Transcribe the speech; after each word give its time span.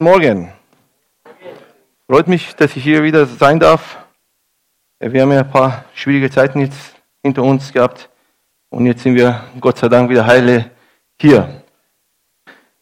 Morgen. 0.00 0.52
Freut 2.08 2.28
mich, 2.28 2.54
dass 2.54 2.76
ich 2.76 2.84
hier 2.84 3.02
wieder 3.02 3.26
sein 3.26 3.58
darf. 3.58 3.98
Wir 5.00 5.22
haben 5.22 5.32
ja 5.32 5.40
ein 5.40 5.50
paar 5.50 5.86
schwierige 5.92 6.30
Zeiten 6.30 6.60
jetzt 6.60 6.94
hinter 7.20 7.42
uns 7.42 7.72
gehabt 7.72 8.08
und 8.70 8.86
jetzt 8.86 9.02
sind 9.02 9.16
wir 9.16 9.42
Gott 9.60 9.76
sei 9.76 9.88
Dank 9.88 10.08
wieder 10.08 10.24
heile 10.24 10.70
hier. 11.20 11.64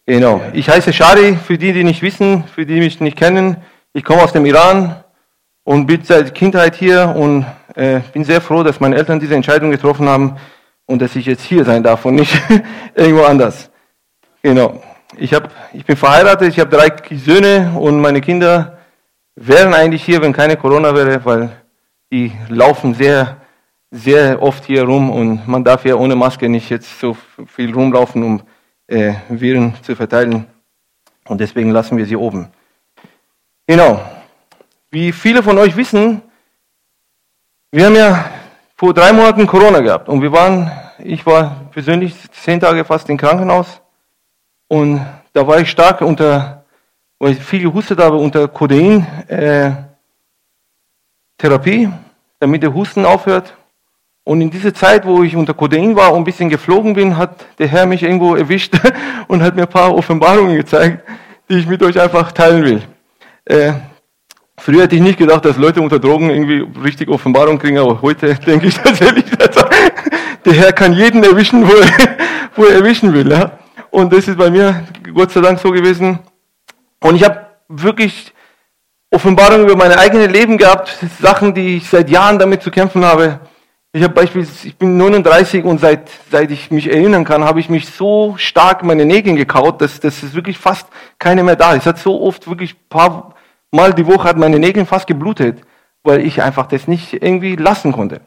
Genau. 0.05 0.43
Ich 0.53 0.69
heiße 0.69 0.93
Shari, 0.93 1.37
für 1.37 1.57
die, 1.57 1.73
die 1.73 1.85
nicht 1.85 2.03
wissen, 2.03 2.45
für 2.45 2.67
die, 2.67 2.75
die 2.75 2.81
mich 2.81 3.01
nicht 3.01 3.17
kennen. 3.17 3.57
Ich 3.95 4.05
komme 4.05 4.23
aus 4.23 4.35
dem 4.35 4.45
Iran 4.45 5.03
und 5.65 5.87
bin 5.87 6.05
seit 6.05 6.35
Kindheit 6.35 6.75
hier 6.75 7.15
und 7.17 7.47
äh, 7.77 8.01
bin 8.13 8.25
sehr 8.25 8.43
froh, 8.43 8.63
dass 8.63 8.79
meine 8.79 8.97
Eltern 8.97 9.21
diese 9.21 9.35
Entscheidung 9.35 9.71
getroffen 9.71 10.07
haben 10.07 10.37
und 10.85 11.01
dass 11.01 11.17
ich 11.17 11.25
jetzt 11.25 11.45
hier 11.45 11.65
sein 11.65 11.83
darf 11.83 12.05
und 12.05 12.17
nicht 12.17 12.39
irgendwo 12.95 13.23
anders. 13.23 13.71
Genau. 14.43 14.83
Ich, 15.19 15.33
hab, 15.33 15.51
ich 15.73 15.87
bin 15.87 15.97
verheiratet, 15.97 16.49
ich 16.49 16.61
habe 16.61 16.77
drei 16.77 16.93
Söhne 17.17 17.73
und 17.79 18.01
meine 18.03 18.21
Kinder 18.21 18.77
wären 19.35 19.73
eigentlich 19.73 20.05
hier, 20.05 20.21
wenn 20.21 20.35
keine 20.35 20.59
Corona 20.59 20.95
wäre, 20.95 21.25
weil 21.25 21.51
die 22.13 22.33
laufen 22.51 22.93
sehr, 22.93 23.39
sehr 23.91 24.43
oft 24.43 24.67
hier 24.67 24.83
rum 24.83 25.11
und 25.11 25.49
man 25.49 25.65
darf 25.65 25.87
ja 25.87 25.95
ohne 25.95 26.17
Maske 26.17 26.51
nicht 26.51 26.69
jetzt 26.69 27.01
so 27.01 27.17
viel 27.47 27.73
rumlaufen, 27.73 28.23
um 28.23 28.43
äh, 28.89 29.15
Viren 29.31 29.75
zu 29.83 29.97
verteilen. 29.97 30.47
Und 31.25 31.41
deswegen 31.41 31.71
lassen 31.71 31.97
wir 31.97 32.05
sie 32.05 32.17
oben. 32.17 32.49
Genau. 33.67 34.01
Wie 34.91 35.13
viele 35.13 35.43
von 35.43 35.57
euch 35.57 35.77
wissen, 35.77 36.21
wir 37.73 37.87
haben 37.87 37.97
ja 37.97 38.23
vor 38.77 38.93
drei 38.93 39.15
Monaten 39.15 39.47
Corona 39.47 39.81
gehabt 39.81 40.11
und 40.11 40.21
wir 40.21 40.33
waren, 40.33 40.71
ich 40.99 41.25
war 41.25 41.69
persönlich 41.73 42.15
zehn 42.33 42.61
Tage 42.61 42.85
fast 42.85 43.09
im 43.09 43.17
Krankenhaus 43.17 43.81
und 44.69 45.05
da 45.33 45.47
war 45.47 45.61
ich 45.61 45.71
stark 45.71 46.01
unter, 46.01 46.65
weil 47.19 47.33
ich 47.33 47.39
viel 47.39 47.61
gehustet 47.61 47.99
habe, 47.99 48.17
unter 48.17 48.49
Codein, 48.49 49.07
äh, 49.29 49.71
damit 52.39 52.63
der 52.63 52.75
Husten 52.75 53.05
aufhört. 53.05 53.55
Und 54.25 54.41
in 54.41 54.51
dieser 54.51 54.75
Zeit, 54.75 55.07
wo 55.07 55.23
ich 55.23 55.37
unter 55.37 55.55
Codein 55.55 55.95
war 55.95 56.13
und 56.13 56.23
ein 56.23 56.25
bisschen 56.25 56.49
geflogen 56.49 56.95
bin, 56.95 57.17
hat 57.17 57.45
der 57.59 57.69
Herr 57.69 57.87
mich 57.87 58.03
irgendwo 58.03 58.35
erwischt 58.35 58.75
und 59.29 59.41
hat 59.41 59.55
mir 59.55 59.63
ein 59.63 59.69
paar 59.69 59.95
Offenbarungen 59.95 60.57
gezeigt, 60.57 61.09
die 61.49 61.59
ich 61.59 61.67
mit 61.67 61.81
euch 61.83 62.01
einfach 62.01 62.33
teilen 62.33 62.65
will. 62.65 62.83
Äh, 63.45 63.75
früher 64.59 64.83
hätte 64.83 64.97
ich 64.97 65.03
nicht 65.03 65.19
gedacht, 65.19 65.45
dass 65.45 65.57
Leute 65.59 65.81
unter 65.81 66.01
Drogen 66.01 66.31
irgendwie 66.31 66.67
richtig 66.83 67.09
Offenbarungen 67.09 67.61
kriegen, 67.61 67.79
aber 67.79 68.03
heute 68.03 68.35
denke 68.47 68.67
ich 68.67 68.75
tatsächlich, 68.75 69.27
der 70.45 70.53
Herr 70.53 70.73
kann 70.73 70.93
jeden 70.93 71.23
erwischen, 71.23 71.69
wo 71.69 71.73
er, 71.73 71.89
wo 72.57 72.65
er 72.65 72.75
erwischen 72.77 73.13
will. 73.13 73.31
Ja? 73.31 73.53
Und 73.97 74.13
das 74.13 74.29
ist 74.29 74.37
bei 74.37 74.51
mir 74.51 74.85
Gott 75.15 75.31
sei 75.31 75.41
Dank 75.41 75.59
so 75.59 75.71
gewesen. 75.71 76.19
Und 77.01 77.17
ich 77.17 77.25
habe 77.25 77.47
wirklich 77.67 78.31
Offenbarungen 79.11 79.65
über 79.65 79.75
mein 79.75 79.91
eigenes 79.91 80.31
Leben 80.31 80.59
gehabt, 80.59 80.99
Sachen, 81.19 81.55
die 81.55 81.79
ich 81.79 81.89
seit 81.89 82.11
Jahren 82.11 82.39
damit 82.39 82.63
zu 82.63 82.71
kämpfen 82.71 83.07
habe. 83.07 83.41
Ich 83.95 84.03
habe 84.03 84.13
beispielsweise, 84.13 84.69
ich 84.69 84.77
bin 84.77 84.99
39 84.99 85.65
und 85.65 85.81
seit, 85.81 86.11
seit 86.31 86.51
ich 86.51 86.71
mich 86.71 86.91
erinnern 86.91 87.25
kann, 87.25 87.43
habe 87.43 87.59
ich 87.59 87.71
mich 87.71 87.89
so 87.89 88.35
stark 88.37 88.85
meine 88.85 89.07
Nägel 89.07 89.35
gekaut, 89.35 89.81
dass, 89.81 89.99
dass 89.99 90.23
es 90.23 90.35
wirklich 90.35 90.59
fast 90.59 90.87
keine 91.19 91.43
mehr 91.43 91.57
da 91.57 91.73
ist. 91.73 91.85
Es 91.85 91.87
hat 91.87 91.99
so 91.99 92.21
oft 92.21 92.47
wirklich 92.51 92.77
paar 92.91 93.35
Mal 93.71 93.95
die 93.95 94.07
Woche 94.07 94.29
hat 94.29 94.37
meine 94.37 94.59
Nägel 94.59 94.85
fast 94.85 95.07
geblutet, 95.07 95.63
weil 96.03 96.21
ich 96.21 96.43
einfach 96.43 96.67
das 96.67 96.87
nicht 96.87 97.15
irgendwie 97.15 97.57
lassen 97.57 97.93
konnte. 97.93 98.21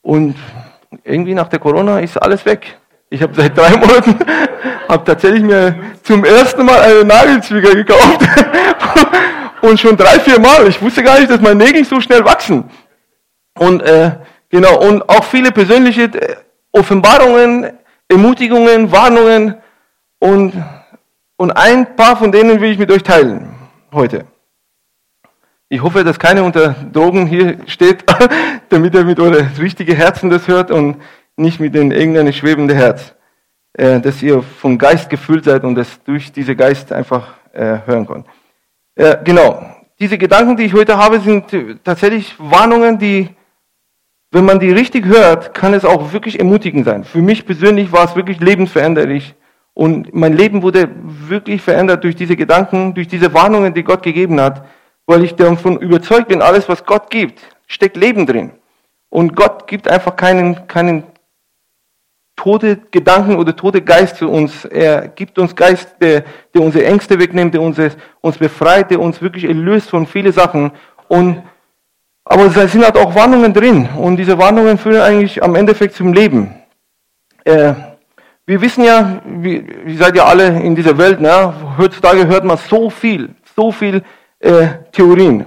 Und 0.00 0.36
irgendwie 1.02 1.34
nach 1.34 1.48
der 1.48 1.58
Corona 1.58 2.00
ist 2.00 2.16
alles 2.16 2.46
weg. 2.46 2.78
Ich 3.10 3.22
habe 3.22 3.34
seit 3.34 3.56
drei 3.56 3.70
Monaten 3.76 4.16
habe 4.88 5.04
tatsächlich 5.04 5.42
mir 5.42 5.74
zum 6.02 6.24
ersten 6.24 6.64
Mal 6.64 6.80
eine 6.80 7.04
Nagelzwieger 7.04 7.74
gekauft 7.74 8.20
und 9.62 9.78
schon 9.80 9.96
drei, 9.96 10.20
vier 10.20 10.38
Mal. 10.38 10.66
Ich 10.68 10.80
wusste 10.80 11.02
gar 11.02 11.18
nicht, 11.18 11.30
dass 11.30 11.40
meine 11.40 11.64
Nägel 11.64 11.84
so 11.84 12.00
schnell 12.00 12.24
wachsen. 12.24 12.64
Und 13.58 13.82
äh, 13.82 14.12
genau 14.48 14.78
und 14.80 15.08
auch 15.08 15.24
viele 15.24 15.52
persönliche 15.52 16.02
äh, 16.02 16.36
Offenbarungen, 16.72 17.72
Ermutigungen, 18.08 18.90
Warnungen 18.90 19.56
und 20.18 20.52
und 21.36 21.50
ein 21.50 21.96
paar 21.96 22.16
von 22.16 22.30
denen 22.30 22.60
will 22.60 22.70
ich 22.70 22.78
mit 22.78 22.90
euch 22.90 23.02
teilen 23.02 23.54
heute. 23.92 24.24
Ich 25.68 25.82
hoffe, 25.82 26.04
dass 26.04 26.18
keiner 26.18 26.44
unter 26.44 26.74
Drogen 26.92 27.26
hier 27.26 27.58
steht, 27.66 28.04
damit 28.68 28.94
er 28.94 29.04
mit 29.04 29.18
eurem 29.18 29.48
richtigen 29.58 29.96
Herzen 29.96 30.30
das 30.30 30.46
hört 30.46 30.70
und 30.70 30.96
nicht 31.36 31.60
mit 31.60 31.74
dem 31.74 31.90
irgendeinem 31.90 32.32
schwebenden 32.32 32.76
Herz, 32.76 33.14
äh, 33.74 34.00
dass 34.00 34.22
ihr 34.22 34.42
vom 34.42 34.78
Geist 34.78 35.10
gefüllt 35.10 35.44
seid 35.44 35.64
und 35.64 35.74
das 35.74 36.02
durch 36.04 36.32
diese 36.32 36.54
Geist 36.54 36.92
einfach 36.92 37.34
äh, 37.52 37.78
hören 37.86 38.06
könnt. 38.06 38.26
Äh, 38.94 39.16
genau, 39.24 39.64
diese 39.98 40.18
Gedanken, 40.18 40.56
die 40.56 40.64
ich 40.64 40.74
heute 40.74 40.96
habe, 40.96 41.20
sind 41.20 41.46
tatsächlich 41.84 42.34
Warnungen, 42.38 42.98
die, 42.98 43.28
wenn 44.30 44.44
man 44.44 44.60
die 44.60 44.70
richtig 44.70 45.06
hört, 45.06 45.54
kann 45.54 45.74
es 45.74 45.84
auch 45.84 46.12
wirklich 46.12 46.38
ermutigend 46.38 46.84
sein. 46.84 47.04
Für 47.04 47.22
mich 47.22 47.46
persönlich 47.46 47.92
war 47.92 48.04
es 48.04 48.16
wirklich 48.16 48.40
lebensveränderlich 48.40 49.34
und 49.72 50.14
mein 50.14 50.36
Leben 50.36 50.62
wurde 50.62 50.88
wirklich 51.02 51.62
verändert 51.62 52.04
durch 52.04 52.14
diese 52.16 52.36
Gedanken, 52.36 52.94
durch 52.94 53.08
diese 53.08 53.34
Warnungen, 53.34 53.74
die 53.74 53.82
Gott 53.82 54.02
gegeben 54.02 54.40
hat, 54.40 54.64
weil 55.06 55.24
ich 55.24 55.34
davon 55.34 55.78
überzeugt 55.78 56.28
bin, 56.28 56.42
alles, 56.42 56.68
was 56.68 56.84
Gott 56.84 57.10
gibt, 57.10 57.40
steckt 57.66 57.96
Leben 57.96 58.26
drin. 58.26 58.52
Und 59.10 59.36
Gott 59.36 59.66
gibt 59.66 59.88
einfach 59.88 60.16
keinen, 60.16 60.66
keinen 60.66 61.04
tote 62.36 62.78
Gedanken 62.90 63.36
oder 63.36 63.54
tote 63.54 63.82
Geist 63.82 64.16
zu 64.16 64.28
uns. 64.28 64.64
Er 64.64 65.08
gibt 65.08 65.38
uns 65.38 65.54
Geist, 65.54 65.96
der, 66.00 66.24
der 66.54 66.62
unsere 66.62 66.84
Ängste 66.84 67.18
wegnimmt, 67.18 67.54
der 67.54 67.62
uns, 67.62 67.78
uns 68.20 68.38
befreit, 68.38 68.90
der 68.90 69.00
uns 69.00 69.22
wirklich 69.22 69.44
erlöst 69.44 69.90
von 69.90 70.06
vielen 70.06 70.32
Sachen. 70.32 70.72
Und, 71.08 71.42
aber 72.24 72.46
es 72.46 72.72
sind 72.72 72.84
halt 72.84 72.96
auch 72.96 73.14
Warnungen 73.14 73.52
drin. 73.52 73.88
Und 73.96 74.16
diese 74.16 74.38
Warnungen 74.38 74.78
führen 74.78 75.00
eigentlich 75.00 75.42
am 75.42 75.54
Endeffekt 75.54 75.94
zum 75.94 76.12
Leben. 76.12 76.54
Äh, 77.44 77.74
wir 78.46 78.60
wissen 78.60 78.84
ja, 78.84 79.22
wie, 79.24 79.64
wie 79.84 79.96
seid 79.96 80.14
ihr 80.16 80.26
alle 80.26 80.60
in 80.60 80.74
dieser 80.74 80.98
Welt, 80.98 81.20
ne? 81.20 81.54
heutzutage 81.78 82.26
hört 82.26 82.44
man 82.44 82.58
so 82.58 82.90
viel, 82.90 83.30
so 83.56 83.72
viel 83.72 84.02
äh, 84.40 84.66
Theorien. 84.92 85.46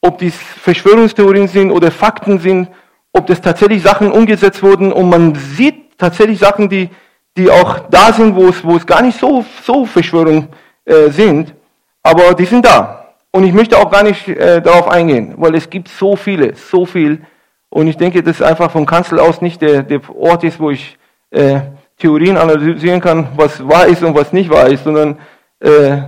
Ob 0.00 0.18
dies 0.18 0.34
Verschwörungstheorien 0.34 1.46
sind 1.46 1.70
oder 1.70 1.90
Fakten 1.90 2.40
sind, 2.40 2.68
ob 3.12 3.26
das 3.26 3.40
tatsächlich 3.40 3.82
Sachen 3.82 4.10
umgesetzt 4.10 4.62
wurden 4.62 4.92
und 4.92 5.08
man 5.08 5.34
sieht 5.34 5.87
tatsächlich 5.98 6.38
Sachen, 6.38 6.68
die, 6.68 6.88
die 7.36 7.50
auch 7.50 7.80
da 7.90 8.12
sind, 8.12 8.34
wo 8.34 8.48
es, 8.48 8.64
wo 8.64 8.76
es 8.76 8.86
gar 8.86 9.02
nicht 9.02 9.18
so, 9.18 9.44
so 9.62 9.84
Verschwörungen 9.84 10.48
äh, 10.84 11.10
sind, 11.10 11.54
aber 12.02 12.34
die 12.34 12.46
sind 12.46 12.64
da. 12.64 13.14
Und 13.30 13.44
ich 13.44 13.52
möchte 13.52 13.76
auch 13.76 13.90
gar 13.90 14.02
nicht 14.02 14.26
äh, 14.28 14.62
darauf 14.62 14.88
eingehen, 14.88 15.34
weil 15.36 15.54
es 15.54 15.68
gibt 15.68 15.88
so 15.88 16.16
viele, 16.16 16.54
so 16.54 16.86
viel. 16.86 17.20
Und 17.68 17.86
ich 17.86 17.96
denke, 17.96 18.22
dass 18.22 18.40
einfach 18.40 18.70
vom 18.70 18.86
Kanzler 18.86 19.22
aus 19.22 19.42
nicht 19.42 19.60
der, 19.60 19.82
der 19.82 20.00
Ort 20.16 20.44
ist, 20.44 20.58
wo 20.58 20.70
ich 20.70 20.96
äh, 21.30 21.60
Theorien 21.98 22.38
analysieren 22.38 23.00
kann, 23.00 23.28
was 23.36 23.66
wahr 23.68 23.86
ist 23.86 24.02
und 24.02 24.14
was 24.14 24.32
nicht 24.32 24.48
wahr 24.48 24.68
ist, 24.68 24.84
sondern 24.84 25.18
äh, 25.60 25.98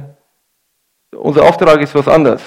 unser 1.15 1.45
Auftrag 1.45 1.81
ist 1.83 1.95
was 1.95 2.09
anderes. 2.09 2.43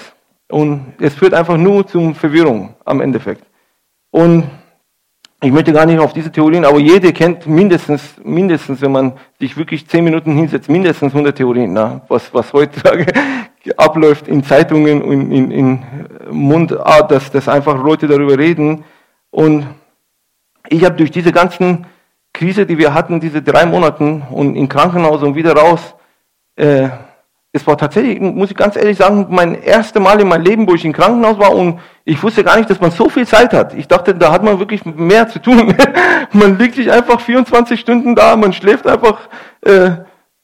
Und 0.49 0.93
es 0.99 1.13
führt 1.13 1.33
einfach 1.33 1.57
nur 1.57 1.85
zum 1.85 2.15
Verwirrung 2.15 2.75
am 2.85 3.01
Endeffekt. 3.01 3.45
Und 4.11 4.49
ich 5.43 5.51
möchte 5.51 5.73
gar 5.73 5.85
nicht 5.85 5.99
auf 5.99 6.13
diese 6.13 6.31
Theorien, 6.31 6.63
aber 6.63 6.79
jede 6.79 7.11
kennt 7.11 7.45
mindestens, 7.47 8.15
mindestens, 8.23 8.79
wenn 8.81 8.93
man 8.93 9.13
sich 9.39 9.57
wirklich 9.57 9.85
zehn 9.87 10.05
Minuten 10.05 10.37
hinsetzt, 10.37 10.69
mindestens 10.69 11.11
100 11.13 11.35
Theorien, 11.35 11.73
na, 11.73 12.01
was, 12.07 12.33
was 12.33 12.53
heutzutage 12.53 13.07
abläuft 13.77 14.29
in 14.29 14.41
Zeitungen 14.41 15.01
und 15.01 15.31
in, 15.31 15.51
in 15.51 15.83
Mundart, 16.31 17.11
dass, 17.11 17.29
dass 17.29 17.49
einfach 17.49 17.83
Leute 17.83 18.07
darüber 18.07 18.37
reden. 18.37 18.85
Und 19.31 19.67
ich 20.69 20.85
habe 20.85 20.95
durch 20.95 21.11
diese 21.11 21.33
ganzen 21.33 21.87
Krise, 22.31 22.65
die 22.65 22.77
wir 22.77 22.93
hatten, 22.93 23.19
diese 23.19 23.41
drei 23.41 23.65
Monate 23.65 24.21
und 24.31 24.55
im 24.55 24.69
Krankenhaus 24.69 25.23
und 25.23 25.35
wieder 25.35 25.57
raus, 25.57 25.93
äh, 26.55 26.87
es 27.51 27.67
war 27.67 27.77
tatsächlich, 27.77 28.19
muss 28.21 28.49
ich 28.49 28.57
ganz 28.57 28.77
ehrlich 28.77 28.97
sagen, 28.97 29.27
mein 29.29 29.61
erstes 29.61 30.01
Mal 30.01 30.21
in 30.21 30.27
meinem 30.29 30.43
Leben, 30.43 30.67
wo 30.67 30.73
ich 30.73 30.85
im 30.85 30.93
Krankenhaus 30.93 31.37
war 31.37 31.53
und 31.53 31.79
ich 32.05 32.21
wusste 32.21 32.43
gar 32.43 32.57
nicht, 32.57 32.69
dass 32.69 32.81
man 32.81 32.91
so 32.91 33.07
viel 33.07 33.25
Zeit 33.25 33.53
hat. 33.53 33.73
Ich 33.73 33.87
dachte, 33.87 34.13
da 34.13 34.31
hat 34.31 34.43
man 34.43 34.59
wirklich 34.59 34.83
mehr 34.85 35.27
zu 35.29 35.39
tun. 35.41 35.73
man 36.33 36.57
liegt 36.57 36.75
sich 36.75 36.91
einfach 36.91 37.19
24 37.21 37.79
Stunden 37.79 38.15
da, 38.15 38.35
man 38.35 38.51
schläft 38.51 38.85
einfach 38.87 39.29
äh, 39.61 39.91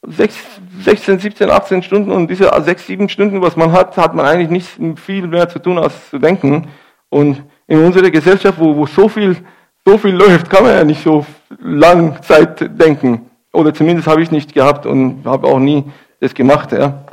6, 0.02 0.36
16, 0.82 1.18
17, 1.18 1.50
18 1.50 1.82
Stunden 1.82 2.12
und 2.12 2.28
diese 2.28 2.50
6, 2.58 2.86
7 2.86 3.08
Stunden, 3.10 3.42
was 3.42 3.56
man 3.56 3.72
hat, 3.72 3.96
hat 3.98 4.14
man 4.14 4.24
eigentlich 4.24 4.48
nicht 4.48 4.98
viel 4.98 5.26
mehr 5.26 5.48
zu 5.48 5.58
tun, 5.58 5.78
als 5.78 6.08
zu 6.08 6.18
denken. 6.18 6.68
Und 7.10 7.42
in 7.66 7.84
unserer 7.84 8.10
Gesellschaft, 8.10 8.58
wo, 8.58 8.74
wo 8.76 8.86
so 8.86 9.08
viel, 9.08 9.36
so 9.84 9.98
viel 9.98 10.14
läuft, 10.14 10.48
kann 10.48 10.62
man 10.62 10.72
ja 10.72 10.84
nicht 10.84 11.02
so 11.02 11.26
lang 11.60 12.22
Zeit 12.22 12.80
denken. 12.80 13.30
Oder 13.52 13.74
zumindest 13.74 14.08
habe 14.08 14.22
ich 14.22 14.30
nicht 14.30 14.54
gehabt 14.54 14.86
und 14.86 15.26
habe 15.26 15.46
auch 15.46 15.58
nie 15.58 15.84
das 16.20 16.32
gemacht. 16.32 16.72
Ja. 16.72 17.04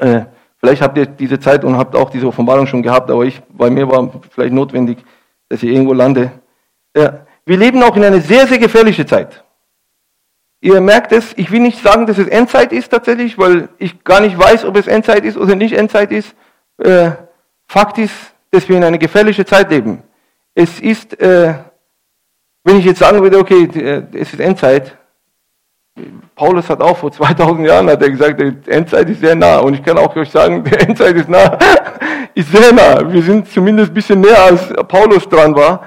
Äh, 0.00 0.24
vielleicht 0.58 0.82
habt 0.82 0.98
ihr 0.98 1.06
diese 1.06 1.40
Zeit 1.40 1.64
und 1.64 1.76
habt 1.76 1.96
auch 1.96 2.10
diese 2.10 2.26
Offenbarung 2.26 2.66
schon 2.66 2.82
gehabt, 2.82 3.10
aber 3.10 3.24
ich, 3.24 3.40
bei 3.48 3.70
mir 3.70 3.88
war 3.88 4.10
vielleicht 4.30 4.54
notwendig, 4.54 4.98
dass 5.48 5.62
ich 5.62 5.70
irgendwo 5.70 5.92
lande. 5.92 6.32
Ja. 6.96 7.26
Wir 7.44 7.56
leben 7.56 7.82
auch 7.82 7.96
in 7.96 8.04
einer 8.04 8.20
sehr, 8.20 8.46
sehr 8.46 8.58
gefährlichen 8.58 9.06
Zeit. 9.06 9.42
Ihr 10.60 10.80
merkt 10.80 11.12
es, 11.12 11.32
ich 11.36 11.50
will 11.50 11.60
nicht 11.60 11.80
sagen, 11.80 12.06
dass 12.06 12.18
es 12.18 12.26
Endzeit 12.26 12.72
ist 12.72 12.90
tatsächlich, 12.90 13.38
weil 13.38 13.68
ich 13.78 14.02
gar 14.02 14.20
nicht 14.20 14.36
weiß, 14.36 14.64
ob 14.64 14.76
es 14.76 14.88
Endzeit 14.88 15.24
ist 15.24 15.36
oder 15.36 15.54
nicht 15.54 15.72
Endzeit 15.72 16.10
ist. 16.10 16.34
Äh, 16.78 17.12
Fakt 17.68 17.98
ist, 17.98 18.14
dass 18.50 18.68
wir 18.68 18.76
in 18.76 18.84
einer 18.84 18.98
gefährlichen 18.98 19.46
Zeit 19.46 19.70
leben. 19.70 20.02
Es 20.54 20.80
ist, 20.80 21.20
äh, 21.20 21.54
wenn 22.64 22.78
ich 22.78 22.84
jetzt 22.84 22.98
sagen 22.98 23.22
würde, 23.22 23.38
okay, 23.38 23.64
äh, 23.64 24.02
es 24.12 24.32
ist 24.32 24.40
Endzeit, 24.40 24.96
Paulus 26.34 26.68
hat 26.68 26.80
auch 26.80 26.96
vor 26.96 27.10
2000 27.10 27.66
Jahren 27.66 27.88
hat 27.90 28.02
er 28.02 28.10
gesagt, 28.10 28.40
die 28.40 28.70
Endzeit 28.70 29.08
ist 29.08 29.20
sehr 29.20 29.34
nah. 29.34 29.58
Und 29.58 29.74
ich 29.74 29.82
kann 29.82 29.98
auch 29.98 30.14
euch 30.16 30.30
sagen, 30.30 30.64
die 30.64 30.72
Endzeit 30.86 31.16
ist 31.16 31.28
nah, 31.28 31.58
ist 32.34 32.50
sehr 32.50 32.72
nah. 32.72 33.12
Wir 33.12 33.22
sind 33.22 33.50
zumindest 33.50 33.90
ein 33.90 33.94
bisschen 33.94 34.20
näher 34.20 34.42
als 34.42 34.72
Paulus 34.88 35.28
dran 35.28 35.54
war. 35.54 35.82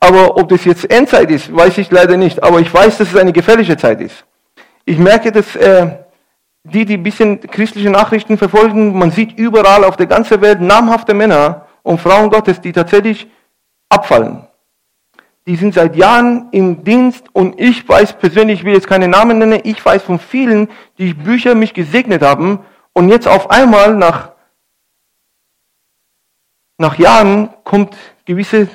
Aber 0.00 0.36
ob 0.36 0.48
das 0.48 0.64
jetzt 0.64 0.90
Endzeit 0.90 1.30
ist, 1.30 1.54
weiß 1.54 1.78
ich 1.78 1.90
leider 1.90 2.16
nicht. 2.16 2.42
Aber 2.42 2.60
ich 2.60 2.72
weiß, 2.72 2.98
dass 2.98 3.08
es 3.08 3.16
eine 3.16 3.32
gefährliche 3.32 3.76
Zeit 3.76 4.00
ist. 4.00 4.24
Ich 4.84 4.98
merke, 4.98 5.30
dass 5.30 5.54
äh, 5.54 5.98
die, 6.64 6.84
die 6.84 6.94
ein 6.94 7.02
bisschen 7.02 7.40
christliche 7.40 7.90
Nachrichten 7.90 8.36
verfolgen, 8.36 8.98
man 8.98 9.10
sieht 9.10 9.38
überall 9.38 9.84
auf 9.84 9.96
der 9.96 10.06
ganzen 10.06 10.40
Welt 10.40 10.60
namhafte 10.60 11.14
Männer 11.14 11.66
und 11.82 12.00
Frauen 12.00 12.30
Gottes, 12.30 12.60
die 12.60 12.72
tatsächlich 12.72 13.28
abfallen 13.88 14.46
die 15.46 15.56
sind 15.56 15.74
seit 15.74 15.96
Jahren 15.96 16.48
im 16.52 16.84
Dienst 16.84 17.24
und 17.32 17.60
ich 17.60 17.88
weiß 17.88 18.14
persönlich, 18.18 18.60
ich 18.60 18.64
will 18.64 18.74
jetzt 18.74 18.86
keine 18.86 19.08
Namen 19.08 19.38
nennen, 19.38 19.60
ich 19.64 19.84
weiß 19.84 20.02
von 20.02 20.18
vielen, 20.18 20.68
die 20.98 21.14
Bücher 21.14 21.54
mich 21.54 21.74
gesegnet 21.74 22.22
haben 22.22 22.60
und 22.92 23.08
jetzt 23.08 23.26
auf 23.26 23.50
einmal 23.50 23.96
nach, 23.96 24.32
nach 26.78 26.96
Jahren 26.98 27.50
kommt 27.64 27.96
gewisse 28.24 28.68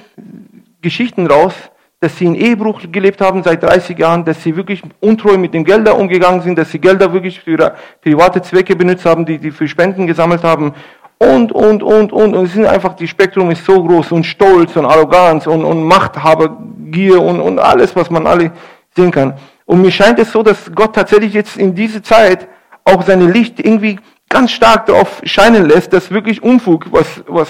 Geschichten 0.82 1.28
raus, 1.28 1.54
dass 2.00 2.18
sie 2.18 2.26
in 2.26 2.36
Ehebruch 2.36 2.82
gelebt 2.92 3.22
haben 3.22 3.42
seit 3.44 3.64
30 3.64 3.98
Jahren, 3.98 4.24
dass 4.24 4.44
sie 4.44 4.56
wirklich 4.56 4.84
untreu 5.00 5.38
mit 5.38 5.54
den 5.54 5.64
Geldern 5.66 6.00
umgegangen 6.00 6.42
sind, 6.42 6.58
dass 6.58 6.72
sie 6.72 6.80
Gelder 6.80 7.12
wirklich 7.12 7.40
für 7.40 7.76
private 8.02 8.42
Zwecke 8.42 8.76
benutzt 8.76 9.06
haben, 9.06 9.26
die 9.26 9.38
sie 9.38 9.52
für 9.52 9.68
Spenden 9.68 10.06
gesammelt 10.06 10.44
haben 10.44 10.76
und, 11.20 11.52
und, 11.52 11.84
und, 11.84 12.12
und. 12.12 12.36
Und 12.36 12.46
es 12.46 12.54
sind 12.54 12.66
einfach, 12.66 12.96
die 12.96 13.08
Spektrum 13.08 13.50
ist 13.52 13.66
so 13.66 13.84
groß 13.84 14.12
und 14.12 14.24
Stolz 14.24 14.76
und 14.76 14.86
Arroganz 14.86 15.48
und, 15.48 15.64
und 15.66 15.84
Machthabergier 15.84 17.22
und, 17.22 17.40
und 17.40 17.60
alles, 17.60 17.96
was 17.96 18.10
man 18.10 18.28
alle 18.28 18.52
sehen 18.96 19.12
kann. 19.12 19.34
Und 19.66 19.82
mir 19.82 19.92
scheint 19.92 20.20
es 20.20 20.32
so, 20.32 20.44
dass 20.44 20.72
Gott 20.74 20.96
tatsächlich 20.96 21.34
jetzt 21.34 21.58
in 21.58 21.76
diese 21.76 22.02
Zeit 22.02 22.48
auch 22.84 23.04
seine 23.04 23.30
Licht 23.30 23.60
irgendwie 23.60 24.00
ganz 24.30 24.52
stark 24.52 24.86
darauf 24.86 25.22
scheinen 25.24 25.66
lässt, 25.66 25.92
dass 25.94 26.12
wirklich 26.12 26.42
Unfug, 26.42 26.86
was, 26.92 27.24
was, 27.28 27.50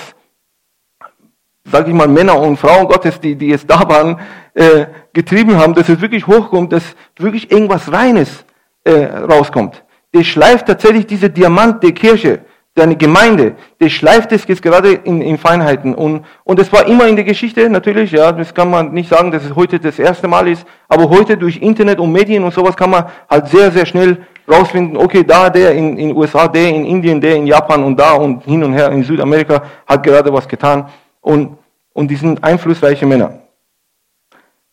sag 1.65 1.87
ich 1.87 1.93
mal, 1.93 2.07
Männer 2.07 2.39
und 2.39 2.57
Frauen 2.57 2.87
Gottes, 2.87 3.19
die, 3.19 3.35
die 3.35 3.47
jetzt 3.47 3.69
da 3.69 3.87
waren, 3.87 4.19
äh, 4.53 4.87
getrieben 5.13 5.57
haben, 5.57 5.73
dass 5.73 5.89
es 5.89 6.01
wirklich 6.01 6.25
hochkommt, 6.25 6.71
dass 6.71 6.95
wirklich 7.17 7.51
irgendwas 7.51 7.91
Reines 7.91 8.45
äh, 8.83 9.05
rauskommt. 9.05 9.83
Der 10.13 10.23
schleift 10.23 10.67
tatsächlich 10.67 11.05
diese 11.05 11.29
Diamant 11.29 11.83
der 11.83 11.91
Kirche 11.91 12.41
deine 12.77 12.95
Gemeinde, 12.95 13.55
der 13.79 13.89
schleift 13.89 14.31
es 14.31 14.47
jetzt 14.47 14.61
gerade 14.61 14.93
in, 14.93 15.21
in 15.21 15.37
Feinheiten. 15.37 15.95
Und, 15.95 16.25
und 16.43 16.59
es 16.59 16.71
war 16.71 16.85
immer 16.87 17.07
in 17.07 17.15
der 17.15 17.25
Geschichte, 17.25 17.69
natürlich, 17.69 18.11
ja, 18.11 18.31
das 18.31 18.53
kann 18.53 18.69
man 18.69 18.93
nicht 18.93 19.09
sagen, 19.09 19.31
dass 19.31 19.43
es 19.43 19.55
heute 19.55 19.79
das 19.79 19.97
erste 19.97 20.27
Mal 20.27 20.47
ist, 20.47 20.65
aber 20.87 21.09
heute 21.09 21.37
durch 21.37 21.57
Internet 21.57 21.99
und 21.99 22.11
Medien 22.11 22.43
und 22.43 22.53
sowas 22.53 22.75
kann 22.75 22.91
man 22.91 23.05
halt 23.29 23.47
sehr, 23.47 23.71
sehr 23.71 23.85
schnell 23.85 24.25
rausfinden, 24.49 24.97
okay, 24.97 25.23
da 25.23 25.49
der 25.49 25.73
in 25.73 25.97
in 25.97 26.15
USA, 26.15 26.47
der 26.47 26.69
in 26.69 26.85
Indien, 26.85 27.19
der 27.19 27.35
in 27.35 27.47
Japan 27.47 27.83
und 27.83 27.99
da 27.99 28.13
und 28.13 28.43
hin 28.43 28.63
und 28.63 28.73
her 28.73 28.89
in 28.91 29.03
Südamerika 29.03 29.63
hat 29.85 30.03
gerade 30.03 30.31
was 30.31 30.47
getan. 30.47 30.89
Und, 31.21 31.57
und 31.93 32.09
die 32.09 32.15
sind 32.15 32.43
einflussreiche 32.43 33.05
Männer. 33.05 33.39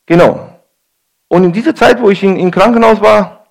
Genau. 0.07 0.51
Und 1.29 1.45
in 1.45 1.53
dieser 1.53 1.75
Zeit, 1.75 2.01
wo 2.01 2.11
ich 2.11 2.23
in, 2.23 2.37
in 2.37 2.51
Krankenhaus 2.51 3.01
war, 3.01 3.47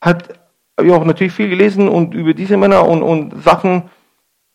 hat 0.00 0.41
habe 0.82 0.88
ich 0.88 0.94
auch 0.94 1.04
natürlich 1.04 1.32
viel 1.32 1.48
gelesen 1.48 1.88
und 1.88 2.12
über 2.12 2.34
diese 2.34 2.56
Männer 2.56 2.88
und, 2.88 3.02
und 3.02 3.42
Sachen. 3.44 3.88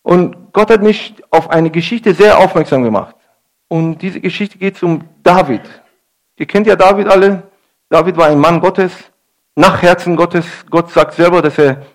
Und 0.02 0.52
Gott 0.52 0.70
hat 0.70 0.82
mich 0.82 1.16
auf 1.30 1.50
eine 1.50 1.70
Geschichte 1.70 2.14
sehr 2.14 2.38
aufmerksam 2.38 2.84
gemacht. 2.84 3.16
Und 3.70 4.00
diese 4.00 4.20
Geschichte 4.20 4.58
geht 4.58 4.82
um 4.84 5.04
David. 5.24 5.62
Ihr 6.36 6.46
kennt 6.46 6.68
ja 6.68 6.76
David 6.76 7.08
alle. 7.08 7.44
David 7.90 8.18
war 8.18 8.28
ein 8.28 8.40
Mann 8.40 8.60
Gottes, 8.60 8.92
nach 9.56 9.82
Herzen 9.82 10.18
Gottes. 10.18 10.46
Gott 10.70 10.92
sagt 10.92 11.14
selber, 11.14 11.42
dass 11.42 11.58
er, 11.58 11.86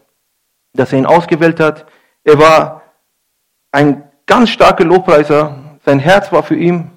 dass 0.73 0.93
er 0.93 1.01
ihn 1.01 1.07
ausgewählt 1.07 1.61
hat. 1.61 1.85
Er 2.25 2.39
war 2.39 2.83
ein 3.71 4.03
ganz 4.25 4.49
starker 4.49 4.85
Lobpreiser. 4.85 5.79
Sein 5.85 5.99
Herz 5.99 6.33
war 6.33 6.43
für 6.43 6.57
ihn. 6.57 6.91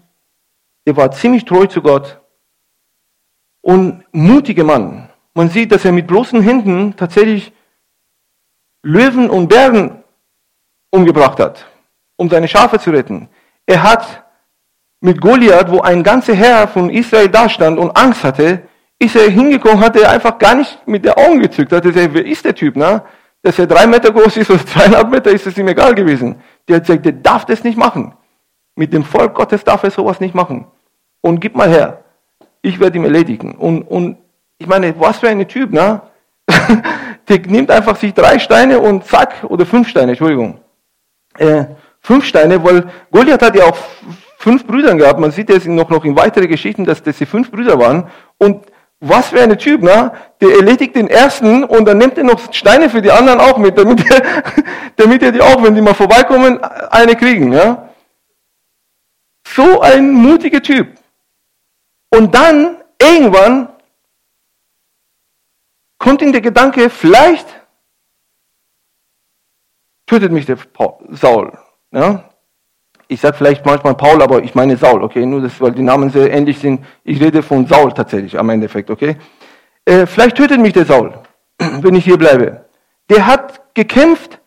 Er 0.85 0.95
war 0.95 1.11
ziemlich 1.11 1.43
treu 1.43 1.65
zu 1.65 1.81
Gott. 1.81 2.21
Und 3.61 4.05
mutiger 4.13 4.63
Mann. 4.63 5.09
Man 5.35 5.49
sieht, 5.49 5.71
dass 5.71 5.85
er 5.85 5.91
mit 5.91 6.07
bloßen 6.07 6.41
Händen 6.41 6.95
tatsächlich 6.95 7.53
Löwen 8.83 9.29
und 9.29 9.49
Bären 9.49 10.03
umgebracht 10.91 11.39
hat, 11.39 11.65
um 12.15 12.29
seine 12.29 12.47
Schafe 12.47 12.79
zu 12.79 12.91
retten. 12.91 13.27
Er 13.65 13.83
hat 13.83 14.23
mit 15.01 15.19
Goliath, 15.19 15.69
wo 15.69 15.81
ein 15.81 16.03
ganzer 16.03 16.33
Herr 16.33 16.67
von 16.69 16.89
Israel 16.89 17.27
dastand 17.27 17.77
und 17.77 17.95
Angst 17.97 18.23
hatte, 18.23 18.61
ist 18.97 19.15
er 19.15 19.29
hingekommen, 19.29 19.81
hat 19.81 19.97
er 19.97 20.09
einfach 20.09 20.37
gar 20.37 20.55
nicht 20.55 20.87
mit 20.87 21.03
der 21.03 21.17
Augen 21.17 21.41
gezückt, 21.41 21.73
hat 21.73 21.83
er 21.83 21.91
gesagt, 21.91 22.13
wer 22.13 22.25
ist 22.25 22.45
der 22.45 22.55
Typ, 22.55 22.77
ne? 22.77 23.03
Dass 23.41 23.59
er 23.59 23.67
drei 23.67 23.85
Meter 23.85 24.11
groß 24.11 24.37
ist 24.37 24.49
oder 24.49 24.65
zweieinhalb 24.65 25.09
Meter, 25.09 25.31
ist 25.31 25.45
es 25.45 25.57
ihm 25.57 25.67
egal 25.67 25.93
gewesen. 25.93 26.41
Der 26.67 26.77
hat 26.77 26.83
gesagt, 26.83 27.05
der 27.05 27.11
darf 27.11 27.45
das 27.45 27.63
nicht 27.63 27.77
machen. 27.77 28.15
Mit 28.75 28.93
dem 28.93 29.03
Volk 29.03 29.35
Gottes 29.35 29.63
darf 29.65 29.83
er 29.83 29.91
sowas 29.91 30.21
nicht 30.21 30.33
machen. 30.33 30.65
Und 31.21 31.41
gib 31.41 31.55
mal 31.55 31.69
her. 31.69 32.03
Ich 32.61 32.79
werde 32.79 32.97
ihn 32.97 33.03
erledigen. 33.03 33.55
Und, 33.55 33.83
und 33.83 34.17
ich 34.57 34.67
meine, 34.67 34.97
was 34.99 35.19
für 35.19 35.29
ein 35.29 35.47
Typ, 35.47 35.71
ne? 35.71 36.01
Der 37.27 37.39
nimmt 37.39 37.71
einfach 37.71 37.95
sich 37.95 38.13
drei 38.13 38.39
Steine 38.39 38.79
und 38.79 39.05
zack, 39.05 39.43
oder 39.43 39.65
fünf 39.65 39.89
Steine, 39.89 40.11
Entschuldigung. 40.11 40.59
Äh, 41.37 41.65
fünf 42.01 42.25
Steine, 42.25 42.63
weil 42.63 42.85
Goliath 43.11 43.41
hat 43.41 43.55
ja 43.55 43.65
auch 43.65 43.77
fünf 44.37 44.65
Brüder 44.65 44.93
gehabt. 44.95 45.19
Man 45.19 45.31
sieht 45.31 45.49
jetzt 45.49 45.65
noch, 45.65 45.89
noch 45.89 46.05
in 46.05 46.15
weiteren 46.15 46.47
Geschichten, 46.47 46.85
dass 46.85 47.01
das 47.01 47.17
die 47.17 47.25
fünf 47.25 47.51
Brüder 47.51 47.79
waren. 47.79 48.09
Und 48.37 48.65
was 48.99 49.29
für 49.29 49.41
ein 49.41 49.57
Typ, 49.57 49.81
ne? 49.81 50.11
Der 50.39 50.49
erledigt 50.57 50.95
den 50.95 51.07
ersten 51.07 51.63
und 51.63 51.85
dann 51.85 51.97
nimmt 51.97 52.17
er 52.17 52.23
noch 52.23 52.53
Steine 52.53 52.89
für 52.89 53.01
die 53.01 53.11
anderen 53.11 53.39
auch 53.39 53.57
mit, 53.57 53.77
damit 53.77 54.09
er, 54.09 54.21
damit 54.95 55.23
er 55.23 55.31
die 55.31 55.41
auch, 55.41 55.61
wenn 55.63 55.75
die 55.75 55.81
mal 55.81 55.93
vorbeikommen, 55.93 56.63
eine 56.63 57.15
kriegen, 57.15 57.51
ja? 57.51 57.89
So 59.47 59.81
ein 59.81 60.11
mutiger 60.11 60.61
Typ. 60.61 60.87
Und 62.09 62.33
dann, 62.33 62.77
irgendwann, 63.01 63.69
kommt 66.05 66.21
ihm 66.21 66.31
der 66.31 66.41
Gedanke, 66.41 66.91
vielleicht 66.91 67.47
tötet 70.05 70.31
mich 70.31 70.45
der 70.45 70.55
Paul, 70.55 70.93
Saul. 71.09 71.51
Ja? 71.91 72.25
Ich 73.07 73.21
sage 73.21 73.35
vielleicht 73.35 73.65
manchmal 73.65 73.95
Paul, 73.95 74.21
aber 74.21 74.43
ich 74.43 74.53
meine 74.53 74.77
Saul, 74.77 75.03
okay? 75.03 75.25
Nur 75.25 75.41
das, 75.41 75.59
weil 75.59 75.71
die 75.71 75.81
Namen 75.81 76.11
sehr 76.11 76.31
ähnlich 76.31 76.59
sind. 76.59 76.85
Ich 77.03 77.19
rede 77.19 77.41
von 77.41 77.65
Saul 77.65 77.91
tatsächlich 77.91 78.37
am 78.37 78.49
Endeffekt, 78.49 78.91
okay? 78.91 79.17
Äh, 79.83 80.05
vielleicht 80.05 80.37
tötet 80.37 80.59
mich 80.59 80.73
der 80.73 80.85
Saul, 80.85 81.11
wenn 81.57 81.95
ich 81.95 82.05
hier 82.05 82.17
bleibe. 82.17 82.65
Der 83.09 83.25
hat 83.25 83.73
gekämpft 83.73 84.39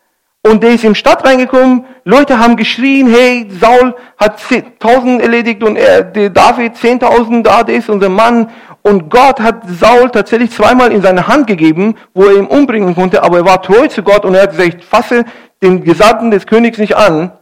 und 0.43 0.63
der 0.63 0.71
ist 0.71 0.85
in 0.85 0.93
die 0.93 0.99
Stadt 0.99 1.25
reingekommen. 1.25 1.87
Leute 2.05 2.39
haben 2.39 2.57
geschrien, 2.57 3.09
hey, 3.09 3.49
Saul 3.51 3.97
hat 4.17 4.41
tausend 4.79 5.21
erledigt 5.21 5.65
und 5.65 5.75
er, 5.75 6.05
der 6.05 6.31
David 6.31 6.77
zehntausend, 6.77 7.49
da 7.49 7.63
ist 7.63 7.91
unser 7.91 8.09
Mann 8.09 8.49
und 8.89 9.11
Gott 9.11 9.41
hat 9.41 9.69
Saul 9.69 10.11
tatsächlich 10.11 10.51
zweimal 10.51 10.93
in 10.93 11.03
seine 11.03 11.29
Hand 11.29 11.47
gegeben, 11.47 11.97
wo 12.15 12.25
er 12.25 12.37
ihn 12.37 12.47
umbringen 12.47 12.95
konnte, 12.95 13.23
aber 13.23 13.39
er 13.39 13.45
war 13.45 13.63
treu 13.63 13.87
zu 13.89 14.03
Gott 14.03 14.25
und 14.25 14.35
er 14.35 14.43
hat 14.43 14.57
gesagt, 14.57 14.83
fasse 14.83 15.25
den 15.63 15.85
Gesandten 15.85 16.31
des 16.31 16.47
Königs 16.47 16.79
nicht 16.79 16.97
an. 16.97 17.33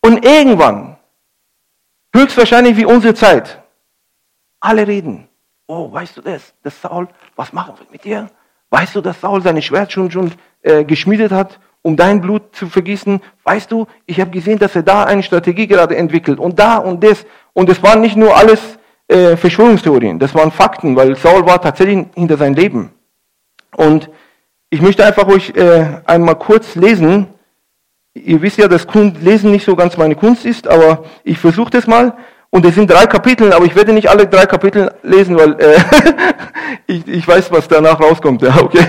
Und 0.00 0.24
irgendwann, 0.24 0.96
höchstwahrscheinlich 2.14 2.76
wie 2.76 2.84
unsere 2.84 3.14
Zeit, 3.14 3.62
alle 4.60 4.86
reden. 4.86 5.28
Oh, 5.66 5.90
weißt 5.90 6.18
du 6.18 6.20
das? 6.20 6.52
Das 6.62 6.80
Saul, 6.80 7.08
was 7.36 7.52
machen 7.52 7.74
wir 7.78 7.86
mit 7.90 8.04
dir? 8.04 8.28
Weißt 8.68 8.94
du, 8.94 9.00
dass 9.00 9.20
Saul 9.20 9.40
seine 9.40 9.62
Schwert 9.62 9.92
schon, 9.92 10.10
schon 10.10 10.32
äh, 10.62 10.84
geschmiedet 10.84 11.32
hat, 11.32 11.58
um 11.80 11.96
dein 11.96 12.20
Blut 12.20 12.54
zu 12.54 12.68
vergießen? 12.68 13.22
Weißt 13.44 13.72
du, 13.72 13.86
ich 14.04 14.20
habe 14.20 14.30
gesehen, 14.30 14.58
dass 14.58 14.76
er 14.76 14.82
da 14.82 15.04
eine 15.04 15.22
Strategie 15.22 15.66
gerade 15.66 15.96
entwickelt 15.96 16.38
und 16.38 16.58
da 16.58 16.76
und 16.76 17.02
das. 17.02 17.24
Und 17.54 17.70
es 17.70 17.82
waren 17.82 18.02
nicht 18.02 18.16
nur 18.16 18.36
alles 18.36 18.73
äh, 19.08 19.36
Verschwörungstheorien, 19.36 20.18
das 20.18 20.34
waren 20.34 20.50
Fakten, 20.50 20.96
weil 20.96 21.16
Saul 21.16 21.46
war 21.46 21.60
tatsächlich 21.60 22.06
hinter 22.14 22.36
sein 22.36 22.54
Leben. 22.54 22.90
Und 23.76 24.08
ich 24.70 24.80
möchte 24.80 25.04
einfach 25.04 25.26
euch 25.28 25.50
äh, 25.56 26.00
einmal 26.06 26.36
kurz 26.36 26.74
lesen. 26.74 27.26
Ihr 28.14 28.40
wisst 28.42 28.58
ja, 28.58 28.68
dass 28.68 28.86
Lesen 29.20 29.50
nicht 29.50 29.64
so 29.64 29.76
ganz 29.76 29.96
meine 29.96 30.14
Kunst 30.14 30.44
ist, 30.44 30.68
aber 30.68 31.04
ich 31.24 31.38
versuche 31.38 31.70
das 31.70 31.86
mal. 31.86 32.16
Und 32.50 32.64
es 32.64 32.76
sind 32.76 32.90
drei 32.90 33.06
Kapitel, 33.06 33.52
aber 33.52 33.64
ich 33.64 33.74
werde 33.74 33.92
nicht 33.92 34.08
alle 34.08 34.26
drei 34.26 34.46
Kapitel 34.46 34.92
lesen, 35.02 35.36
weil 35.36 35.60
äh, 35.60 35.76
ich, 36.86 37.06
ich 37.08 37.26
weiß, 37.26 37.50
was 37.50 37.66
danach 37.66 38.00
rauskommt. 38.00 38.42
Ja, 38.42 38.60
okay. 38.62 38.84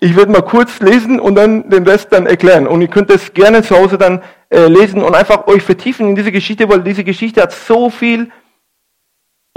Ich 0.00 0.16
werde 0.16 0.32
mal 0.32 0.42
kurz 0.42 0.80
lesen 0.80 1.18
und 1.18 1.34
dann 1.34 1.70
den 1.70 1.86
Rest 1.86 2.08
dann 2.12 2.26
erklären. 2.26 2.66
Und 2.66 2.82
ihr 2.82 2.88
könnt 2.88 3.10
es 3.10 3.32
gerne 3.34 3.62
zu 3.62 3.76
Hause 3.76 3.98
dann 3.98 4.22
äh, 4.50 4.66
lesen 4.66 5.02
und 5.02 5.14
einfach 5.14 5.46
euch 5.46 5.62
vertiefen 5.62 6.08
in 6.08 6.14
diese 6.14 6.32
Geschichte, 6.32 6.68
weil 6.68 6.82
diese 6.82 7.04
Geschichte 7.04 7.42
hat 7.42 7.52
so 7.52 7.90
viel 7.90 8.30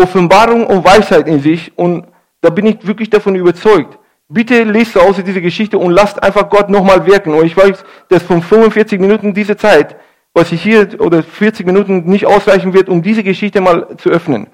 Offenbarung 0.02 0.66
und 0.68 0.84
Weisheit 0.84 1.28
in 1.28 1.40
sich 1.40 1.72
und 1.78 2.06
Da 2.42 2.50
bin 2.50 2.66
ich 2.66 2.86
wirklich 2.86 3.10
davon 3.10 3.36
überzeugt. 3.36 3.98
Bitte 4.28 4.64
lest 4.64 4.96
Hause 4.96 5.24
diese 5.24 5.42
Geschichte 5.42 5.78
und 5.78 5.92
lasst 5.92 6.22
einfach 6.22 6.50
Gott 6.50 6.70
nochmal 6.70 7.06
wirken. 7.06 7.34
Und 7.34 7.46
ich 7.46 7.56
weiß, 7.56 7.84
dass 8.10 8.24
von 8.24 8.42
45 8.42 9.00
Minuten 9.00 9.34
diese 9.34 9.56
Zeit, 9.56 9.96
was 10.34 10.52
ich 10.52 10.64
hier, 10.64 10.88
oder 11.00 11.22
40 11.22 11.66
Minuten 11.66 12.06
nicht 12.06 12.26
ausreichen 12.26 12.74
wird, 12.74 12.90
um 12.90 13.02
diese 13.02 13.24
Geschichte 13.24 13.62
mal 13.62 13.96
zu 13.98 14.10
öffnen. 14.10 14.48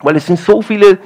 Weil 0.00 0.16
es 0.16 0.26
sind 0.26 0.38
so 0.38 0.60
viele 0.60 0.98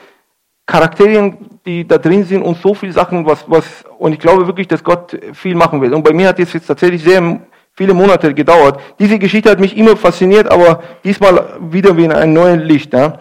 Charakterien, 0.67 1.37
die 1.65 1.87
da 1.87 1.99
drin 1.99 2.25
sind 2.25 2.43
und 2.43 2.57
so 2.61 2.75
viele 2.75 2.93
Sachen, 2.93 3.27
was, 3.27 3.45
was, 3.49 3.85
und 3.99 4.13
ich 4.13 4.19
glaube 4.19 4.47
wirklich, 4.47 4.67
dass 4.67 4.83
Gott 4.83 5.17
viel 5.35 5.55
machen 5.55 5.81
will. 5.81 5.95
Und 5.95 6.03
bei 6.03 6.13
mir 6.13 6.29
hat 6.29 6.39
es 6.41 6.53
jetzt 6.53 6.67
tatsächlich 6.67 7.03
sehr 7.05 7.41
viele 7.73 7.95
Monate 7.95 8.33
gedauert. 8.35 8.81
Diese 8.99 9.19
Geschichte 9.19 9.51
hat 9.51 9.61
mich 9.61 9.77
immer 9.77 9.97
fasziniert, 9.97 10.51
aber 10.51 10.83
diesmal 11.05 11.59
wieder 11.61 11.97
wie 11.97 12.05
in 12.05 12.13
einem 12.13 12.33
neuen 12.33 12.61
Licht. 12.61 12.93
Ja. 12.95 13.21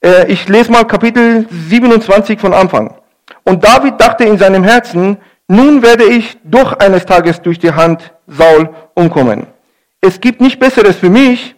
Äh, 0.00 0.30
ich 0.30 0.48
lese 0.48 0.70
mal 0.70 0.84
Kapitel 0.84 1.46
27 1.50 2.38
von 2.40 2.52
Anfang. 2.54 2.94
Und 3.44 3.64
David 3.64 4.00
dachte 4.00 4.24
in 4.24 4.38
seinem 4.38 4.64
Herzen, 4.64 5.18
nun 5.48 5.82
werde 5.82 6.04
ich 6.04 6.38
doch 6.44 6.74
eines 6.74 7.06
Tages 7.06 7.40
durch 7.40 7.58
die 7.58 7.72
Hand 7.72 8.12
Saul 8.26 8.74
umkommen. 8.94 9.46
Es 10.00 10.20
gibt 10.20 10.40
nicht 10.40 10.60
Besseres 10.60 10.96
für 10.96 11.10
mich, 11.10 11.56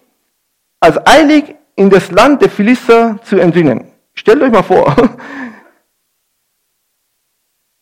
als 0.79 1.05
eilig 1.07 1.55
in 1.77 1.91
das 1.91 2.11
Land 2.11 2.43
der 2.43 2.51
Philister 2.51 3.19
zu 3.25 3.39
entrinnen. 3.39 3.91
Stellt 4.15 4.43
euch 4.43 4.53
mal 4.53 4.63
vor. 4.63 4.95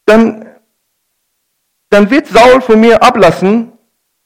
Dann, 0.06 0.46
dann 1.90 2.10
wird 2.10 2.28
Saul 2.28 2.62
von 2.62 2.80
mir 2.80 3.02
ablassen, 3.02 3.72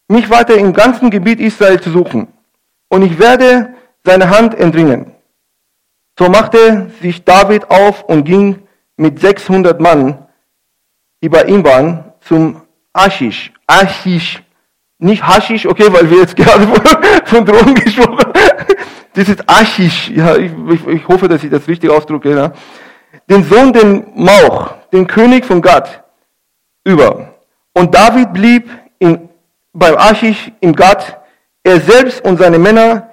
mich 0.07 0.31
weiter 0.31 0.55
im 0.55 0.73
ganzen 0.73 1.11
Gebiet 1.11 1.41
Israel 1.41 1.81
zu 1.81 1.91
suchen. 1.91 2.29
Und 2.89 3.03
ich 3.03 3.19
werde 3.19 3.75
seine 4.05 4.31
Hand 4.31 4.55
entrinnen. 4.55 5.13
So 6.19 6.29
machte 6.29 6.91
sich 7.01 7.25
David 7.25 7.71
auf 7.71 8.05
und 8.05 8.25
ging 8.25 8.63
mit 8.97 9.21
600 9.21 9.81
Mann, 9.81 10.27
die 11.23 11.29
bei 11.29 11.45
waren, 11.65 12.13
zum 12.21 12.63
Aschisch. 12.93 13.53
Aschisch. 13.67 14.43
Nicht 14.99 15.27
Haschisch, 15.27 15.67
okay, 15.67 15.87
weil 15.91 16.09
wir 16.11 16.19
jetzt 16.19 16.37
gerade 16.37 16.67
von, 17.25 17.45
Drogen 17.45 17.75
gesprochen 17.75 18.19
haben. 18.19 18.33
Das 19.15 19.29
ist 19.29 19.43
Aschisch. 19.49 20.11
Ja, 20.11 20.37
ich, 20.37 20.53
ich, 20.71 20.87
ich, 20.87 21.09
hoffe, 21.09 21.29
dass 21.29 21.43
ich 21.43 21.51
das 21.51 21.67
richtig 21.67 21.91
ausdrücke. 21.91 22.35
Ja. 22.37 22.53
Den 23.29 23.45
Sohn, 23.45 23.73
den 23.73 24.07
Mauch, 24.15 24.75
den 24.93 25.07
König 25.07 25.45
von 25.45 25.61
Gad, 25.61 26.05
über. 26.85 27.35
Und 27.75 27.95
David 27.95 28.33
blieb 28.33 28.71
in, 28.99 29.29
beim 29.73 29.97
Aschisch 29.97 30.53
im 30.61 30.75
Gad, 30.75 31.21
er 31.65 31.81
selbst 31.81 32.25
und 32.25 32.39
seine 32.39 32.59
Männer, 32.59 33.11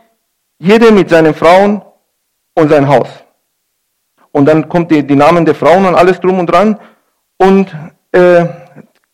jeder 0.58 0.92
mit 0.92 1.10
seinen 1.10 1.34
Frauen 1.34 1.82
und 2.60 2.70
sein 2.70 2.88
Haus. 2.88 3.08
Und 4.32 4.46
dann 4.46 4.70
kommt 4.70 4.92
die, 4.92 5.02
die 5.06 5.16
Namen 5.16 5.46
der 5.46 5.56
Frauen 5.56 5.86
und 5.86 5.96
alles 5.96 6.20
drum 6.20 6.40
und 6.40 6.48
dran. 6.48 6.80
Und 7.38 7.76
äh, 8.12 8.46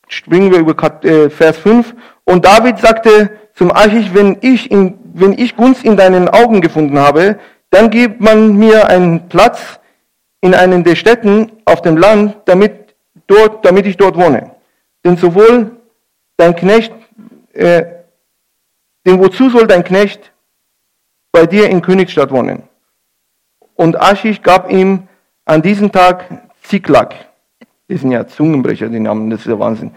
springen 0.07 0.51
wir 0.51 0.59
über 0.59 0.75
äh, 1.03 1.29
Vers 1.29 1.57
5. 1.57 1.95
Und 2.25 2.43
David 2.43 2.79
sagte 2.79 3.31
zum 3.53 3.71
Achish, 3.71 4.13
wenn 4.13 4.37
ich, 4.41 4.69
in, 4.69 4.97
wenn 5.13 5.33
ich 5.33 5.55
Gunst 5.55 5.85
in 5.85 5.95
deinen 5.95 6.27
Augen 6.27 6.59
gefunden 6.59 6.99
habe, 6.99 7.39
dann 7.69 7.89
gibt 7.89 8.19
man 8.19 8.57
mir 8.57 8.89
einen 8.89 9.29
Platz 9.29 9.79
in 10.41 10.53
einen 10.53 10.83
der 10.83 10.95
Städten 10.95 11.51
auf 11.65 11.81
dem 11.81 11.97
Land, 11.97 12.37
damit, 12.45 12.95
dort, 13.27 13.65
damit 13.65 13.85
ich 13.85 13.97
dort 13.97 14.17
wohne. 14.17 14.51
Denn 15.03 15.17
sowohl 15.17 15.71
dein 16.37 16.55
Knecht, 16.55 16.93
äh, 17.53 17.85
denn 19.05 19.19
wozu 19.19 19.49
soll 19.49 19.67
dein 19.67 19.83
Knecht 19.83 20.31
bei 21.31 21.45
dir 21.45 21.69
in 21.69 21.81
Königsstadt 21.81 22.31
wohnen? 22.31 22.63
Und 23.75 23.99
Aschisch 23.99 24.41
gab 24.41 24.71
ihm 24.71 25.07
an 25.45 25.61
diesem 25.61 25.91
Tag 25.91 26.25
Ziklag. 26.63 27.13
Die 27.87 27.97
sind 27.97 28.11
ja 28.11 28.25
Zungenbrecher, 28.25 28.89
die 28.89 28.99
Namen, 28.99 29.29
das 29.29 29.41
ist 29.41 29.47
der 29.47 29.59
Wahnsinn. 29.59 29.91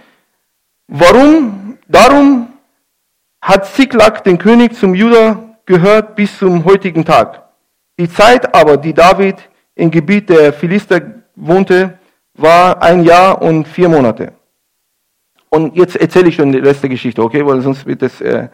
Warum? 0.89 1.79
Darum 1.89 2.49
hat 3.41 3.67
Ziklag 3.67 4.23
den 4.25 4.37
König 4.37 4.75
zum 4.75 4.95
Juda 4.95 5.39
gehört 5.65 6.17
bis 6.17 6.39
zum 6.39 6.65
heutigen 6.65 7.05
Tag. 7.05 7.43
Die 7.99 8.09
Zeit 8.09 8.55
aber, 8.55 8.77
die 8.77 8.93
David 8.93 9.37
im 9.75 9.91
Gebiet 9.91 10.29
der 10.29 10.53
Philister 10.53 11.01
wohnte, 11.37 11.99
war 12.35 12.83
ein 12.83 13.05
Jahr 13.05 13.41
und 13.41 13.67
vier 13.67 13.89
Monate. 13.89 14.33
Und 15.51 15.77
jetzt 15.77 15.97
erzähle 15.97 16.29
ich 16.29 16.35
schon 16.35 16.53
die 16.53 16.59
Rest 16.59 16.83
der 16.83 16.91
Geschichte, 16.91 17.23
okay? 17.23 17.45
Weil 17.45 17.61
sonst 17.61 17.87
wird 17.87 18.03
es 18.03 18.21
äh, 18.21 18.49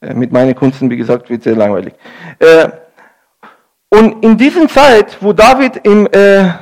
äh 0.00 0.14
mit 0.14 0.30
meinen 0.30 0.54
Kunsten, 0.54 0.90
wie 0.90 0.96
gesagt, 0.96 1.30
wird 1.30 1.42
sehr 1.42 1.56
langweilig. 1.56 1.94
Äh, 2.38 2.68
und 3.94 4.24
in 4.24 4.36
dieser 4.36 4.66
Zeit, 4.68 5.16
wo 5.22 5.32
David 5.32 5.76
im, 5.86 6.08
äh, 6.10 6.52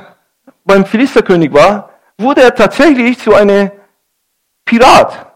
beim 0.63 0.85
Philisterkönig 0.85 1.51
war, 1.51 1.89
wurde 2.15 2.41
er 2.43 2.53
tatsächlich 2.53 3.17
zu 3.17 3.33
einem 3.33 3.71
Pirat. 4.63 5.33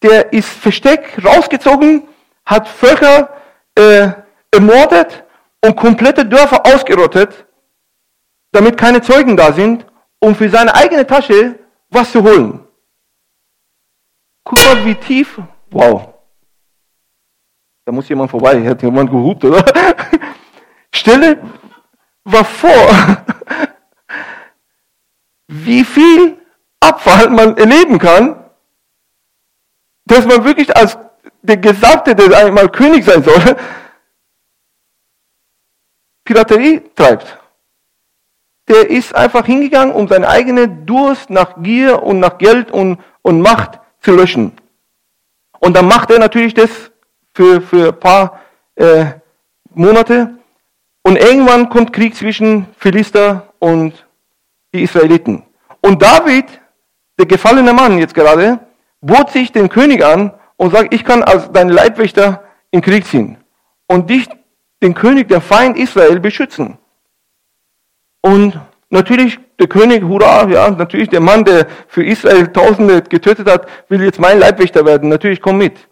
Der 0.00 0.32
ist 0.32 0.48
versteckt, 0.48 1.24
rausgezogen, 1.24 2.06
hat 2.44 2.68
Völker 2.68 3.30
äh, 3.74 4.10
ermordet 4.52 5.24
und 5.60 5.74
komplette 5.74 6.24
Dörfer 6.24 6.64
ausgerottet, 6.64 7.46
damit 8.52 8.76
keine 8.76 9.02
Zeugen 9.02 9.36
da 9.36 9.52
sind, 9.52 9.84
um 10.20 10.36
für 10.36 10.48
seine 10.48 10.72
eigene 10.72 11.04
Tasche 11.04 11.58
was 11.90 12.12
zu 12.12 12.22
holen. 12.22 12.64
Guck 14.44 14.64
mal, 14.64 14.84
wie 14.84 14.94
tief. 14.94 15.40
Wow. 15.68 16.14
Da 17.84 17.90
muss 17.90 18.08
jemand 18.08 18.30
vorbei. 18.30 18.64
Hat 18.68 18.80
jemand 18.82 19.10
gehupt, 19.10 19.44
oder? 19.44 19.64
Stelle 20.96 21.42
war 22.24 22.44
vor, 22.44 23.24
wie 25.48 25.84
viel 25.84 26.38
Abfall 26.80 27.30
man 27.30 27.56
erleben 27.56 27.98
kann, 27.98 28.44
dass 30.04 30.24
man 30.26 30.44
wirklich 30.44 30.74
als 30.76 30.98
der 31.42 31.56
Gesamte, 31.56 32.14
der 32.14 32.36
einmal 32.36 32.68
König 32.68 33.04
sein 33.04 33.22
soll, 33.22 33.56
Piraterie 36.24 36.82
treibt. 36.94 37.38
Der 38.68 38.90
ist 38.90 39.14
einfach 39.14 39.46
hingegangen, 39.46 39.94
um 39.94 40.08
seine 40.08 40.28
eigene 40.28 40.68
Durst 40.68 41.30
nach 41.30 41.62
Gier 41.62 42.02
und 42.02 42.18
nach 42.18 42.38
Geld 42.38 42.72
und, 42.72 43.00
und 43.22 43.40
Macht 43.40 43.78
zu 44.00 44.12
löschen. 44.12 44.52
Und 45.60 45.76
dann 45.76 45.86
macht 45.86 46.10
er 46.10 46.18
natürlich 46.18 46.54
das 46.54 46.70
für, 47.32 47.60
für 47.60 47.88
ein 47.88 48.00
paar 48.00 48.40
äh, 48.74 49.06
Monate 49.70 50.35
und 51.06 51.16
irgendwann 51.16 51.68
kommt 51.68 51.92
Krieg 51.92 52.16
zwischen 52.16 52.66
Philister 52.78 53.52
und 53.60 53.92
die 54.74 54.82
Israeliten. 54.82 55.44
Und 55.80 56.02
David, 56.02 56.46
der 57.16 57.26
gefallene 57.26 57.72
Mann 57.72 57.98
jetzt 57.98 58.12
gerade, 58.12 58.58
bot 59.00 59.30
sich 59.30 59.52
den 59.52 59.68
König 59.68 60.04
an 60.04 60.34
und 60.56 60.72
sagt, 60.72 60.92
ich 60.92 61.04
kann 61.04 61.22
als 61.22 61.52
dein 61.52 61.68
Leibwächter 61.68 62.42
in 62.72 62.80
Krieg 62.80 63.06
ziehen 63.06 63.36
und 63.86 64.10
dich, 64.10 64.28
den 64.82 64.94
König, 64.94 65.28
der 65.28 65.40
Feind 65.40 65.78
Israel, 65.78 66.18
beschützen. 66.18 66.76
Und 68.20 68.60
natürlich 68.90 69.38
der 69.60 69.68
König, 69.68 70.02
hurra, 70.02 70.48
ja, 70.48 70.72
natürlich 70.72 71.08
der 71.08 71.20
Mann, 71.20 71.44
der 71.44 71.68
für 71.86 72.04
Israel 72.04 72.48
Tausende 72.48 73.02
getötet 73.02 73.48
hat, 73.48 73.68
will 73.88 74.02
jetzt 74.02 74.18
mein 74.18 74.40
Leibwächter 74.40 74.84
werden. 74.84 75.08
Natürlich, 75.08 75.40
komm 75.40 75.58
mit. 75.58 75.86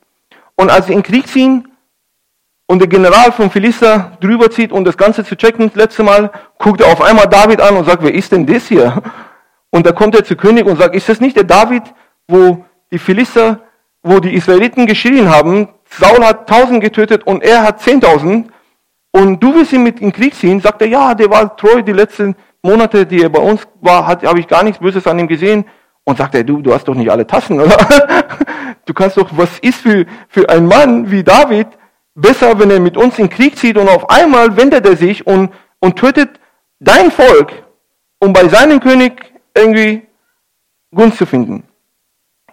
Und 0.57 0.71
als 0.71 0.87
sie 0.87 0.93
in 0.93 1.05
Krieg 1.05 1.29
ziehen, 1.29 1.69
und 2.67 2.79
der 2.79 2.89
General 2.89 3.31
von 3.33 3.51
Philister 3.51 4.17
drüber 4.21 4.51
zieht, 4.51 4.73
um 4.73 4.85
das 4.85 4.97
Ganze 4.97 5.25
zu 5.25 5.37
checken, 5.37 5.69
das 5.69 5.77
letzte 5.77 6.03
Mal, 6.03 6.31
guckt 6.59 6.81
er 6.81 6.93
auf 6.93 7.03
einmal 7.03 7.27
David 7.27 7.61
an 7.61 7.77
und 7.77 7.85
sagt, 7.85 8.03
wer 8.03 8.15
ist 8.15 8.33
denn 8.33 8.47
das 8.47 8.67
hier? 8.67 9.03
Und 9.71 9.87
da 9.87 9.93
kommt 9.93 10.15
er 10.15 10.25
zu 10.25 10.37
König 10.37 10.67
und 10.67 10.79
sagt, 10.79 10.95
ist 10.95 11.09
das 11.09 11.21
nicht 11.21 11.37
der 11.37 11.45
David, 11.45 11.83
wo 12.29 12.65
die 12.91 12.99
Philister, 12.99 13.61
wo 14.03 14.19
die 14.21 14.35
Israeliten 14.35 14.87
geschrien 14.87 15.29
haben, 15.29 15.69
Saul 15.91 16.25
hat 16.25 16.49
tausend 16.49 16.81
getötet 16.81 17.27
und 17.27 17.43
er 17.43 17.63
hat 17.63 17.81
zehntausend 17.81 18.51
und 19.13 19.41
du 19.41 19.55
willst 19.55 19.73
ihn 19.73 19.83
mit 19.83 20.01
in 20.01 20.09
den 20.09 20.13
Krieg 20.13 20.35
ziehen? 20.35 20.61
Sagt 20.61 20.83
er, 20.83 20.89
ja, 20.89 21.15
der 21.15 21.31
war 21.31 21.57
treu 21.57 21.83
die 21.83 21.93
letzten 21.93 22.35
Monate, 22.63 23.07
die 23.07 23.23
er 23.23 23.29
bei 23.29 23.39
uns 23.39 23.63
war, 23.81 24.07
habe 24.07 24.41
ich 24.41 24.49
gar 24.49 24.65
nichts 24.65 24.81
Böses 24.81 25.07
an 25.07 25.19
ihm 25.19 25.29
gesehen. 25.29 25.65
Und 26.03 26.19
sagt 26.19 26.35
er, 26.35 26.45
du, 26.45 26.61
du 26.61 26.75
hast 26.75 26.87
doch 26.87 26.95
nicht 26.95 27.11
alle 27.11 27.27
Tassen, 27.27 27.61
oder? 27.61 27.77
Du 28.87 28.93
kannst 28.93 29.17
doch, 29.17 29.31
was 29.33 29.59
ist 29.61 29.81
für, 29.81 30.05
für 30.29 30.47
ein 30.51 30.67
Mann 30.67 31.11
wie 31.11 31.25
David, 31.25 31.69
besser, 32.15 32.59
wenn 32.59 32.71
er 32.71 32.81
mit 32.81 32.97
uns 32.97 33.19
in 33.19 33.29
Krieg 33.29 33.59
zieht 33.59 33.77
und 33.77 33.89
auf 33.89 34.09
einmal 34.09 34.57
wendet 34.57 34.87
er 34.87 34.97
sich 34.97 35.27
und, 35.27 35.53
und 35.81 35.97
tötet 35.97 36.41
dein 36.79 37.11
Volk, 37.11 37.53
um 38.21 38.33
bei 38.33 38.49
seinem 38.49 38.81
König 38.81 39.33
irgendwie 39.57 40.03
Gunst 40.95 41.19
zu 41.19 41.27
finden. 41.27 41.65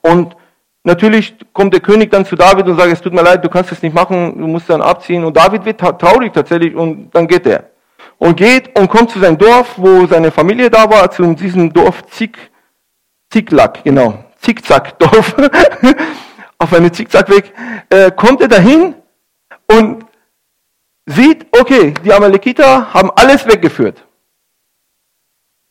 Und 0.01 0.35
natürlich 0.83 1.35
kommt 1.53 1.73
der 1.73 1.81
König 1.81 2.09
dann 2.11 2.25
zu 2.25 2.35
David 2.35 2.67
und 2.67 2.77
sagt, 2.77 2.91
es 2.91 3.01
tut 3.01 3.13
mir 3.13 3.21
leid, 3.21 3.43
du 3.43 3.49
kannst 3.49 3.71
es 3.71 3.81
nicht 3.81 3.93
machen, 3.93 4.37
du 4.37 4.47
musst 4.47 4.69
dann 4.69 4.81
abziehen. 4.81 5.23
Und 5.23 5.37
David 5.37 5.63
wird 5.65 5.79
traurig 5.79 6.33
tatsächlich 6.33 6.75
und 6.75 7.11
dann 7.11 7.27
geht 7.27 7.45
er. 7.45 7.69
Und 8.17 8.37
geht 8.37 8.77
und 8.77 8.89
kommt 8.89 9.11
zu 9.11 9.19
seinem 9.19 9.37
Dorf, 9.37 9.73
wo 9.77 10.05
seine 10.07 10.31
Familie 10.31 10.69
da 10.69 10.89
war, 10.89 11.09
zu 11.11 11.23
diesem 11.33 11.71
Dorf 11.71 12.03
Zig, 12.07 12.37
Ziglack, 13.29 13.83
genau, 13.83 14.25
Zickzack-Dorf, 14.37 15.35
auf 16.57 16.73
eine 16.73 16.91
Zickzackweg, 16.91 17.53
äh, 17.89 18.11
kommt 18.11 18.41
er 18.41 18.47
dahin 18.47 18.95
und 19.77 20.05
sieht, 21.05 21.45
okay, 21.57 21.93
die 22.03 22.13
Amalekiter 22.13 22.93
haben 22.93 23.11
alles 23.15 23.45
weggeführt. 23.45 24.05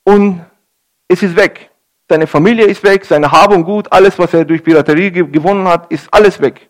und 0.04 0.44
es 1.08 1.22
ist 1.22 1.36
weg. 1.36 1.70
Seine 2.08 2.26
Familie 2.26 2.66
ist 2.66 2.82
weg, 2.82 3.04
seine 3.04 3.30
Habe 3.30 3.54
und 3.54 3.64
Gut, 3.64 3.90
alles, 3.92 4.18
was 4.18 4.32
er 4.34 4.44
durch 4.44 4.62
Piraterie 4.62 5.10
gewonnen 5.10 5.66
hat, 5.68 5.90
ist 5.92 6.08
alles 6.12 6.40
weg. 6.40 6.68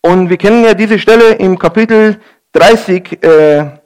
Und 0.00 0.30
wir 0.30 0.36
kennen 0.36 0.64
ja 0.64 0.74
diese 0.74 0.98
Stelle 0.98 1.34
im 1.34 1.58
Kapitel 1.58 2.20
30, 2.52 3.22
äh, 3.22 3.78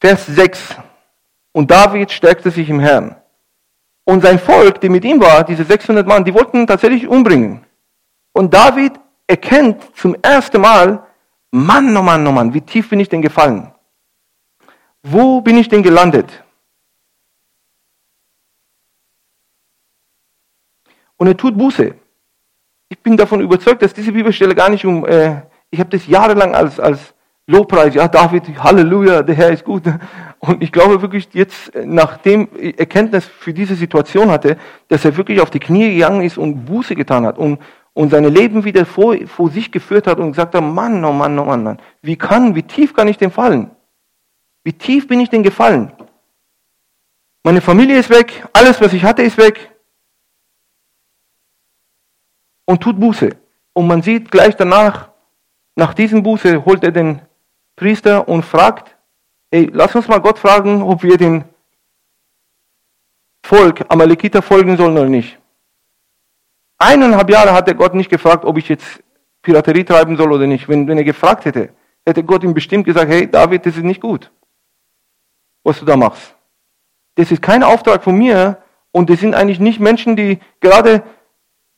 Vers 0.00 0.26
6. 0.26 0.76
Und 1.52 1.70
David 1.70 2.10
stärkte 2.10 2.50
sich 2.50 2.68
im 2.68 2.80
Herrn. 2.80 3.16
Und 4.04 4.22
sein 4.22 4.38
Volk, 4.38 4.80
die 4.80 4.88
mit 4.88 5.04
ihm 5.04 5.20
war, 5.20 5.42
diese 5.44 5.64
600 5.64 6.06
Mann, 6.06 6.24
die 6.24 6.34
wollten 6.34 6.66
tatsächlich 6.66 7.08
umbringen. 7.08 7.64
Und 8.32 8.54
David 8.54 8.92
erkennt 9.26 9.96
zum 9.96 10.16
ersten 10.22 10.60
Mal, 10.60 11.06
Mann, 11.50 11.96
oh 11.96 12.02
Mann, 12.02 12.26
oh 12.26 12.32
Mann, 12.32 12.54
wie 12.54 12.60
tief 12.60 12.90
bin 12.90 13.00
ich 13.00 13.08
denn 13.08 13.22
gefallen? 13.22 13.72
Wo 15.02 15.40
bin 15.40 15.56
ich 15.56 15.68
denn 15.68 15.82
gelandet? 15.82 16.42
Und 21.16 21.28
er 21.28 21.36
tut 21.36 21.56
Buße. 21.56 21.94
Ich 22.88 22.98
bin 23.00 23.16
davon 23.16 23.40
überzeugt, 23.40 23.82
dass 23.82 23.94
diese 23.94 24.12
Bibelstelle 24.12 24.54
gar 24.54 24.68
nicht 24.68 24.84
um, 24.84 25.04
äh, 25.06 25.42
ich 25.70 25.80
habe 25.80 25.90
das 25.90 26.06
jahrelang 26.06 26.54
als, 26.54 26.78
als 26.78 27.14
Lobpreis, 27.46 27.94
ja 27.94 28.08
David, 28.08 28.62
Halleluja, 28.62 29.22
der 29.22 29.34
Herr 29.34 29.50
ist 29.50 29.64
gut. 29.64 29.84
Und 30.40 30.62
ich 30.62 30.72
glaube 30.72 31.00
wirklich 31.00 31.28
jetzt, 31.32 31.72
nachdem 31.74 32.48
Erkenntnis 32.76 33.24
für 33.24 33.52
diese 33.52 33.74
Situation 33.74 34.30
hatte, 34.30 34.56
dass 34.88 35.04
er 35.04 35.16
wirklich 35.16 35.40
auf 35.40 35.50
die 35.50 35.60
Knie 35.60 35.94
gegangen 35.94 36.22
ist 36.22 36.38
und 36.38 36.64
Buße 36.64 36.94
getan 36.94 37.24
hat 37.24 37.38
und, 37.38 37.60
und 37.96 38.10
seine 38.10 38.28
Leben 38.28 38.62
wieder 38.62 38.84
vor, 38.84 39.16
vor 39.26 39.50
sich 39.50 39.72
geführt 39.72 40.06
hat 40.06 40.18
und 40.18 40.32
gesagt 40.32 40.54
hat, 40.54 40.62
Mann, 40.62 41.02
oh 41.02 41.12
Mann, 41.12 41.38
oh 41.38 41.46
Mann, 41.46 41.64
Mann, 41.64 41.78
wie 42.02 42.16
kann, 42.16 42.54
wie 42.54 42.62
tief 42.62 42.92
kann 42.92 43.08
ich 43.08 43.16
denn 43.16 43.30
fallen? 43.30 43.70
Wie 44.64 44.74
tief 44.74 45.08
bin 45.08 45.18
ich 45.18 45.30
denn 45.30 45.42
gefallen? 45.42 45.90
Meine 47.42 47.62
Familie 47.62 47.98
ist 47.98 48.10
weg, 48.10 48.46
alles, 48.52 48.82
was 48.82 48.92
ich 48.92 49.02
hatte, 49.02 49.22
ist 49.22 49.38
weg. 49.38 49.74
Und 52.66 52.82
tut 52.82 53.00
Buße. 53.00 53.30
Und 53.72 53.86
man 53.86 54.02
sieht 54.02 54.30
gleich 54.30 54.54
danach, 54.56 55.08
nach 55.74 55.94
diesem 55.94 56.22
Buße 56.22 56.66
holt 56.66 56.84
er 56.84 56.92
den 56.92 57.22
Priester 57.76 58.28
und 58.28 58.44
fragt, 58.44 58.94
ey, 59.50 59.70
lass 59.72 59.94
uns 59.94 60.06
mal 60.06 60.20
Gott 60.20 60.38
fragen, 60.38 60.82
ob 60.82 61.02
wir 61.02 61.16
dem 61.16 61.44
Volk, 63.42 63.86
Amalekiter 63.88 64.42
folgen 64.42 64.76
sollen 64.76 64.98
oder 64.98 65.08
nicht. 65.08 65.38
Eineinhalb 66.78 67.30
Jahre 67.30 67.52
hat 67.52 67.68
er 67.68 67.74
Gott 67.74 67.94
nicht 67.94 68.10
gefragt, 68.10 68.44
ob 68.44 68.58
ich 68.58 68.68
jetzt 68.68 69.02
Piraterie 69.42 69.84
treiben 69.84 70.16
soll 70.16 70.32
oder 70.32 70.46
nicht. 70.46 70.68
Wenn, 70.68 70.86
wenn 70.88 70.98
er 70.98 71.04
gefragt 71.04 71.44
hätte, 71.44 71.70
hätte 72.04 72.22
Gott 72.24 72.44
ihm 72.44 72.54
bestimmt 72.54 72.84
gesagt, 72.84 73.10
hey 73.10 73.30
David, 73.30 73.64
das 73.64 73.76
ist 73.76 73.84
nicht 73.84 74.00
gut, 74.00 74.30
was 75.62 75.78
du 75.78 75.84
da 75.84 75.96
machst. 75.96 76.34
Das 77.14 77.30
ist 77.32 77.42
kein 77.42 77.62
Auftrag 77.62 78.04
von 78.04 78.16
mir 78.16 78.58
und 78.92 79.08
das 79.08 79.20
sind 79.20 79.34
eigentlich 79.34 79.60
nicht 79.60 79.80
Menschen, 79.80 80.16
die 80.16 80.38
gerade 80.60 81.02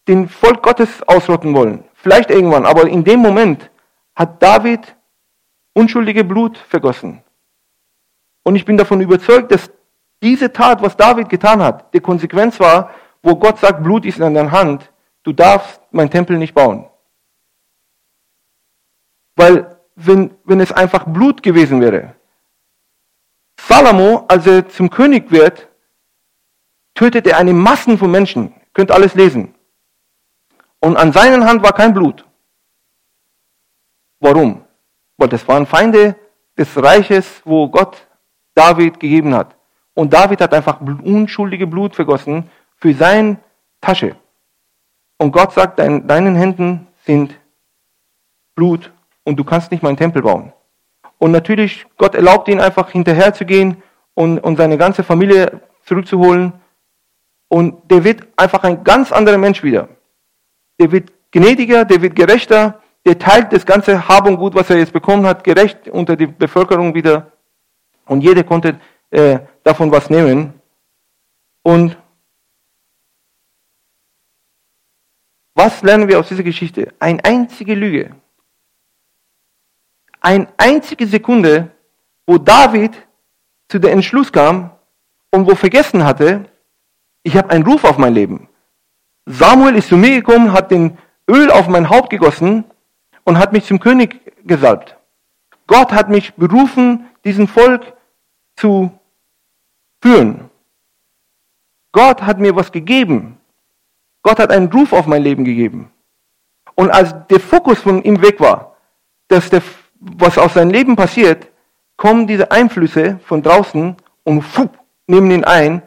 den 0.09 0.29
Volk 0.29 0.63
Gottes 0.63 1.03
ausrotten 1.07 1.55
wollen. 1.55 1.85
Vielleicht 1.95 2.31
irgendwann, 2.31 2.67
aber 2.67 2.89
in 2.89 3.05
dem 3.05 3.21
Moment 3.21 3.71
hat 4.15 4.43
David 4.43 4.97
unschuldige 5.75 6.25
Blut 6.25 6.59
vergossen. 6.59 7.23
Und 8.43 8.57
ich 8.57 8.65
bin 8.65 8.77
davon 8.77 9.01
überzeugt, 9.01 9.53
dass 9.53 9.71
diese 10.23 10.53
Tat, 10.53 10.83
was 10.83 10.97
David 10.97 11.29
getan 11.29 11.63
hat, 11.63 11.93
die 11.95 12.01
Konsequenz 12.01 12.59
war, 12.59 12.91
wo 13.29 13.37
Gott 13.37 13.59
sagt, 13.59 13.83
Blut 13.83 14.07
ist 14.07 14.19
in 14.19 14.35
deiner 14.35 14.51
Hand, 14.51 14.91
du 15.23 15.35
darfst 15.35 15.83
mein 15.91 16.11
Tempel 16.11 16.39
nicht 16.39 16.55
bauen. 16.55 16.89
Weil 19.37 19.79
wenn, 19.97 20.35
wenn 20.45 20.61
es 20.61 20.73
einfach 20.73 21.05
Blut 21.05 21.43
gewesen 21.43 21.83
wäre, 21.83 22.15
Salomo, 23.61 24.25
als 24.29 24.47
er 24.47 24.67
zum 24.69 24.89
König 24.89 25.31
wird, 25.31 25.69
tötet 26.95 27.27
er 27.27 27.37
eine 27.37 27.53
Massen 27.53 27.99
von 27.99 28.11
Menschen. 28.11 28.55
Könnt 28.73 28.91
alles 28.91 29.15
lesen. 29.15 29.55
Und 30.81 30.97
an 30.97 31.13
seiner 31.13 31.45
Hand 31.45 31.63
war 31.63 31.75
kein 31.75 31.93
Blut. 31.93 32.25
Warum? 34.21 34.65
Weil 35.19 35.29
das 35.29 35.47
waren 35.47 35.67
Feinde 35.67 36.17
des 36.57 36.83
Reiches, 36.83 37.43
wo 37.45 37.69
Gott 37.69 38.07
David 38.55 38.99
gegeben 38.99 39.35
hat. 39.35 39.55
Und 39.93 40.15
David 40.15 40.41
hat 40.41 40.55
einfach 40.55 40.81
unschuldige 40.81 41.67
Blut 41.67 41.95
vergossen 41.95 42.49
für 42.79 42.95
seine 42.95 43.39
Tasche. 43.81 44.17
Und 45.19 45.33
Gott 45.33 45.53
sagt, 45.53 45.79
dein, 45.79 46.07
deinen 46.07 46.37
Händen 46.37 46.87
sind 47.05 47.39
Blut 48.55 48.93
und 49.25 49.37
du 49.37 49.45
kannst 49.45 49.71
nicht 49.71 49.83
meinen 49.83 49.97
Tempel 49.97 50.23
bauen. 50.23 50.53
Und 51.19 51.33
natürlich, 51.33 51.87
Gott 51.97 52.15
erlaubt 52.15 52.49
ihn 52.49 52.61
einfach 52.61 52.91
hinterher 52.91 53.35
zu 53.35 53.45
gehen 53.45 53.83
und, 54.15 54.39
und 54.39 54.57
seine 54.57 54.79
ganze 54.79 55.03
Familie 55.03 55.61
zurückzuholen. 55.85 56.53
Und 57.49 57.91
der 57.91 58.05
wird 58.05 58.27
einfach 58.37 58.63
ein 58.63 58.85
ganz 58.85 59.11
anderer 59.11 59.39
Mensch 59.39 59.63
wieder. 59.63 59.89
Der 60.79 60.93
wird 60.93 61.13
gnädiger, 61.33 61.85
der 61.85 62.03
wird 62.03 62.15
gerechter, 62.15 62.81
der 63.05 63.19
teilt 63.19 63.53
das 63.53 63.67
ganze 63.67 64.07
Hab 64.09 64.27
und 64.27 64.37
Gut, 64.37 64.55
was 64.55 64.71
er 64.71 64.79
jetzt 64.79 64.93
bekommen 64.93 65.27
hat, 65.27 65.43
gerecht 65.43 65.89
unter 65.89 66.15
die 66.15 66.27
Bevölkerung 66.27 66.95
wieder. 66.95 67.33
Und 68.07 68.21
jeder 68.21 68.45
konnte 68.45 68.79
äh, 69.11 69.41
davon 69.65 69.91
was 69.91 70.11
nehmen. 70.11 70.55
Und 71.63 71.97
was 75.59 75.83
lernen 75.83 76.07
wir 76.07 76.21
aus 76.21 76.29
dieser 76.29 76.45
Geschichte? 76.45 76.95
Eine 77.01 77.25
einzige 77.25 77.75
Lüge. 77.75 78.15
Eine 80.21 80.47
einzige 80.57 81.05
Sekunde, 81.05 81.73
wo 82.29 82.39
David 82.39 82.93
zu 83.67 83.81
dem 83.81 83.91
Entschluss 83.91 84.31
kam 84.31 84.71
und 85.33 85.49
wo 85.49 85.57
vergessen 85.57 86.05
hatte, 86.05 86.45
ich 87.25 87.37
habe 87.37 87.51
einen 87.51 87.65
Ruf 87.67 87.83
auf 87.83 87.99
mein 87.99 88.15
Leben. 88.15 88.49
Samuel 89.27 89.75
ist 89.75 89.89
zu 89.89 89.97
mir 89.97 90.15
gekommen, 90.15 90.53
hat 90.53 90.71
den 90.71 90.97
Öl 91.29 91.51
auf 91.51 91.67
mein 91.67 91.91
Haupt 91.91 92.11
gegossen 92.11 92.65
und 93.25 93.37
hat 93.37 93.53
mich 93.53 93.65
zum 93.65 93.81
König 93.81 94.21
gesalbt. 94.47 94.97
Gott 95.67 95.91
hat 95.91 96.09
mich 96.09 96.35
berufen, 96.35 97.09
diesen 97.25 97.49
Volk 97.49 97.95
zu 98.55 98.97
führen. 100.01 100.51
Gott 101.91 102.23
hat 102.23 102.39
mir 102.39 102.55
was 102.55 102.71
gegeben. 102.71 103.38
Gott 104.23 104.39
hat 104.39 104.51
einen 104.51 104.71
Ruf 104.71 104.93
auf 104.93 105.07
mein 105.07 105.23
Leben 105.23 105.45
gegeben. 105.45 105.91
Und 106.75 106.91
als 106.91 107.15
der 107.29 107.41
Fokus 107.41 107.81
von 107.81 108.03
ihm 108.03 108.23
weg 108.23 108.41
war, 108.41 108.77
dass 109.29 109.51
der, 109.51 109.63
was 109.99 110.39
aus 110.39 110.55
seinem 110.55 110.71
Leben 110.71 110.97
passiert, 110.97 111.49
kommen 111.97 112.27
diese 112.27 112.51
Einflüsse 112.51 113.19
von 113.25 113.43
draußen 113.43 113.97
und 114.25 114.43
fupp, 114.43 114.79
nehmen 115.07 115.31
ihn 115.31 115.45
ein. 115.45 115.83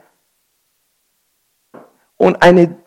Und 2.18 2.42
eine, 2.42 2.78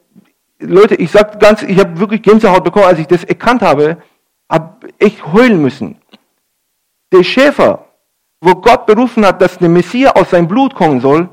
Leute, 0.59 0.95
ich 0.97 1.11
sag 1.11 1.41
ganz, 1.41 1.63
ich 1.63 1.79
habe 1.79 1.99
wirklich 1.99 2.23
Gänsehaut 2.23 2.63
bekommen, 2.63 2.87
als 2.87 2.99
ich 2.99 3.07
das 3.07 3.25
erkannt 3.25 3.63
habe, 3.63 4.03
habe 4.51 4.89
echt 4.99 5.33
heulen 5.33 5.61
müssen. 5.61 5.99
Der 7.11 7.23
Schäfer, 7.23 7.87
wo 8.41 8.55
Gott 8.55 8.87
berufen 8.87 9.25
hat, 9.25 9.41
dass 9.41 9.59
der 9.59 9.69
Messias 9.69 10.15
aus 10.15 10.31
seinem 10.31 10.49
Blut 10.49 10.75
kommen 10.75 11.01
soll, 11.01 11.29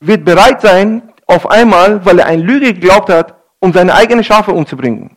wird 0.00 0.24
bereit 0.24 0.60
sein, 0.60 1.11
auf 1.32 1.50
einmal, 1.50 2.04
weil 2.04 2.18
er 2.18 2.26
eine 2.26 2.42
Lüge 2.42 2.74
geglaubt 2.74 3.08
hat, 3.08 3.34
um 3.60 3.72
seine 3.72 3.94
eigenen 3.94 4.24
Schafe 4.24 4.52
umzubringen. 4.52 5.16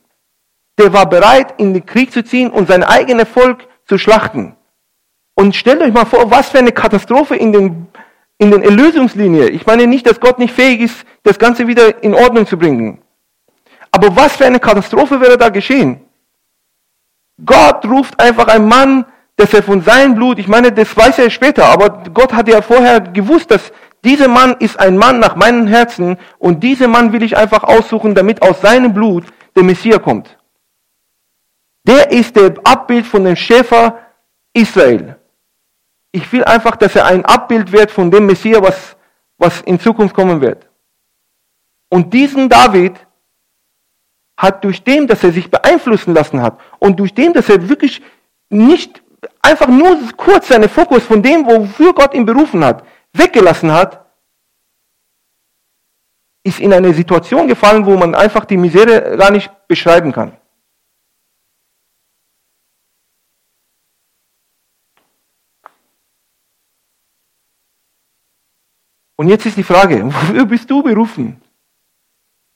Der 0.78 0.94
war 0.94 1.08
bereit, 1.08 1.56
in 1.58 1.74
den 1.74 1.86
Krieg 1.86 2.12
zu 2.12 2.24
ziehen 2.24 2.50
und 2.50 2.68
sein 2.68 2.84
eigenes 2.84 3.30
Volk 3.30 3.68
zu 3.86 3.98
schlachten. 3.98 4.56
Und 5.36 5.56
stellt 5.56 5.82
euch 5.82 5.94
mal 5.94 6.06
vor, 6.06 6.32
was 6.32 6.50
für 6.50 6.60
eine 6.60 6.72
Katastrophe 6.72 7.36
in 7.36 7.52
den, 7.52 7.88
in 8.38 8.52
den 8.52 8.64
Erlösungslinie. 8.64 9.50
Ich 9.50 9.66
meine 9.66 9.88
nicht, 9.88 10.08
dass 10.08 10.20
Gott 10.20 10.40
nicht 10.40 10.54
fähig 10.54 10.82
ist, 10.82 11.06
das 11.24 11.40
Ganze 11.40 11.68
wieder 11.68 12.04
in 12.04 12.14
Ordnung 12.14 12.46
zu 12.48 12.58
bringen. 12.58 13.02
Aber 13.92 14.16
was 14.16 14.36
für 14.36 14.46
eine 14.46 14.60
Katastrophe 14.60 15.20
wäre 15.22 15.38
da 15.38 15.50
geschehen? 15.50 16.02
Gott 17.46 17.86
ruft 17.86 18.20
einfach 18.20 18.48
einen 18.48 18.68
Mann, 18.68 19.06
dass 19.36 19.54
er 19.54 19.64
von 19.64 19.82
seinem 19.82 20.16
Blut, 20.16 20.40
ich 20.40 20.48
meine, 20.48 20.72
das 20.72 20.96
weiß 20.96 21.20
er 21.20 21.30
später, 21.30 21.66
aber 21.66 22.04
Gott 22.14 22.34
hat 22.34 22.48
ja 22.48 22.62
vorher 22.62 23.02
gewusst, 23.02 23.52
dass 23.52 23.72
dieser 24.06 24.28
Mann 24.28 24.56
ist 24.60 24.80
ein 24.80 24.98
Mann 24.98 25.20
nach 25.20 25.36
meinem 25.36 25.68
Herzen 25.68 26.18
und 26.38 26.64
diesen 26.64 26.92
Mann 26.92 27.12
will 27.12 27.24
ich 27.24 27.36
einfach 27.36 27.64
aussuchen, 27.64 28.16
damit 28.16 28.42
aus 28.42 28.62
seinem 28.62 28.94
Blut 28.94 29.26
der 29.56 29.64
Messias 29.64 30.02
kommt. 30.02 30.38
Der 31.88 32.12
ist 32.12 32.36
der 32.36 32.54
Abbild 32.64 33.06
von 33.06 33.24
dem 33.24 33.36
Schäfer 33.36 34.00
Israel. 34.54 35.18
Ich 36.12 36.32
will 36.32 36.44
einfach, 36.44 36.76
dass 36.78 36.96
er 36.96 37.06
ein 37.06 37.26
Abbild 37.26 37.72
wird 37.72 37.92
von 37.92 38.10
dem 38.10 38.26
Messias, 38.26 38.62
was, 38.62 38.96
was 39.38 39.62
in 39.62 39.80
Zukunft 39.80 40.16
kommen 40.16 40.40
wird. 40.40 40.70
Und 41.90 42.14
diesen 42.14 42.48
David 42.48 42.96
hat 44.38 44.64
durch 44.64 44.84
dem, 44.84 45.08
dass 45.08 45.24
er 45.24 45.32
sich 45.32 45.50
beeinflussen 45.50 46.14
lassen 46.14 46.42
hat 46.42 46.60
und 46.80 47.00
durch 47.00 47.14
dem, 47.14 47.34
dass 47.34 47.50
er 47.50 47.70
wirklich 47.70 48.02
nicht 48.50 49.02
einfach 49.42 49.68
nur 49.68 49.98
kurz 50.18 50.48
seinen 50.48 50.70
Fokus 50.70 51.04
von 51.04 51.22
dem, 51.22 51.46
wofür 51.46 51.94
Gott 51.94 52.14
ihn 52.14 52.26
berufen 52.26 52.64
hat, 52.64 52.84
weggelassen 53.18 53.72
hat, 53.72 54.06
ist 56.44 56.60
in 56.60 56.74
eine 56.74 56.94
Situation 56.94 57.48
gefallen, 57.48 57.86
wo 57.86 57.98
man 57.98 58.14
einfach 58.14 58.46
die 58.46 58.58
Misere 58.58 59.18
gar 59.18 59.32
nicht 59.32 59.50
beschreiben 59.68 60.12
kann. 60.12 60.38
Und 69.16 69.30
jetzt 69.30 69.46
ist 69.46 69.58
die 69.58 69.64
Frage, 69.64 70.06
wofür 70.14 70.46
bist 70.46 70.70
du 70.70 70.84
berufen? 70.84 71.42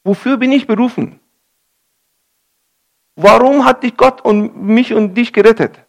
Wofür 0.04 0.38
bin 0.38 0.52
ich 0.52 0.68
berufen? 0.68 1.20
Warum 3.16 3.66
hat 3.66 3.84
dich 3.84 3.98
Gott 3.98 4.22
und 4.22 4.56
mich 4.56 4.94
und 4.94 5.16
dich 5.16 5.34
gerettet? 5.34 5.86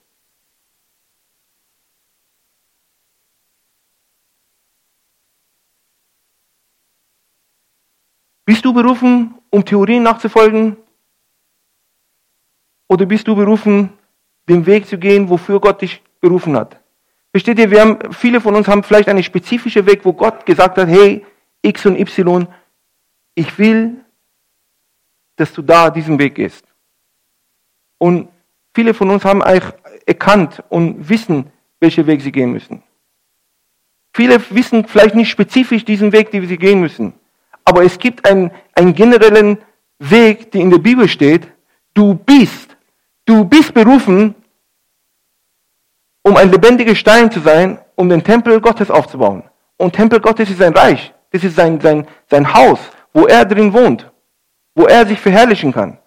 Bist 8.50 8.64
du 8.64 8.72
berufen, 8.72 9.32
um 9.50 9.64
Theorien 9.64 10.02
nachzufolgen? 10.02 10.76
Oder 12.88 13.06
bist 13.06 13.28
du 13.28 13.36
berufen, 13.36 13.90
den 14.48 14.66
Weg 14.66 14.88
zu 14.88 14.98
gehen, 14.98 15.28
wofür 15.28 15.60
Gott 15.60 15.80
dich 15.80 16.02
berufen 16.20 16.56
hat? 16.56 16.76
Versteht 17.30 17.60
ihr, 17.60 17.70
wir 17.70 17.80
haben, 17.80 18.12
viele 18.12 18.40
von 18.40 18.56
uns 18.56 18.66
haben 18.66 18.82
vielleicht 18.82 19.08
einen 19.08 19.22
spezifischen 19.22 19.86
Weg, 19.86 20.04
wo 20.04 20.12
Gott 20.12 20.44
gesagt 20.44 20.78
hat, 20.78 20.88
hey, 20.88 21.24
X 21.62 21.86
und 21.86 21.96
Y, 21.96 22.48
ich 23.36 23.56
will, 23.56 24.04
dass 25.36 25.52
du 25.52 25.62
da 25.62 25.88
diesen 25.88 26.18
Weg 26.18 26.34
gehst. 26.34 26.64
Und 27.98 28.30
viele 28.74 28.94
von 28.94 29.10
uns 29.10 29.24
haben 29.24 29.44
eigentlich 29.44 29.72
erkannt 30.06 30.60
und 30.70 31.08
wissen, 31.08 31.52
welchen 31.78 32.04
Weg 32.08 32.20
sie 32.20 32.32
gehen 32.32 32.50
müssen. 32.50 32.82
Viele 34.12 34.42
wissen 34.50 34.88
vielleicht 34.88 35.14
nicht 35.14 35.30
spezifisch 35.30 35.84
diesen 35.84 36.10
Weg, 36.10 36.32
den 36.32 36.48
sie 36.48 36.58
gehen 36.58 36.80
müssen. 36.80 37.14
Aber 37.64 37.84
es 37.84 37.98
gibt 37.98 38.28
einen, 38.28 38.50
einen 38.74 38.94
generellen 38.94 39.58
Weg, 39.98 40.50
der 40.52 40.60
in 40.62 40.70
der 40.70 40.78
Bibel 40.78 41.08
steht. 41.08 41.48
Du 41.94 42.14
bist, 42.14 42.76
du 43.24 43.44
bist 43.44 43.74
berufen, 43.74 44.34
um 46.22 46.36
ein 46.36 46.50
lebendiger 46.50 46.94
Stein 46.94 47.30
zu 47.30 47.40
sein, 47.40 47.78
um 47.96 48.08
den 48.08 48.22
Tempel 48.22 48.60
Gottes 48.60 48.90
aufzubauen. 48.90 49.44
Und 49.76 49.94
Tempel 49.94 50.20
Gottes 50.20 50.50
ist 50.50 50.58
sein 50.58 50.74
Reich. 50.74 51.12
Das 51.30 51.44
ist 51.44 51.56
sein, 51.56 51.80
sein, 51.80 52.06
sein 52.28 52.52
Haus, 52.52 52.78
wo 53.12 53.26
er 53.26 53.44
drin 53.44 53.72
wohnt, 53.72 54.10
wo 54.74 54.86
er 54.86 55.06
sich 55.06 55.20
verherrlichen 55.20 55.72
kann. 55.72 55.98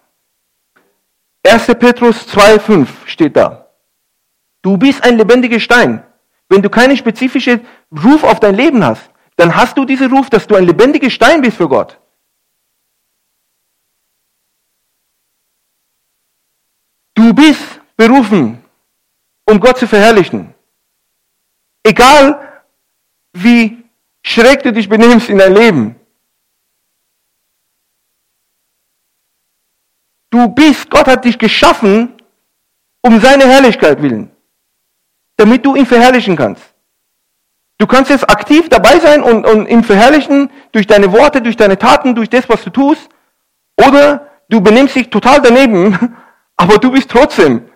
1. 1.46 1.66
Petrus 1.78 2.26
2,5 2.28 2.86
steht 3.06 3.36
da. 3.36 3.68
Du 4.62 4.78
bist 4.78 5.04
ein 5.04 5.18
lebendiger 5.18 5.60
Stein. 5.60 6.02
Wenn 6.48 6.62
du 6.62 6.70
keinen 6.70 6.96
spezifischen 6.96 7.66
Ruf 8.04 8.24
auf 8.24 8.40
dein 8.40 8.54
Leben 8.54 8.84
hast, 8.84 9.10
dann 9.36 9.54
hast 9.54 9.76
du 9.76 9.84
diesen 9.84 10.12
Ruf, 10.12 10.30
dass 10.30 10.46
du 10.46 10.54
ein 10.54 10.64
lebendiger 10.64 11.10
Stein 11.10 11.40
bist 11.42 11.56
für 11.56 11.68
Gott. 11.68 11.98
Du 17.14 17.32
bist 17.32 17.80
berufen, 17.96 18.62
um 19.44 19.60
Gott 19.60 19.78
zu 19.78 19.86
verherrlichen. 19.86 20.54
Egal 21.82 22.62
wie 23.32 23.84
schräg 24.22 24.62
du 24.62 24.72
dich 24.72 24.88
benimmst 24.88 25.28
in 25.28 25.38
deinem 25.38 25.56
Leben. 25.56 26.00
Du 30.30 30.48
bist, 30.48 30.90
Gott 30.90 31.06
hat 31.06 31.24
dich 31.24 31.38
geschaffen, 31.38 32.12
um 33.02 33.20
seine 33.20 33.46
Herrlichkeit 33.46 34.02
willen, 34.02 34.30
damit 35.36 35.64
du 35.64 35.76
ihn 35.76 35.86
verherrlichen 35.86 36.36
kannst. 36.36 36.73
Du 37.78 37.86
kannst 37.86 38.10
jetzt 38.10 38.30
aktiv 38.30 38.68
dabei 38.68 39.00
sein 39.00 39.22
und, 39.22 39.44
und 39.44 39.66
ihn 39.68 39.82
verherrlichen 39.82 40.50
durch 40.72 40.86
deine 40.86 41.12
Worte, 41.12 41.42
durch 41.42 41.56
deine 41.56 41.78
Taten, 41.78 42.14
durch 42.14 42.30
das, 42.30 42.48
was 42.48 42.62
du 42.62 42.70
tust. 42.70 43.08
Oder 43.76 44.30
du 44.48 44.60
benimmst 44.60 44.94
dich 44.94 45.10
total 45.10 45.42
daneben, 45.42 46.16
aber 46.56 46.78
du 46.78 46.92
bist 46.92 47.10
trotzdem, 47.10 47.68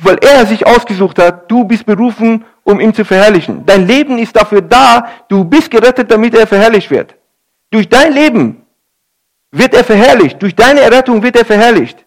weil 0.00 0.18
er 0.18 0.46
sich 0.46 0.66
ausgesucht 0.66 1.18
hat, 1.18 1.50
du 1.50 1.64
bist 1.64 1.86
berufen, 1.86 2.44
um 2.64 2.80
ihn 2.80 2.94
zu 2.94 3.04
verherrlichen. 3.04 3.66
Dein 3.66 3.86
Leben 3.86 4.18
ist 4.18 4.36
dafür 4.36 4.62
da, 4.62 5.08
du 5.28 5.44
bist 5.44 5.70
gerettet, 5.70 6.10
damit 6.10 6.34
er 6.34 6.46
verherrlicht 6.46 6.90
wird. 6.90 7.16
Durch 7.70 7.88
dein 7.88 8.12
Leben 8.12 8.64
wird 9.50 9.74
er 9.74 9.84
verherrlicht, 9.84 10.40
durch 10.40 10.54
deine 10.54 10.80
Errettung 10.80 11.22
wird 11.22 11.36
er 11.36 11.44
verherrlicht. 11.44 12.04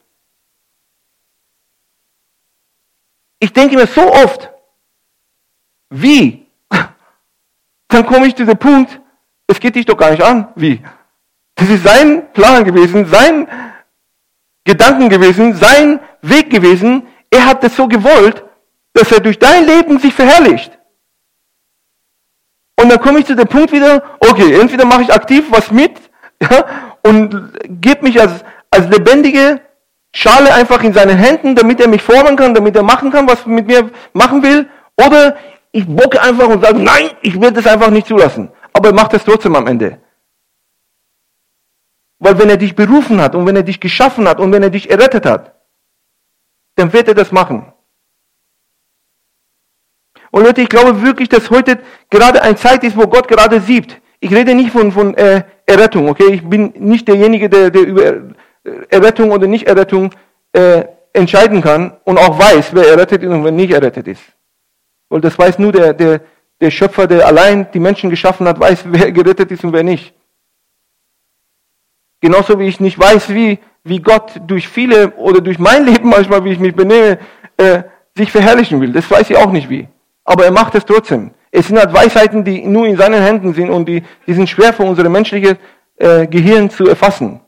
Ich 3.40 3.52
denke 3.52 3.76
mir 3.76 3.88
so 3.88 4.12
oft, 4.12 4.50
wie 5.90 6.45
dann 7.96 8.06
komme 8.06 8.28
ich 8.28 8.36
zu 8.36 8.46
dem 8.46 8.58
Punkt, 8.58 9.00
es 9.48 9.60
geht 9.60 9.76
dich 9.76 9.86
doch 9.86 9.98
gar 9.98 10.12
nicht 10.12 10.22
an. 10.22 10.50
Wie? 10.56 10.82
Das 11.56 11.70
ist 11.70 11.84
sein 11.84 12.32
Plan 12.34 12.66
gewesen, 12.66 13.06
sein 13.06 13.48
Gedanken 14.66 15.08
gewesen, 15.08 15.56
sein 15.56 16.02
Weg 16.22 16.50
gewesen. 16.50 17.08
Er 17.30 17.46
hat 17.46 17.64
es 17.64 17.76
so 17.76 17.88
gewollt, 17.88 18.44
dass 18.94 19.12
er 19.12 19.22
durch 19.22 19.40
dein 19.40 19.66
Leben 19.66 19.98
sich 20.00 20.14
verherrlicht. 20.14 20.78
Und 22.78 22.90
dann 22.90 23.00
komme 23.00 23.20
ich 23.20 23.26
zu 23.26 23.36
dem 23.36 23.48
Punkt 23.48 23.72
wieder, 23.72 24.04
okay, 24.20 24.60
entweder 24.60 24.86
mache 24.86 25.04
ich 25.04 25.14
aktiv 25.14 25.46
was 25.50 25.72
mit 25.72 25.94
ja, 26.42 26.66
und 27.04 27.54
gebe 27.64 28.04
mich 28.04 28.20
als, 28.20 28.44
als 28.70 28.90
lebendige 28.90 29.62
Schale 30.14 30.54
einfach 30.54 30.84
in 30.84 30.92
seinen 30.92 31.18
Händen, 31.18 31.56
damit 31.56 31.80
er 31.80 31.88
mich 31.88 32.02
formen 32.02 32.36
kann, 32.36 32.54
damit 32.54 32.76
er 32.76 32.84
machen 32.84 33.10
kann, 33.10 33.26
was 33.28 33.46
mit 33.46 33.68
mir 33.68 33.90
machen 34.12 34.44
will. 34.44 34.68
Oder 34.98 35.38
ich 35.76 35.86
bocke 35.86 36.22
einfach 36.22 36.48
und 36.48 36.64
sage, 36.64 36.80
nein, 36.80 37.10
ich 37.22 37.40
will 37.40 37.52
das 37.52 37.68
einfach 37.68 37.90
nicht 37.90 38.08
zulassen. 38.08 38.50
Aber 38.72 38.90
er 38.90 38.96
macht 38.96 39.14
es 39.14 39.26
trotzdem 39.26 39.58
am 39.58 39.68
Ende. 39.68 40.00
Weil 42.18 42.40
wenn 42.40 42.50
er 42.50 42.56
dich 42.56 42.76
berufen 42.76 43.20
hat 43.20 43.36
und 43.36 43.46
wenn 43.46 43.58
er 43.58 43.64
dich 43.64 43.82
geschaffen 43.82 44.26
hat 44.26 44.40
und 44.40 44.54
wenn 44.54 44.64
er 44.64 44.70
dich 44.70 44.90
errettet 44.90 45.26
hat, 45.26 45.54
dann 46.76 46.94
wird 46.94 47.10
er 47.10 47.14
das 47.14 47.34
machen. 47.34 47.74
Und 50.32 50.46
Leute, 50.46 50.62
ich 50.62 50.70
glaube 50.70 51.02
wirklich, 51.02 51.28
dass 51.28 51.50
heute 51.50 51.80
gerade 52.10 52.42
eine 52.42 52.56
Zeit 52.56 52.86
ist, 52.86 52.96
wo 52.96 53.08
Gott 53.08 53.28
gerade 53.28 53.60
sieht. 53.60 54.00
Ich 54.22 54.32
rede 54.34 54.56
nicht 54.56 54.72
von, 54.72 54.94
von 54.94 55.14
äh, 55.16 55.44
Errettung, 55.66 56.08
okay? 56.08 56.36
Ich 56.36 56.50
bin 56.50 56.74
nicht 56.78 57.06
derjenige, 57.10 57.50
der, 57.50 57.70
der 57.70 57.82
über 57.82 58.14
Errettung 58.90 59.32
oder 59.32 59.48
Nicht-Errettung 59.48 60.12
äh, 60.54 60.86
entscheiden 61.12 61.62
kann 61.62 61.98
und 62.06 62.18
auch 62.18 62.40
weiß, 62.40 62.74
wer 62.74 62.88
errettet 62.88 63.24
ist 63.24 63.30
und 63.30 63.44
wer 63.44 63.52
nicht 63.52 63.74
errettet 63.74 64.08
ist. 64.08 64.35
Weil 65.10 65.22
das 65.22 65.38
weiß 65.38 65.60
nur 65.60 65.72
der, 65.72 65.94
der, 65.94 66.22
der 66.60 66.72
Schöpfer, 66.72 67.08
der 67.08 67.26
allein 67.26 67.68
die 67.72 67.80
Menschen 67.80 68.10
geschaffen 68.10 68.48
hat, 68.48 68.60
weiß, 68.60 68.84
wer 68.86 69.12
gerettet 69.12 69.52
ist 69.52 69.64
und 69.64 69.74
wer 69.74 69.84
nicht. 69.84 70.14
Genauso 72.22 72.58
wie 72.60 72.68
ich 72.68 72.80
nicht 72.80 72.98
weiß, 72.98 73.30
wie, 73.34 73.60
wie 73.84 74.00
Gott 74.00 74.42
durch 74.48 74.68
viele 74.68 75.12
oder 75.12 75.42
durch 75.42 75.60
mein 75.60 75.86
Leben 75.90 76.10
manchmal, 76.10 76.44
wie 76.44 76.52
ich 76.52 76.60
mich 76.60 76.76
benehme, 76.76 77.20
äh, 77.58 77.84
sich 78.16 78.32
verherrlichen 78.32 78.82
will. 78.82 78.94
Das 78.94 79.10
weiß 79.10 79.30
ich 79.30 79.38
auch 79.38 79.52
nicht 79.52 79.70
wie. 79.70 79.88
Aber 80.24 80.46
er 80.46 80.52
macht 80.52 80.74
es 80.76 80.86
trotzdem. 80.86 81.32
Es 81.52 81.68
sind 81.68 81.78
halt 81.78 81.94
Weisheiten, 81.94 82.44
die 82.44 82.66
nur 82.66 82.88
in 82.88 82.98
seinen 82.98 83.22
Händen 83.22 83.54
sind 83.54 83.70
und 83.70 83.88
die, 83.88 84.04
die 84.26 84.34
sind 84.34 84.50
schwer 84.50 84.74
für 84.74 84.84
unser 84.84 85.08
menschliches 85.08 85.56
äh, 85.98 86.26
Gehirn 86.28 86.70
zu 86.70 86.88
erfassen. 86.88 87.40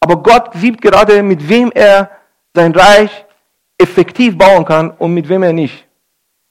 Aber 0.00 0.16
Gott 0.16 0.54
sieht 0.54 0.80
gerade, 0.80 1.22
mit 1.22 1.48
wem 1.48 1.70
er 1.72 2.10
sein 2.54 2.72
Reich 2.72 3.24
effektiv 3.82 4.38
bauen 4.38 4.64
kann 4.64 4.90
und 4.90 5.14
mit 5.14 5.28
wem 5.28 5.42
er 5.42 5.52
nicht. 5.52 5.86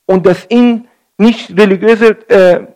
Und 0.06 0.26
das 0.26 0.48
sind 0.50 0.88
nicht 1.18 1.58
religiöse 1.58 2.30
äh, 2.30 2.68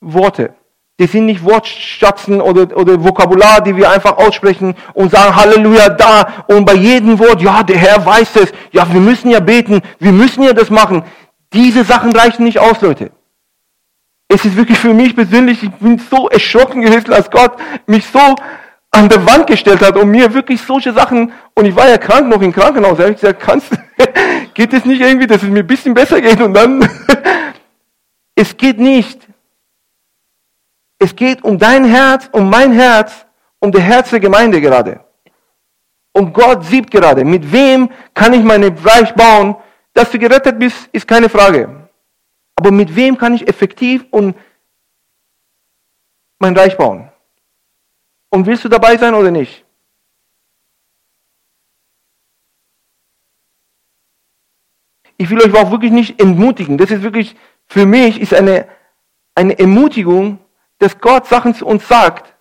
Worte. 0.00 0.54
Die 0.98 1.06
sind 1.06 1.26
nicht 1.26 1.44
Wortschatzen 1.44 2.40
oder, 2.40 2.76
oder 2.76 3.02
Vokabular, 3.02 3.60
die 3.62 3.76
wir 3.76 3.90
einfach 3.90 4.18
aussprechen 4.18 4.74
und 4.94 5.10
sagen 5.10 5.34
Halleluja 5.34 5.88
da 5.88 6.44
und 6.46 6.64
bei 6.64 6.74
jedem 6.74 7.18
Wort, 7.18 7.40
ja, 7.40 7.62
der 7.62 7.76
Herr 7.76 8.04
weiß 8.04 8.36
es, 8.36 8.52
ja, 8.72 8.86
wir 8.92 9.00
müssen 9.00 9.30
ja 9.30 9.40
beten, 9.40 9.80
wir 9.98 10.12
müssen 10.12 10.42
ja 10.42 10.52
das 10.52 10.70
machen. 10.70 11.02
Diese 11.52 11.84
Sachen 11.84 12.12
reichen 12.14 12.44
nicht 12.44 12.58
aus, 12.58 12.80
Leute. 12.80 13.10
Es 14.28 14.44
ist 14.44 14.56
wirklich 14.56 14.78
für 14.78 14.94
mich 14.94 15.14
persönlich, 15.14 15.62
ich 15.62 15.70
bin 15.72 15.98
so 15.98 16.28
erschrocken 16.28 16.82
gewesen, 16.82 17.12
als 17.12 17.30
Gott 17.30 17.52
mich 17.86 18.06
so 18.06 18.36
an 18.92 19.08
der 19.08 19.24
Wand 19.26 19.46
gestellt 19.46 19.80
hat 19.80 19.96
und 19.96 20.10
mir 20.10 20.32
wirklich 20.32 20.60
solche 20.60 20.92
Sachen, 20.92 21.32
und 21.54 21.64
ich 21.64 21.74
war 21.74 21.88
ja 21.88 21.98
krank 21.98 22.28
noch 22.28 22.42
im 22.42 22.52
Krankenhaus, 22.52 22.98
da 22.98 23.04
habe 23.04 23.14
ich 23.14 23.20
gesagt, 23.20 23.40
kannst, 23.40 23.70
geht 24.54 24.72
es 24.72 24.84
nicht 24.84 25.00
irgendwie, 25.00 25.26
dass 25.26 25.42
es 25.42 25.48
mir 25.48 25.60
ein 25.60 25.66
bisschen 25.66 25.94
besser 25.94 26.20
geht 26.20 26.40
und 26.40 26.54
dann, 26.54 26.88
es 28.34 28.56
geht 28.56 28.78
nicht. 28.78 29.26
Es 30.98 31.16
geht 31.16 31.42
um 31.42 31.58
dein 31.58 31.84
Herz, 31.84 32.28
um 32.30 32.48
mein 32.48 32.72
Herz, 32.72 33.26
um 33.58 33.72
das 33.72 33.82
Herz 33.82 34.10
der 34.10 34.20
Gemeinde 34.20 34.60
gerade. 34.60 35.00
Und 36.12 36.32
Gott 36.32 36.64
sieht 36.64 36.90
gerade, 36.90 37.24
mit 37.24 37.50
wem 37.50 37.90
kann 38.14 38.34
ich 38.34 38.44
meine 38.44 38.72
Reich 38.84 39.14
bauen. 39.14 39.56
Dass 39.94 40.10
du 40.10 40.18
gerettet 40.18 40.58
bist, 40.58 40.88
ist 40.92 41.06
keine 41.06 41.28
Frage. 41.28 41.88
Aber 42.54 42.70
mit 42.70 42.94
wem 42.94 43.18
kann 43.18 43.34
ich 43.34 43.46
effektiv 43.46 44.06
und 44.10 44.36
mein 46.38 46.56
Reich 46.56 46.76
bauen? 46.76 47.11
Und 48.32 48.46
willst 48.46 48.64
du 48.64 48.70
dabei 48.70 48.96
sein 48.96 49.12
oder 49.12 49.30
nicht? 49.30 49.62
Ich 55.18 55.28
will 55.28 55.42
euch 55.42 55.54
auch 55.54 55.70
wirklich 55.70 55.92
nicht 55.92 56.18
entmutigen. 56.18 56.78
Das 56.78 56.90
ist 56.90 57.02
wirklich, 57.02 57.36
für 57.66 57.84
mich 57.84 58.18
ist 58.18 58.32
eine, 58.32 58.66
eine 59.34 59.58
Ermutigung, 59.58 60.38
dass 60.78 60.98
Gott 60.98 61.26
Sachen 61.26 61.54
zu 61.54 61.66
uns 61.66 61.86
sagt. 61.86 62.34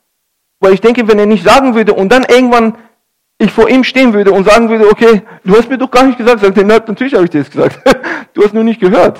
Weil 0.61 0.73
ich 0.73 0.79
denke, 0.79 1.09
wenn 1.09 1.19
er 1.19 1.25
nicht 1.25 1.43
sagen 1.43 1.75
würde 1.75 1.93
und 1.93 2.09
dann 2.09 2.23
irgendwann 2.23 2.77
ich 3.37 3.51
vor 3.51 3.67
ihm 3.67 3.83
stehen 3.83 4.13
würde 4.13 4.31
und 4.31 4.45
sagen 4.45 4.69
würde, 4.69 4.89
okay, 4.89 5.23
du 5.43 5.57
hast 5.57 5.67
mir 5.67 5.77
doch 5.77 5.91
gar 5.91 6.03
nicht 6.03 6.17
gesagt, 6.17 6.39
sagt 6.39 6.57
er, 6.57 6.63
natürlich 6.63 7.15
habe 7.15 7.25
ich 7.25 7.31
dir 7.31 7.39
das 7.39 7.51
gesagt. 7.51 7.79
Du 8.33 8.43
hast 8.45 8.53
nur 8.53 8.63
nicht 8.63 8.79
gehört. 8.79 9.19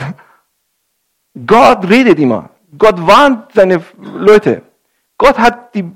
Gott 1.46 1.90
redet 1.90 2.18
immer. 2.18 2.50
Gott 2.78 3.06
warnt 3.06 3.52
seine 3.52 3.84
Leute. 4.00 4.62
Gott 5.18 5.38
hat 5.38 5.76
die 5.76 5.92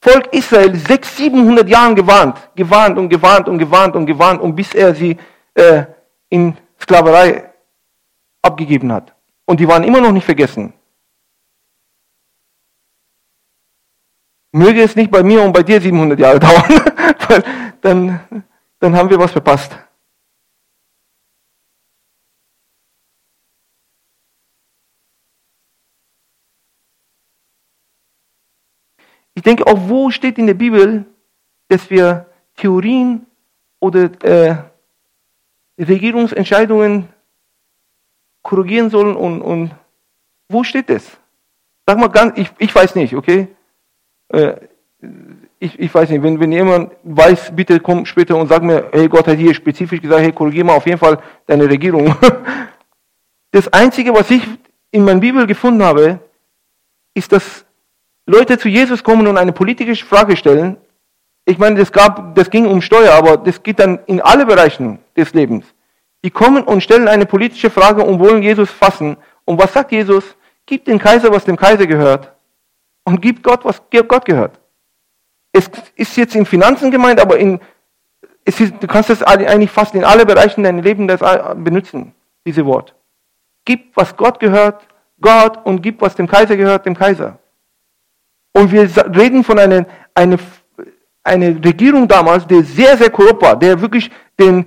Volk 0.00 0.32
Israel 0.32 0.74
sechs, 0.76 1.16
siebenhundert 1.16 1.68
Jahren 1.68 1.94
gewarnt, 1.94 2.50
gewarnt 2.54 2.98
und 2.98 3.08
gewarnt 3.08 3.48
und 3.48 3.58
gewarnt 3.58 3.96
und 3.96 4.06
gewarnt, 4.06 4.40
und 4.40 4.54
bis 4.54 4.74
er 4.74 4.94
sie 4.94 5.16
äh, 5.54 5.84
in 6.28 6.56
Sklaverei 6.80 7.50
abgegeben 8.42 8.92
hat. 8.92 9.14
Und 9.44 9.58
die 9.58 9.66
waren 9.66 9.82
immer 9.82 10.00
noch 10.00 10.12
nicht 10.12 10.24
vergessen. 10.24 10.72
Möge 14.52 14.82
es 14.82 14.96
nicht 14.96 15.10
bei 15.10 15.22
mir 15.22 15.42
und 15.42 15.52
bei 15.52 15.62
dir 15.62 15.80
700 15.80 16.18
Jahre 16.18 16.38
dauern, 16.46 16.80
weil 17.28 17.44
dann, 17.80 18.20
dann 18.78 18.96
haben 18.96 19.10
wir 19.10 19.18
was 19.18 19.32
verpasst. 19.32 19.76
Ich 29.38 29.44
denke, 29.44 29.68
auch 29.68 29.78
wo 29.88 30.10
steht 30.10 30.36
in 30.36 30.48
der 30.48 30.54
Bibel, 30.54 31.04
dass 31.68 31.88
wir 31.90 32.26
Theorien 32.56 33.24
oder 33.78 34.10
äh, 34.24 34.56
Regierungsentscheidungen 35.78 37.08
korrigieren 38.42 38.90
sollen 38.90 39.14
und, 39.14 39.40
und 39.40 39.70
wo 40.48 40.64
steht 40.64 40.90
das? 40.90 41.04
Sag 41.86 41.98
mal 41.98 42.08
ganz, 42.08 42.36
ich, 42.36 42.50
ich 42.58 42.74
weiß 42.74 42.96
nicht, 42.96 43.14
okay? 43.14 43.46
Äh, 44.26 44.54
ich, 45.60 45.78
ich 45.78 45.94
weiß 45.94 46.10
nicht, 46.10 46.24
wenn, 46.24 46.40
wenn 46.40 46.50
jemand 46.50 46.94
weiß, 47.04 47.54
bitte 47.54 47.78
komm 47.78 48.06
später 48.06 48.36
und 48.36 48.48
sag 48.48 48.64
mir, 48.64 48.88
hey, 48.90 49.08
Gott 49.08 49.28
hat 49.28 49.38
hier 49.38 49.54
spezifisch 49.54 50.02
gesagt, 50.02 50.20
hey, 50.20 50.32
korrigier 50.32 50.64
mal 50.64 50.74
auf 50.74 50.86
jeden 50.86 50.98
Fall 50.98 51.16
deine 51.46 51.70
Regierung. 51.70 52.12
Das 53.50 53.72
Einzige, 53.72 54.12
was 54.12 54.30
ich 54.30 54.42
in 54.90 55.04
meiner 55.04 55.20
Bibel 55.20 55.46
gefunden 55.46 55.82
habe, 55.82 56.18
ist, 57.14 57.32
dass 57.32 57.64
Leute 58.28 58.58
zu 58.58 58.68
Jesus 58.68 59.02
kommen 59.02 59.26
und 59.26 59.38
eine 59.38 59.52
politische 59.52 60.04
Frage 60.04 60.36
stellen, 60.36 60.76
ich 61.46 61.56
meine, 61.56 61.76
das, 61.76 61.90
gab, 61.90 62.34
das 62.34 62.50
ging 62.50 62.66
um 62.66 62.82
Steuer, 62.82 63.14
aber 63.14 63.38
das 63.38 63.62
geht 63.62 63.78
dann 63.78 64.00
in 64.04 64.20
alle 64.20 64.44
Bereichen 64.44 64.98
des 65.16 65.32
Lebens. 65.32 65.64
Die 66.22 66.30
kommen 66.30 66.62
und 66.62 66.82
stellen 66.82 67.08
eine 67.08 67.24
politische 67.24 67.70
Frage 67.70 68.04
und 68.04 68.18
wollen 68.18 68.42
Jesus 68.42 68.70
fassen. 68.70 69.16
Und 69.46 69.58
was 69.58 69.72
sagt 69.72 69.92
Jesus? 69.92 70.36
Gib 70.66 70.84
dem 70.84 70.98
Kaiser, 70.98 71.32
was 71.32 71.46
dem 71.46 71.56
Kaiser 71.56 71.86
gehört. 71.86 72.30
Und 73.04 73.22
gib 73.22 73.42
Gott, 73.42 73.64
was 73.64 73.80
Gott 74.06 74.26
gehört. 74.26 74.60
Es 75.50 75.70
ist 75.96 76.14
jetzt 76.18 76.36
in 76.36 76.44
Finanzen 76.44 76.90
gemeint, 76.90 77.20
aber 77.20 77.38
in, 77.38 77.58
ist, 78.44 78.60
du 78.60 78.86
kannst 78.86 79.08
das 79.08 79.22
eigentlich 79.22 79.70
fast 79.70 79.94
in 79.94 80.04
alle 80.04 80.26
Bereichen 80.26 80.64
deines 80.64 80.84
Lebens 80.84 81.18
benutzen, 81.56 82.12
diese 82.44 82.66
Wort. 82.66 82.94
Gib, 83.64 83.96
was 83.96 84.14
Gott 84.14 84.38
gehört, 84.38 84.86
Gott, 85.18 85.64
und 85.64 85.80
gib, 85.80 86.02
was 86.02 86.14
dem 86.14 86.28
Kaiser 86.28 86.58
gehört, 86.58 86.84
dem 86.84 86.94
Kaiser. 86.94 87.37
Und 88.58 88.72
wir 88.72 88.90
reden 89.16 89.44
von 89.44 89.56
einer 89.56 89.86
eine, 90.18 90.36
eine 91.22 91.48
Regierung 91.64 92.08
damals, 92.08 92.44
die 92.46 92.62
sehr, 92.62 92.96
sehr 92.96 93.10
korrupt 93.10 93.42
war, 93.42 93.56
der 93.56 93.80
wirklich 93.80 94.10
den, 94.38 94.66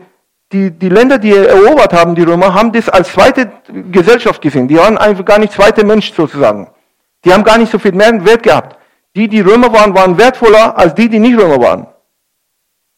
die, 0.51 0.71
die 0.71 0.87
Länder, 0.87 1.17
die 1.17 1.33
erobert 1.33 1.93
haben, 1.93 2.15
die 2.15 2.23
Römer, 2.23 2.53
haben 2.53 2.71
das 2.71 2.87
als 2.87 3.11
zweite 3.11 3.51
Gesellschaft 3.91 4.41
gesehen. 4.41 4.67
Die 4.69 4.77
waren 4.77 4.97
einfach 4.97 5.25
gar 5.25 5.39
nicht 5.39 5.51
zweite 5.51 5.85
Mensch 5.85 6.13
sozusagen. 6.13 6.69
Die 7.25 7.33
haben 7.33 7.43
gar 7.43 7.57
nicht 7.57 7.71
so 7.71 7.79
viel 7.79 7.91
mehr 7.91 8.13
Wert 8.25 8.43
gehabt. 8.43 8.77
Die, 9.13 9.27
die 9.27 9.41
Römer 9.41 9.73
waren, 9.73 9.93
waren 9.93 10.17
wertvoller 10.17 10.77
als 10.77 10.95
die, 10.95 11.09
die 11.09 11.19
nicht 11.19 11.37
Römer 11.37 11.61
waren. 11.61 11.87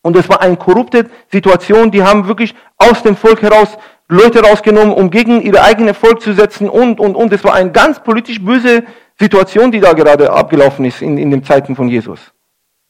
Und 0.03 0.15
es 0.15 0.29
war 0.29 0.41
eine 0.41 0.57
korrupte 0.57 1.09
Situation. 1.31 1.89
Die 1.89 2.03
haben 2.03 2.27
wirklich 2.27 2.53
aus 2.77 3.01
dem 3.01 3.15
Volk 3.15 3.41
heraus 3.41 3.69
Leute 4.09 4.41
rausgenommen, 4.41 4.93
um 4.93 5.09
gegen 5.09 5.41
ihr 5.41 5.63
eigenes 5.63 5.97
Volk 5.97 6.21
zu 6.21 6.33
setzen 6.33 6.69
und, 6.69 6.99
und, 6.99 7.15
und. 7.15 7.33
Es 7.33 7.43
war 7.43 7.53
eine 7.53 7.71
ganz 7.71 7.99
politisch 7.99 8.43
böse 8.43 8.83
Situation, 9.19 9.71
die 9.71 9.79
da 9.79 9.93
gerade 9.93 10.31
abgelaufen 10.31 10.85
ist 10.85 11.01
in, 11.01 11.17
in 11.17 11.31
den 11.31 11.43
Zeiten 11.43 11.75
von 11.75 11.87
Jesus. 11.87 12.19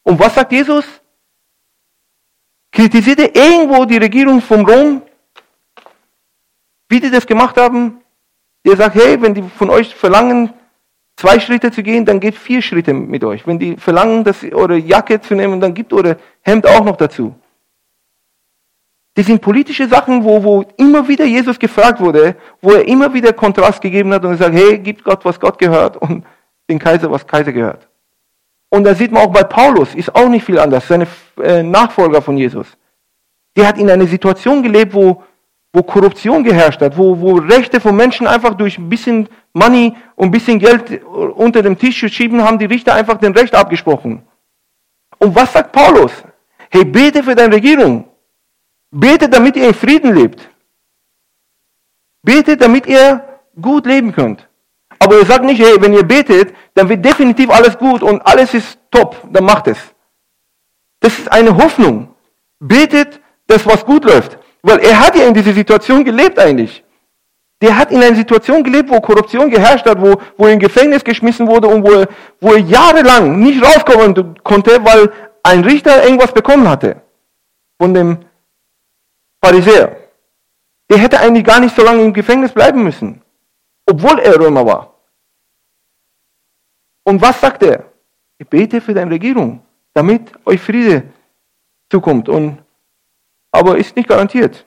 Und 0.04 0.20
was 0.20 0.36
sagt 0.36 0.52
Jesus? 0.52 0.86
Kritisiert 2.72 3.20
er 3.20 3.36
irgendwo 3.36 3.86
die 3.86 3.98
Regierung 3.98 4.42
von 4.42 4.66
Rom, 4.66 5.02
wie 6.90 7.00
die 7.00 7.12
das 7.12 7.26
gemacht 7.26 7.58
haben? 7.58 8.02
Er 8.64 8.78
sagt, 8.78 8.96
hey, 8.96 9.22
wenn 9.22 9.34
die 9.34 9.44
von 9.44 9.70
euch 9.70 9.94
verlangen, 9.94 10.54
zwei 11.16 11.40
Schritte 11.40 11.72
zu 11.72 11.84
gehen, 11.84 12.06
dann 12.06 12.20
geht 12.20 12.36
vier 12.36 12.62
Schritte 12.62 12.94
mit 12.94 13.24
euch. 13.24 13.46
Wenn 13.46 13.60
die 13.60 13.78
verlangen, 13.78 14.24
dass 14.24 14.44
eure 14.44 14.78
Jacke 14.78 15.20
zu 15.22 15.36
nehmen, 15.36 15.60
dann 15.60 15.74
gibt 15.74 15.94
eure 15.94 16.18
Hemd 16.42 16.66
auch 16.68 16.84
noch 16.84 16.96
dazu. 16.96 17.36
Das 19.16 19.28
sind 19.28 19.42
politische 19.42 19.88
Sachen, 19.88 20.24
wo, 20.24 20.44
wo 20.44 20.66
immer 20.78 21.08
wieder 21.08 21.26
Jesus 21.26 21.60
gefragt 21.60 22.00
wurde, 22.00 22.36
wo 22.62 22.72
er 22.72 22.88
immer 22.88 23.14
wieder 23.14 23.32
Kontrast 23.32 23.80
gegeben 23.80 24.12
hat 24.14 24.26
und 24.26 24.32
gesagt, 24.32 24.56
hey, 24.56 24.80
gib 24.80 25.04
Gott, 25.04 25.24
was 25.24 25.40
Gott 25.40 25.58
gehört 25.60 25.98
und 25.98 26.26
den 26.70 26.80
Kaiser, 26.80 27.12
was 27.12 27.26
Kaiser 27.26 27.52
gehört. 27.52 27.88
Und 28.70 28.86
da 28.86 28.96
sieht 28.96 29.12
man 29.12 29.24
auch 29.24 29.32
bei 29.32 29.44
Paulus, 29.44 29.94
ist 29.94 30.16
auch 30.16 30.28
nicht 30.28 30.44
viel 30.44 30.58
anders, 30.58 30.88
seine 30.88 31.06
äh, 31.40 31.62
Nachfolger 31.62 32.24
von 32.24 32.38
Jesus. 32.38 32.66
Der 33.56 33.68
hat 33.68 33.78
in 33.78 33.88
einer 33.88 34.08
Situation 34.08 34.64
gelebt, 34.64 34.96
wo, 34.96 35.22
wo 35.72 35.84
Korruption 35.84 36.44
geherrscht 36.44 36.82
hat, 36.82 36.98
wo, 36.98 37.20
wo 37.20 37.34
Rechte 37.36 37.80
von 37.80 37.96
Menschen 37.96 38.26
einfach 38.26 38.56
durch 38.56 38.80
ein 38.80 38.90
bisschen 38.90 39.30
Money 39.54 39.96
und 40.16 40.30
ein 40.30 40.32
bisschen 40.32 40.58
Geld 40.58 41.04
unter 41.06 41.62
dem 41.62 41.78
Tisch 41.78 42.00
schieben, 42.12 42.44
haben 42.44 42.58
die 42.58 42.66
Richter 42.66 42.96
einfach 42.96 43.20
den 43.20 43.34
Recht 43.34 43.54
abgesprochen. 43.54 44.24
Und 45.20 45.36
was 45.36 45.54
sagt 45.54 45.72
Paulus? 45.72 46.12
Hey, 46.72 46.84
bete 46.84 47.22
für 47.22 47.36
deine 47.36 47.54
Regierung. 47.54 48.06
Betet, 48.94 49.34
damit 49.34 49.56
ihr 49.56 49.68
in 49.68 49.74
Frieden 49.74 50.14
lebt. 50.14 50.48
Betet, 52.22 52.62
damit 52.62 52.86
ihr 52.86 53.24
gut 53.60 53.88
leben 53.88 54.12
könnt. 54.14 54.48
Aber 55.00 55.18
ihr 55.18 55.26
sagt 55.26 55.44
nicht, 55.44 55.60
hey, 55.60 55.76
wenn 55.80 55.94
ihr 55.94 56.04
betet, 56.04 56.54
dann 56.76 56.88
wird 56.88 57.04
definitiv 57.04 57.50
alles 57.50 57.78
gut 57.78 58.04
und 58.04 58.22
alles 58.22 58.54
ist 58.54 58.78
top, 58.92 59.18
dann 59.32 59.46
macht 59.46 59.68
es. 59.68 59.80
Das 61.00 61.18
ist 61.18 61.32
eine 61.32 61.58
Hoffnung. 61.58 62.14
Betet, 62.60 63.20
dass 63.48 63.66
was 63.66 63.84
gut 63.84 64.06
läuft. 64.06 64.38
Weil 64.62 64.80
er 64.80 65.00
hat 65.00 65.16
ja 65.18 65.26
in 65.26 65.34
dieser 65.34 65.54
Situation 65.54 66.06
gelebt 66.06 66.38
eigentlich. 66.38 66.84
Der 67.62 67.76
hat 67.76 67.92
in 67.92 68.02
einer 68.02 68.16
Situation 68.16 68.64
gelebt, 68.64 68.90
wo 68.92 69.02
Korruption 69.02 69.50
geherrscht 69.50 69.86
hat, 69.88 70.00
wo, 70.00 70.16
wo 70.38 70.46
er 70.46 70.54
in 70.54 70.60
Gefängnis 70.60 71.04
geschmissen 71.04 71.48
wurde 71.48 71.68
und 71.68 71.84
wo 71.84 71.92
er, 71.92 72.08
wo 72.40 72.54
er 72.54 72.60
jahrelang 72.60 73.40
nicht 73.40 73.62
rauskommen 73.64 74.36
konnte, 74.44 74.86
weil 74.86 75.12
ein 75.42 75.64
Richter 75.64 76.04
irgendwas 76.04 76.32
bekommen 76.32 76.70
hatte 76.70 77.02
von 77.80 77.94
dem 77.94 78.20
Pharisäer. 79.44 79.98
Der 80.90 80.98
hätte 80.98 81.20
eigentlich 81.20 81.44
gar 81.44 81.60
nicht 81.60 81.76
so 81.76 81.84
lange 81.84 82.02
im 82.02 82.14
Gefängnis 82.14 82.54
bleiben 82.54 82.82
müssen, 82.82 83.22
obwohl 83.86 84.20
er 84.20 84.40
Römer 84.40 84.66
war. 84.66 84.94
Und 87.04 87.22
was 87.22 87.42
sagt 87.42 87.62
er? 87.64 87.92
Ich 88.38 88.48
bete 88.48 88.80
für 88.80 88.94
deine 88.94 89.12
Regierung, 89.12 89.62
damit 89.94 90.32
euch 90.46 90.62
Friede 90.62 91.12
zukommt. 91.90 92.30
Und, 92.30 92.64
aber 93.52 93.78
ist 93.78 93.98
nicht 93.98 94.08
garantiert. 94.08 94.66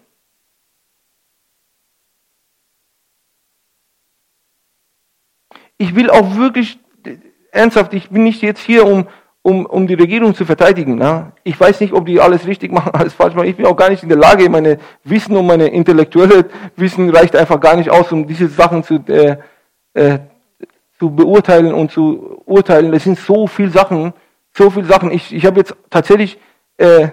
Ich 5.79 5.95
will 5.95 6.11
auch 6.11 6.37
wirklich 6.37 6.79
ernsthaft, 7.51 7.95
ich 7.95 8.11
bin 8.11 8.25
nicht 8.25 8.43
jetzt 8.43 8.61
hier, 8.61 8.85
um, 8.87 9.09
um, 9.47 9.65
um 9.65 9.87
die 9.87 9.95
Regierung 9.95 10.35
zu 10.35 10.45
verteidigen. 10.45 11.01
Ja? 11.01 11.31
Ich 11.45 11.59
weiß 11.59 11.81
nicht, 11.81 11.93
ob 11.93 12.05
die 12.07 12.21
alles 12.21 12.49
richtig 12.49 12.73
machen, 12.73 12.91
alles 12.95 13.15
falsch 13.15 13.35
machen. 13.35 13.47
Ich 13.47 13.57
bin 13.57 13.67
auch 13.67 13.77
gar 13.77 13.91
nicht 13.91 14.03
in 14.03 14.09
der 14.09 14.19
Lage, 14.19 14.51
meine 14.51 14.79
Wissen 15.05 15.37
und 15.37 15.47
meine 15.47 15.69
intellektuelle 15.69 16.47
Wissen 16.75 17.09
reicht 17.11 17.37
einfach 17.37 17.61
gar 17.61 17.77
nicht 17.77 17.89
aus, 17.89 18.11
um 18.11 18.27
diese 18.27 18.49
Sachen 18.49 18.83
zu, 18.83 18.95
äh, 19.07 19.37
äh, 19.95 20.19
zu 20.99 21.11
beurteilen 21.11 21.73
und 21.73 21.93
zu 21.93 22.43
urteilen. 22.45 22.93
Es 22.93 23.05
sind 23.05 23.21
so 23.21 23.47
viele 23.47 23.71
Sachen, 23.71 24.15
so 24.53 24.69
viele 24.69 24.87
Sachen. 24.87 25.13
Ich, 25.13 25.33
ich 25.33 25.47
habe 25.47 25.61
jetzt 25.61 25.77
tatsächlich, 25.91 26.39
äh, 26.79 27.11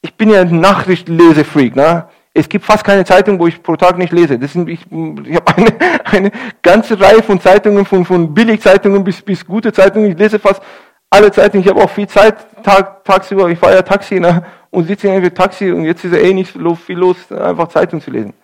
ich 0.00 0.14
bin 0.14 0.30
ja 0.30 0.40
ein 0.40 0.58
Nachrichtenlesefreak. 0.58 1.76
Ne? 1.76 2.08
Es 2.32 2.48
gibt 2.48 2.64
fast 2.64 2.84
keine 2.84 3.04
Zeitung, 3.04 3.38
wo 3.38 3.48
ich 3.48 3.62
pro 3.62 3.76
Tag 3.76 3.98
nicht 3.98 4.14
lese. 4.14 4.38
Das 4.38 4.54
sind, 4.54 4.70
ich 4.70 4.80
ich 4.90 5.36
habe 5.36 5.56
eine, 5.56 5.74
eine 6.04 6.30
ganze 6.62 6.98
Reihe 6.98 7.22
von 7.22 7.38
Zeitungen, 7.38 7.84
von, 7.84 8.06
von 8.06 8.32
Billigzeitungen 8.32 9.04
bis, 9.04 9.20
bis 9.20 9.44
gute 9.44 9.74
Zeitungen. 9.74 10.12
Ich 10.12 10.18
lese 10.18 10.38
fast 10.38 10.62
alle 11.10 11.30
Zeit, 11.30 11.54
ich 11.54 11.68
habe 11.68 11.82
auch 11.82 11.90
viel 11.90 12.08
Zeit 12.08 12.36
tag, 12.62 13.04
tagsüber, 13.04 13.48
ich 13.48 13.58
fahre 13.58 13.74
ja 13.74 13.82
Taxi 13.82 14.20
ne, 14.20 14.44
und 14.70 14.86
sitze 14.86 15.08
irgendwie 15.08 15.30
Taxi 15.30 15.70
und 15.70 15.84
jetzt 15.84 16.04
ist 16.04 16.12
ja 16.12 16.18
eh 16.18 16.34
nicht 16.34 16.52
so 16.52 16.74
viel 16.74 16.98
los, 16.98 17.30
einfach 17.32 17.68
Zeitung 17.68 18.00
zu 18.00 18.10
lesen. 18.10 18.34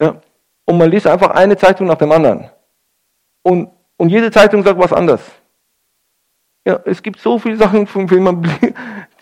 Ja. 0.00 0.16
Und 0.64 0.78
man 0.78 0.90
liest 0.90 1.06
einfach 1.06 1.30
eine 1.30 1.56
Zeitung 1.56 1.86
nach 1.86 1.96
dem 1.96 2.12
anderen. 2.12 2.50
Und, 3.42 3.70
und 3.96 4.08
jede 4.10 4.30
Zeitung 4.30 4.62
sagt 4.62 4.78
was 4.78 4.92
anderes. 4.92 5.22
Ja, 6.64 6.78
es 6.84 7.02
gibt 7.02 7.20
so 7.20 7.38
viele 7.38 7.56
Sachen, 7.56 7.86
von 7.86 8.06
denen 8.06 8.24
man, 8.24 8.42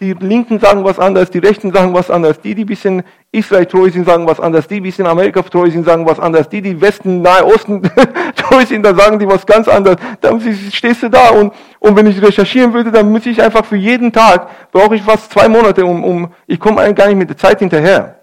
die 0.01 0.13
Linken 0.15 0.59
sagen 0.59 0.83
was 0.85 0.99
anderes, 0.99 1.31
die 1.31 1.39
Rechten 1.39 1.73
sagen 1.73 1.95
was 1.95 2.11
anderes, 2.11 2.41
die, 2.41 2.55
die 2.55 2.65
ein 2.65 2.67
bisschen 2.67 3.03
Israel 3.31 3.67
treu 3.67 3.89
sind, 3.91 4.05
sagen 4.05 4.27
was 4.27 4.41
anderes, 4.41 4.67
die, 4.67 4.75
die 4.75 4.81
ein 4.81 4.83
bisschen 4.83 5.07
Amerika 5.07 5.43
treu 5.43 5.71
sind, 5.71 5.85
sagen 5.85 6.05
was 6.07 6.19
anderes, 6.19 6.49
die, 6.49 6.61
die 6.61 6.81
Westen, 6.81 7.23
Nahe 7.23 7.45
Osten 7.45 7.83
treu 8.37 8.65
sind, 8.67 8.83
dann 8.83 8.97
sagen 8.97 9.19
die 9.19 9.29
was 9.29 9.47
ganz 9.47 9.69
anderes. 9.69 9.99
Dann 10.21 10.41
stehst 10.73 11.05
du 11.05 11.09
da 11.09 11.31
und, 11.31 11.53
und 11.79 11.97
wenn 11.97 12.07
ich 12.07 12.21
recherchieren 12.21 12.73
würde, 12.73 12.91
dann 12.91 13.13
müsste 13.13 13.31
ich 13.31 13.41
einfach 13.41 13.65
für 13.65 13.77
jeden 13.77 14.13
Tag, 14.13 14.73
brauche 14.73 14.97
ich 14.97 15.03
fast 15.03 15.31
zwei 15.31 15.49
Monate, 15.49 15.85
um, 15.85 16.03
um 16.03 16.33
ich 16.47 16.59
komme 16.59 16.81
eigentlich 16.81 16.97
gar 16.97 17.07
nicht 17.07 17.19
mit 17.19 17.29
der 17.29 17.37
Zeit 17.37 17.61
hinterher. 17.61 18.21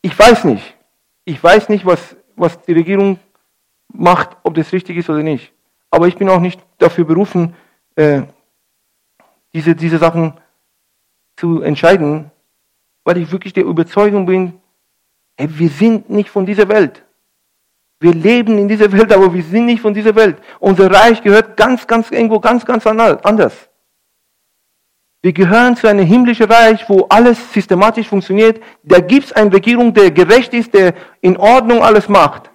Ich 0.00 0.18
weiß 0.18 0.44
nicht. 0.44 0.74
Ich 1.24 1.42
weiß 1.42 1.68
nicht, 1.68 1.84
was, 1.84 2.16
was 2.36 2.60
die 2.62 2.72
Regierung 2.72 3.18
macht, 3.92 4.36
ob 4.42 4.54
das 4.54 4.72
richtig 4.72 4.96
ist 4.96 5.10
oder 5.10 5.22
nicht. 5.22 5.52
Aber 5.90 6.06
ich 6.08 6.16
bin 6.16 6.28
auch 6.28 6.40
nicht 6.40 6.60
dafür 6.78 7.04
berufen, 7.04 7.54
äh, 7.96 8.22
diese, 9.52 9.74
diese 9.74 9.98
Sachen 9.98 10.34
zu 11.36 11.62
entscheiden, 11.62 12.30
weil 13.04 13.18
ich 13.18 13.30
wirklich 13.32 13.52
der 13.52 13.64
Überzeugung 13.64 14.26
bin, 14.26 14.60
hey, 15.36 15.48
wir 15.50 15.68
sind 15.68 16.10
nicht 16.10 16.28
von 16.28 16.44
dieser 16.44 16.68
Welt. 16.68 17.04
Wir 18.00 18.12
leben 18.12 18.58
in 18.58 18.68
dieser 18.68 18.92
Welt, 18.92 19.12
aber 19.12 19.32
wir 19.32 19.42
sind 19.42 19.66
nicht 19.66 19.80
von 19.80 19.94
dieser 19.94 20.14
Welt. 20.14 20.36
Unser 20.60 20.90
Reich 20.90 21.22
gehört 21.22 21.56
ganz, 21.56 21.86
ganz 21.86 22.10
irgendwo 22.10 22.38
ganz, 22.38 22.64
ganz 22.64 22.86
anders. 22.86 23.68
Wir 25.20 25.32
gehören 25.32 25.74
zu 25.76 25.88
einem 25.88 26.06
himmlischen 26.06 26.46
Reich, 26.46 26.88
wo 26.88 27.06
alles 27.08 27.52
systematisch 27.52 28.06
funktioniert. 28.06 28.62
Da 28.84 29.00
gibt 29.00 29.26
es 29.26 29.32
eine 29.32 29.52
Regierung, 29.52 29.92
der 29.92 30.12
gerecht 30.12 30.54
ist, 30.54 30.72
der 30.74 30.94
in 31.20 31.36
Ordnung 31.36 31.82
alles 31.82 32.08
macht. 32.08 32.50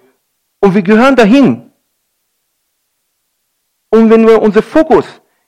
Und 0.60 0.74
wir 0.74 0.82
gehören 0.82 1.14
dahin. 1.14 1.70
Und 3.94 4.10
wenn 4.10 4.26
wir 4.26 4.42
unser 4.42 4.60
Fokus, 4.60 5.06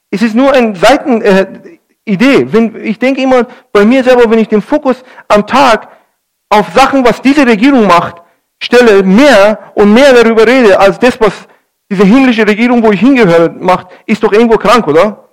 es 0.09 0.23
ist 0.23 0.37
nur 0.37 0.53
eine 0.53 0.77
Seitenidee. 0.77 1.81
Äh, 2.07 2.79
ich 2.91 2.97
denke 2.97 3.21
immer 3.21 3.45
bei 3.73 3.85
mir 3.85 4.05
selber, 4.05 4.31
wenn 4.31 4.39
ich 4.39 4.47
den 4.47 4.63
Fokus 4.63 5.03
am 5.27 5.45
Tag 5.45 5.89
auf 6.49 6.73
Sachen, 6.73 7.05
was 7.05 7.21
diese 7.21 7.45
Regierung 7.45 7.89
macht, 7.89 8.23
stelle, 8.61 9.03
mehr 9.03 9.73
und 9.75 9.93
mehr 9.93 10.13
darüber 10.13 10.47
rede, 10.47 10.79
als 10.79 10.97
das, 11.01 11.21
was 11.21 11.33
diese 11.91 12.05
himmlische 12.05 12.47
Regierung, 12.47 12.85
wo 12.85 12.93
ich 12.93 13.01
hingehöre, 13.01 13.51
macht, 13.51 13.89
ist 14.07 14.23
doch 14.23 14.33
irgendwo 14.33 14.57
krank, 14.59 14.87
oder? 14.87 15.29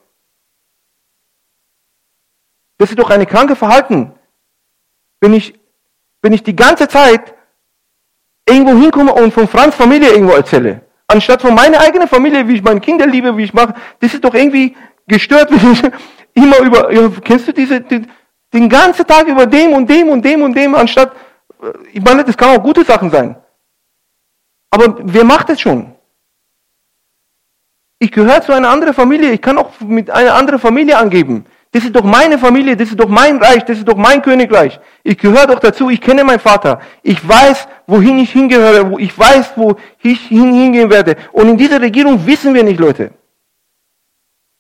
Das 2.80 2.90
ist 2.90 2.98
doch 2.98 3.12
eine 3.12 3.28
kranke 3.28 3.56
Verhalten. 3.56 4.12
Wenn 5.22 5.36
ich, 5.36 5.54
wenn 6.24 6.34
ich 6.34 6.42
die 6.42 6.56
ganze 6.56 6.88
Zeit 6.88 7.36
irgendwo 8.50 8.72
hinkomme 8.72 9.14
und 9.14 9.32
von 9.32 9.48
Franz 9.48 9.76
Familie 9.76 10.10
irgendwo 10.10 10.34
erzähle, 10.34 10.82
anstatt 11.14 11.42
von 11.42 11.54
meiner 11.54 11.80
eigenen 11.80 12.08
Familie, 12.08 12.48
wie 12.48 12.56
ich 12.56 12.64
meine 12.64 12.80
Kinder 12.80 13.06
liebe, 13.06 13.38
wie 13.38 13.44
ich 13.44 13.54
mache, 13.54 13.74
das 14.00 14.14
ist 14.14 14.24
doch 14.24 14.34
irgendwie 14.34 14.76
gestört, 15.08 15.50
wenn 15.52 15.72
ich 15.74 15.84
immer 16.34 16.60
über, 16.60 16.90
kennst 17.22 17.48
du 17.48 17.54
diese, 17.54 17.82
den, 17.82 18.10
den 18.52 18.68
ganzen 18.68 19.06
Tag 19.06 19.28
über 19.28 19.46
dem 19.46 19.74
und 19.74 19.90
dem 19.90 20.10
und 20.10 20.24
dem 20.26 20.42
und 20.42 20.56
dem, 20.56 20.76
anstatt, 20.76 21.12
ich 21.92 22.02
meine, 22.02 22.24
das 22.24 22.36
kann 22.36 22.58
auch 22.58 22.64
gute 22.64 22.84
Sachen 22.84 23.10
sein. 23.10 23.36
Aber 24.70 24.98
wer 25.02 25.24
macht 25.24 25.50
es 25.50 25.62
schon? 25.62 25.94
Ich 28.00 28.12
gehöre 28.12 28.42
zu 28.42 28.52
einer 28.52 28.70
anderen 28.70 28.94
Familie, 28.94 29.32
ich 29.32 29.42
kann 29.42 29.58
auch 29.58 29.80
mit 29.80 30.10
einer 30.10 30.34
anderen 30.34 30.60
Familie 30.60 30.98
angeben. 30.98 31.46
Das 31.74 31.84
ist 31.84 31.96
doch 31.96 32.04
meine 32.04 32.38
Familie, 32.38 32.78
das 32.78 32.90
ist 32.90 33.00
doch 33.00 33.10
mein 33.10 33.38
Reich, 33.38 33.66
das 33.66 33.80
ist 33.80 33.88
doch 33.88 33.98
mein 33.98 34.22
Königreich. 34.22 34.80
Ich 35.02 35.18
gehöre 35.18 35.48
doch 35.48 35.58
dazu, 35.58 35.90
ich 35.90 36.00
kenne 36.00 36.24
meinen 36.24 36.40
Vater. 36.40 36.80
Ich 37.02 37.28
weiß, 37.28 37.68
wohin 37.88 38.20
ich 38.20 38.32
hingehöre, 38.32 39.00
ich 39.00 39.18
weiß, 39.18 39.54
wo 39.56 39.76
ich 40.04 40.20
hingehen 40.28 40.92
werde. 40.92 41.18
Und 41.32 41.50
in 41.50 41.58
dieser 41.58 41.82
Regierung 41.82 42.28
wissen 42.28 42.54
wir 42.54 42.64
nicht, 42.64 42.80
Leute. 42.80 43.12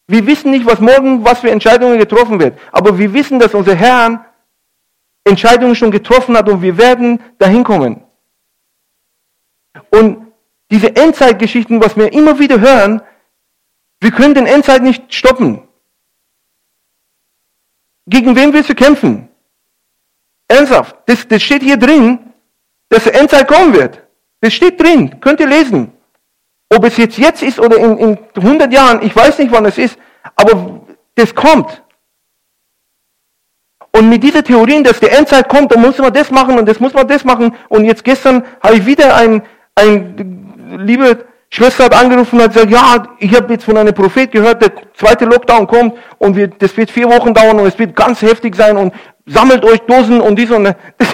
Wir 0.07 0.25
wissen 0.25 0.49
nicht, 0.49 0.65
was 0.65 0.79
morgen, 0.79 1.23
was 1.23 1.41
für 1.41 1.51
Entscheidungen 1.51 1.99
getroffen 1.99 2.39
wird. 2.39 2.57
Aber 2.71 2.97
wir 2.97 3.13
wissen, 3.13 3.37
dass 3.39 3.53
unser 3.53 3.75
Herr 3.75 4.25
Entscheidungen 5.23 5.75
schon 5.75 5.91
getroffen 5.91 6.35
hat 6.35 6.49
und 6.49 6.63
wir 6.63 6.79
werden 6.79 7.21
dahin 7.37 7.63
kommen. 7.63 8.01
Und 9.91 10.33
diese 10.71 10.95
Endzeitgeschichten, 10.95 11.79
was 11.79 11.95
wir 11.95 12.11
immer 12.11 12.39
wieder 12.39 12.59
hören, 12.59 13.03
wir 13.99 14.09
können 14.09 14.33
den 14.33 14.47
Endzeit 14.47 14.81
nicht 14.81 15.13
stoppen. 15.13 15.61
Gegen 18.05 18.35
wen 18.35 18.53
willst 18.53 18.69
du 18.69 18.75
kämpfen? 18.75 19.29
Ernsthaft, 20.47 20.95
das, 21.05 21.27
das 21.27 21.41
steht 21.41 21.63
hier 21.63 21.77
drin, 21.77 22.33
dass 22.89 23.05
die 23.05 23.11
Endzeit 23.11 23.47
kommen 23.47 23.73
wird. 23.73 24.01
Das 24.41 24.53
steht 24.53 24.79
drin, 24.81 25.19
könnt 25.21 25.39
ihr 25.39 25.47
lesen. 25.47 25.93
Ob 26.69 26.83
es 26.85 26.97
jetzt 26.97 27.17
jetzt 27.17 27.43
ist 27.43 27.59
oder 27.59 27.77
in, 27.77 27.97
in 27.97 28.17
100 28.35 28.71
Jahren, 28.73 29.01
ich 29.03 29.15
weiß 29.15 29.39
nicht, 29.39 29.51
wann 29.51 29.65
es 29.65 29.77
ist, 29.77 29.97
aber 30.35 30.81
das 31.15 31.33
kommt. 31.33 31.81
Und 33.95 34.09
mit 34.09 34.23
dieser 34.23 34.43
Theorien, 34.43 34.83
dass 34.83 34.99
die 34.99 35.07
Endzeit 35.07 35.47
kommt, 35.47 35.71
dann 35.71 35.81
muss 35.81 35.97
man 35.99 36.11
das 36.11 36.31
machen 36.31 36.57
und 36.57 36.67
das 36.67 36.79
muss 36.79 36.93
man 36.93 37.07
das 37.07 37.23
machen. 37.23 37.55
Und 37.69 37.85
jetzt 37.85 38.03
gestern 38.03 38.43
habe 38.61 38.75
ich 38.75 38.85
wieder 38.85 39.15
ein, 39.15 39.43
ein 39.75 40.79
liebe 40.79 41.25
Schwester 41.55 41.83
hat 41.85 41.93
angerufen 41.93 42.37
und 42.37 42.45
hat 42.45 42.53
gesagt, 42.53 42.71
ja, 42.71 43.15
ich 43.19 43.35
habe 43.35 43.53
jetzt 43.53 43.65
von 43.65 43.77
einem 43.77 43.93
Prophet 43.93 44.31
gehört, 44.31 44.59
der 44.63 44.71
zweite 44.95 45.25
Lockdown 45.25 45.67
kommt 45.67 45.95
und 46.17 46.35
wir, 46.35 46.47
das 46.47 46.75
wird 46.75 46.89
vier 46.89 47.07
Wochen 47.07 47.31
dauern 47.31 47.59
und 47.59 47.67
es 47.67 47.77
wird 47.77 47.95
ganz 47.95 48.23
heftig 48.23 48.55
sein 48.55 48.75
und 48.75 48.91
sammelt 49.27 49.63
euch 49.63 49.79
Dosen 49.81 50.19
und 50.19 50.35
dies 50.35 50.49
und 50.49 50.63
das. 50.63 50.75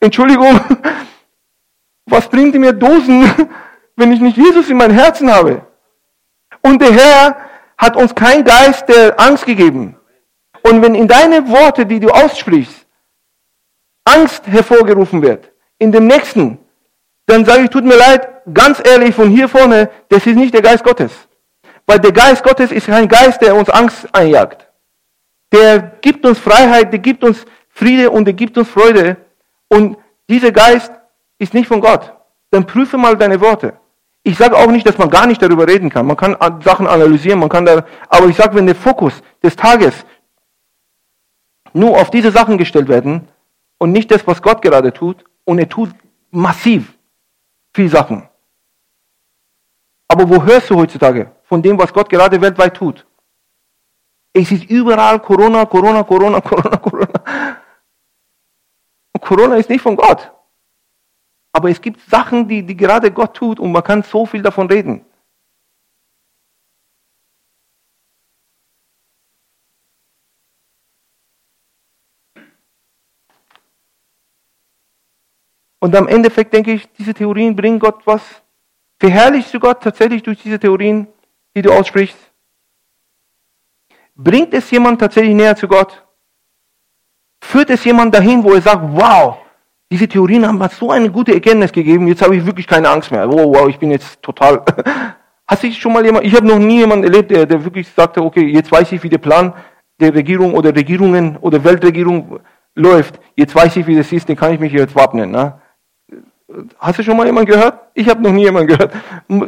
Entschuldigung, 0.00 0.60
was 2.06 2.28
bringt 2.28 2.54
mir 2.54 2.72
Dosen, 2.72 3.28
wenn 3.96 4.12
ich 4.12 4.20
nicht 4.20 4.36
Jesus 4.36 4.70
in 4.70 4.76
mein 4.76 4.92
Herzen 4.92 5.28
habe? 5.28 5.66
Und 6.62 6.80
der 6.80 6.92
Herr 6.92 7.36
hat 7.76 7.96
uns 7.96 8.14
kein 8.14 8.44
Geist 8.44 8.88
der 8.88 9.18
Angst 9.18 9.44
gegeben. 9.44 9.96
Und 10.62 10.82
wenn 10.82 10.94
in 10.94 11.08
deine 11.08 11.48
Worte, 11.48 11.84
die 11.84 11.98
du 11.98 12.10
aussprichst, 12.10 12.86
Angst 14.04 14.46
hervorgerufen 14.46 15.20
wird, 15.20 15.50
in 15.78 15.90
dem 15.90 16.06
nächsten, 16.06 16.63
dann 17.26 17.44
sage 17.44 17.64
ich, 17.64 17.70
tut 17.70 17.84
mir 17.84 17.96
leid, 17.96 18.28
ganz 18.52 18.82
ehrlich, 18.86 19.14
von 19.14 19.30
hier 19.30 19.48
vorne, 19.48 19.90
das 20.08 20.26
ist 20.26 20.36
nicht 20.36 20.52
der 20.52 20.62
Geist 20.62 20.84
Gottes. 20.84 21.12
Weil 21.86 21.98
der 21.98 22.12
Geist 22.12 22.42
Gottes 22.42 22.72
ist 22.72 22.86
kein 22.86 23.08
Geist, 23.08 23.40
der 23.40 23.54
uns 23.54 23.70
Angst 23.70 24.06
einjagt. 24.12 24.68
Der 25.52 25.78
gibt 26.00 26.24
uns 26.26 26.38
Freiheit, 26.38 26.92
der 26.92 26.98
gibt 26.98 27.24
uns 27.24 27.44
Friede 27.68 28.10
und 28.10 28.24
der 28.24 28.34
gibt 28.34 28.56
uns 28.58 28.68
Freude. 28.68 29.16
Und 29.68 29.96
dieser 30.28 30.52
Geist 30.52 30.92
ist 31.38 31.54
nicht 31.54 31.68
von 31.68 31.80
Gott. 31.80 32.12
Dann 32.50 32.66
prüfe 32.66 32.96
mal 32.96 33.16
deine 33.16 33.40
Worte. 33.40 33.74
Ich 34.22 34.38
sage 34.38 34.56
auch 34.56 34.70
nicht, 34.70 34.86
dass 34.86 34.96
man 34.96 35.10
gar 35.10 35.26
nicht 35.26 35.42
darüber 35.42 35.66
reden 35.68 35.90
kann. 35.90 36.06
Man 36.06 36.16
kann 36.16 36.36
Sachen 36.62 36.86
analysieren, 36.86 37.38
man 37.38 37.50
kann 37.50 37.66
da, 37.66 37.84
aber 38.08 38.26
ich 38.26 38.36
sage, 38.36 38.54
wenn 38.54 38.66
der 38.66 38.74
Fokus 38.74 39.22
des 39.42 39.54
Tages 39.54 39.94
nur 41.74 41.98
auf 42.00 42.10
diese 42.10 42.30
Sachen 42.30 42.56
gestellt 42.56 42.88
werden 42.88 43.28
und 43.78 43.92
nicht 43.92 44.10
das, 44.10 44.26
was 44.26 44.40
Gott 44.40 44.62
gerade 44.62 44.92
tut, 44.92 45.24
und 45.44 45.58
er 45.58 45.68
tut 45.68 45.90
massiv 46.30 46.93
viel 47.74 47.90
Sachen, 47.90 48.28
aber 50.08 50.28
wo 50.28 50.42
hörst 50.42 50.70
du 50.70 50.76
heutzutage 50.76 51.30
von 51.42 51.60
dem, 51.60 51.78
was 51.78 51.92
Gott 51.92 52.08
gerade 52.08 52.40
weltweit 52.40 52.76
tut? 52.76 53.04
Es 54.32 54.50
ist 54.50 54.64
überall 54.70 55.18
Corona, 55.20 55.64
Corona, 55.66 56.02
Corona, 56.02 56.40
Corona, 56.50 56.76
Corona. 56.76 57.20
Und 59.12 59.20
Corona 59.20 59.56
ist 59.56 59.68
nicht 59.70 59.82
von 59.82 59.96
Gott. 59.96 60.30
Aber 61.52 61.70
es 61.70 61.80
gibt 61.80 62.00
Sachen, 62.08 62.48
die, 62.48 62.64
die 62.64 62.76
gerade 62.76 63.10
Gott 63.10 63.34
tut 63.34 63.60
und 63.60 63.70
man 63.70 63.82
kann 63.82 64.02
so 64.02 64.26
viel 64.26 64.42
davon 64.42 64.68
reden. 64.68 65.04
Und 75.84 75.94
am 75.94 76.08
Endeffekt 76.08 76.54
denke 76.54 76.72
ich, 76.72 76.90
diese 76.92 77.12
Theorien 77.12 77.54
bringen 77.54 77.78
Gott 77.78 78.06
was 78.06 78.22
Verherrlichst 78.98 79.52
du 79.52 79.60
Gott 79.60 79.82
tatsächlich 79.82 80.22
durch 80.22 80.42
diese 80.42 80.58
Theorien, 80.58 81.08
die 81.54 81.60
du 81.60 81.70
aussprichst? 81.70 82.16
Bringt 84.14 84.54
es 84.54 84.70
jemand 84.70 84.98
tatsächlich 84.98 85.34
näher 85.34 85.54
zu 85.54 85.68
Gott? 85.68 86.02
Führt 87.42 87.68
es 87.68 87.84
jemand 87.84 88.14
dahin, 88.14 88.42
wo 88.42 88.54
er 88.54 88.62
sagt, 88.62 88.80
wow, 88.82 89.36
diese 89.92 90.08
Theorien 90.08 90.48
haben 90.48 90.56
mir 90.56 90.70
so 90.70 90.90
eine 90.90 91.10
gute 91.10 91.34
Erkenntnis 91.34 91.70
gegeben, 91.70 92.08
jetzt 92.08 92.22
habe 92.22 92.34
ich 92.34 92.46
wirklich 92.46 92.66
keine 92.66 92.88
Angst 92.88 93.10
mehr. 93.10 93.28
Wow, 93.28 93.54
wow, 93.54 93.68
ich 93.68 93.78
bin 93.78 93.90
jetzt 93.90 94.22
total. 94.22 94.64
Hast 95.46 95.64
du 95.64 95.70
schon 95.72 95.92
mal 95.92 96.02
jemand, 96.02 96.24
ich 96.24 96.34
habe 96.34 96.46
noch 96.46 96.58
nie 96.58 96.78
jemanden 96.78 97.04
erlebt, 97.04 97.30
der, 97.30 97.44
der 97.44 97.62
wirklich 97.62 97.90
sagte, 97.90 98.22
okay, 98.22 98.46
jetzt 98.46 98.72
weiß 98.72 98.90
ich, 98.92 99.02
wie 99.02 99.10
der 99.10 99.18
Plan 99.18 99.52
der 100.00 100.14
Regierung 100.14 100.54
oder 100.54 100.74
Regierungen 100.74 101.36
oder 101.36 101.62
Weltregierung 101.62 102.40
läuft. 102.74 103.20
Jetzt 103.36 103.54
weiß 103.54 103.76
ich, 103.76 103.86
wie 103.86 103.96
das 103.96 104.10
ist, 104.10 104.30
den 104.30 104.36
kann 104.36 104.54
ich 104.54 104.60
mich 104.60 104.72
jetzt 104.72 104.94
wappnen. 104.94 105.30
Ne? 105.30 105.60
Hast 106.78 106.98
du 106.98 107.02
schon 107.02 107.16
mal 107.16 107.26
jemanden 107.26 107.50
gehört? 107.50 107.80
Ich 107.94 108.08
habe 108.08 108.22
noch 108.22 108.32
nie 108.32 108.44
jemanden 108.44 108.68
gehört. 108.68 108.92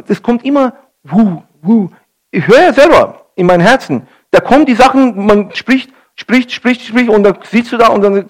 Das 0.07 0.21
kommt 0.21 0.43
immer, 0.45 0.73
wuh, 1.03 1.41
wuh. 1.61 1.89
Ich 2.31 2.47
höre 2.47 2.61
ja 2.61 2.73
selber 2.73 3.25
in 3.35 3.45
mein 3.45 3.61
Herzen. 3.61 4.07
Da 4.31 4.39
kommen 4.39 4.65
die 4.65 4.75
Sachen, 4.75 5.25
man 5.25 5.53
spricht, 5.55 5.91
spricht, 6.15 6.51
spricht, 6.51 6.81
spricht 6.81 7.09
und 7.09 7.23
dann 7.23 7.37
sitzt 7.43 7.71
du 7.71 7.77
da 7.77 7.87
und 7.87 8.01
dann, 8.01 8.25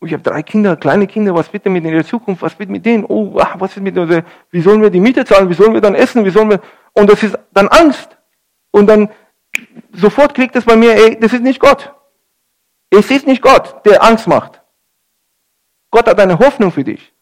oh, 0.00 0.06
ich 0.06 0.12
habe 0.12 0.22
drei 0.22 0.42
Kinder, 0.42 0.76
kleine 0.76 1.06
Kinder, 1.06 1.34
was 1.34 1.52
wird 1.52 1.64
denn 1.64 1.72
mit 1.72 1.84
in 1.84 1.92
der 1.92 2.04
Zukunft, 2.04 2.42
was 2.42 2.58
wird 2.58 2.70
mit 2.70 2.86
denen, 2.86 3.04
oh, 3.04 3.38
ah, 3.38 3.54
was 3.58 3.76
ist 3.76 3.82
mit 3.82 3.96
denen, 3.96 4.24
wie 4.50 4.60
sollen 4.60 4.82
wir 4.82 4.90
die 4.90 5.00
Miete 5.00 5.24
zahlen, 5.24 5.48
wie 5.48 5.54
sollen 5.54 5.74
wir 5.74 5.80
dann 5.80 5.94
essen, 5.94 6.24
wie 6.24 6.30
sollen 6.30 6.50
wir, 6.50 6.60
und 6.92 7.10
das 7.10 7.22
ist 7.22 7.36
dann 7.52 7.68
Angst. 7.68 8.16
Und 8.70 8.86
dann 8.88 9.08
sofort 9.92 10.34
kriegt 10.34 10.54
es 10.54 10.64
bei 10.64 10.76
mir, 10.76 10.94
ey, 10.94 11.18
das 11.18 11.32
ist 11.32 11.42
nicht 11.42 11.60
Gott. 11.60 11.92
Es 12.90 13.10
ist 13.10 13.26
nicht 13.26 13.42
Gott, 13.42 13.84
der 13.84 14.02
Angst 14.04 14.26
macht. 14.26 14.62
Gott 15.90 16.06
hat 16.06 16.20
eine 16.20 16.38
Hoffnung 16.38 16.70
für 16.70 16.84
dich. 16.84 17.12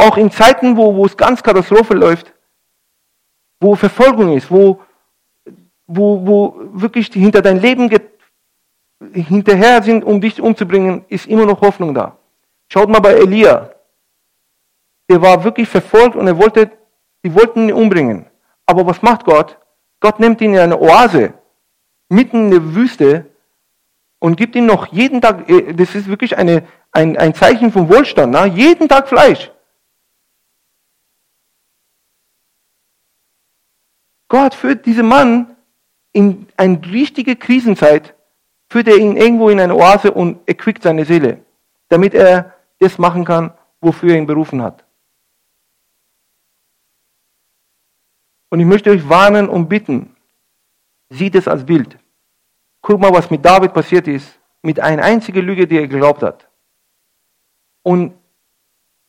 Auch 0.00 0.16
in 0.16 0.30
Zeiten, 0.30 0.76
wo, 0.76 0.94
wo 0.96 1.04
es 1.04 1.16
ganz 1.16 1.42
Katastrophe 1.42 1.94
läuft, 1.94 2.32
wo 3.60 3.74
Verfolgung 3.76 4.36
ist, 4.36 4.50
wo, 4.50 4.80
wo, 5.86 6.26
wo 6.26 6.54
wirklich 6.72 7.08
hinter 7.08 7.42
dein 7.42 7.60
Leben 7.60 7.90
hinterher 9.12 9.82
sind, 9.82 10.04
um 10.04 10.20
dich 10.20 10.40
umzubringen, 10.40 11.04
ist 11.08 11.26
immer 11.26 11.46
noch 11.46 11.60
Hoffnung 11.60 11.94
da. 11.94 12.16
Schaut 12.72 12.88
mal 12.88 13.00
bei 13.00 13.14
Elia. 13.14 13.70
Der 15.10 15.20
war 15.20 15.44
wirklich 15.44 15.68
verfolgt 15.68 16.16
und 16.16 16.26
er 16.26 16.38
wollte 16.38 16.70
Die 17.22 17.34
wollten 17.34 17.68
ihn 17.68 17.74
umbringen. 17.74 18.26
Aber 18.64 18.86
was 18.86 19.02
macht 19.02 19.24
Gott? 19.24 19.58
Gott 20.00 20.20
nimmt 20.20 20.40
ihn 20.40 20.54
in 20.54 20.60
eine 20.60 20.80
Oase, 20.80 21.34
mitten 22.08 22.46
in 22.46 22.50
der 22.50 22.74
Wüste, 22.74 23.26
und 24.22 24.36
gibt 24.36 24.54
ihm 24.54 24.66
noch 24.66 24.86
jeden 24.92 25.20
Tag, 25.20 25.48
äh, 25.48 25.72
das 25.74 25.94
ist 25.94 26.06
wirklich 26.06 26.36
eine, 26.36 26.62
ein, 26.92 27.16
ein 27.16 27.34
Zeichen 27.34 27.72
von 27.72 27.88
Wohlstand, 27.88 28.32
na? 28.32 28.46
jeden 28.46 28.88
Tag 28.88 29.08
Fleisch. 29.08 29.50
Gott 34.30 34.54
führt 34.54 34.86
diesen 34.86 35.08
Mann 35.08 35.56
in 36.12 36.46
eine 36.56 36.80
richtige 36.86 37.34
Krisenzeit, 37.34 38.14
führt 38.68 38.86
er 38.86 38.96
ihn 38.96 39.16
irgendwo 39.16 39.50
in 39.50 39.58
eine 39.58 39.74
Oase 39.74 40.12
und 40.12 40.38
erquickt 40.48 40.84
seine 40.84 41.04
Seele, 41.04 41.44
damit 41.88 42.14
er 42.14 42.54
das 42.78 42.96
machen 42.96 43.24
kann, 43.24 43.52
wofür 43.80 44.12
er 44.12 44.18
ihn 44.18 44.26
berufen 44.26 44.62
hat. 44.62 44.84
Und 48.50 48.60
ich 48.60 48.66
möchte 48.66 48.90
euch 48.90 49.08
warnen 49.08 49.48
und 49.48 49.68
bitten, 49.68 50.14
sieht 51.08 51.34
es 51.34 51.48
als 51.48 51.66
Bild. 51.66 51.98
Guck 52.82 53.00
mal, 53.00 53.12
was 53.12 53.30
mit 53.30 53.44
David 53.44 53.74
passiert 53.74 54.06
ist, 54.06 54.38
mit 54.62 54.78
einer 54.78 55.02
einzigen 55.02 55.44
Lüge, 55.44 55.66
die 55.66 55.76
er 55.76 55.88
geglaubt 55.88 56.22
hat. 56.22 56.48
Und, 57.82 58.14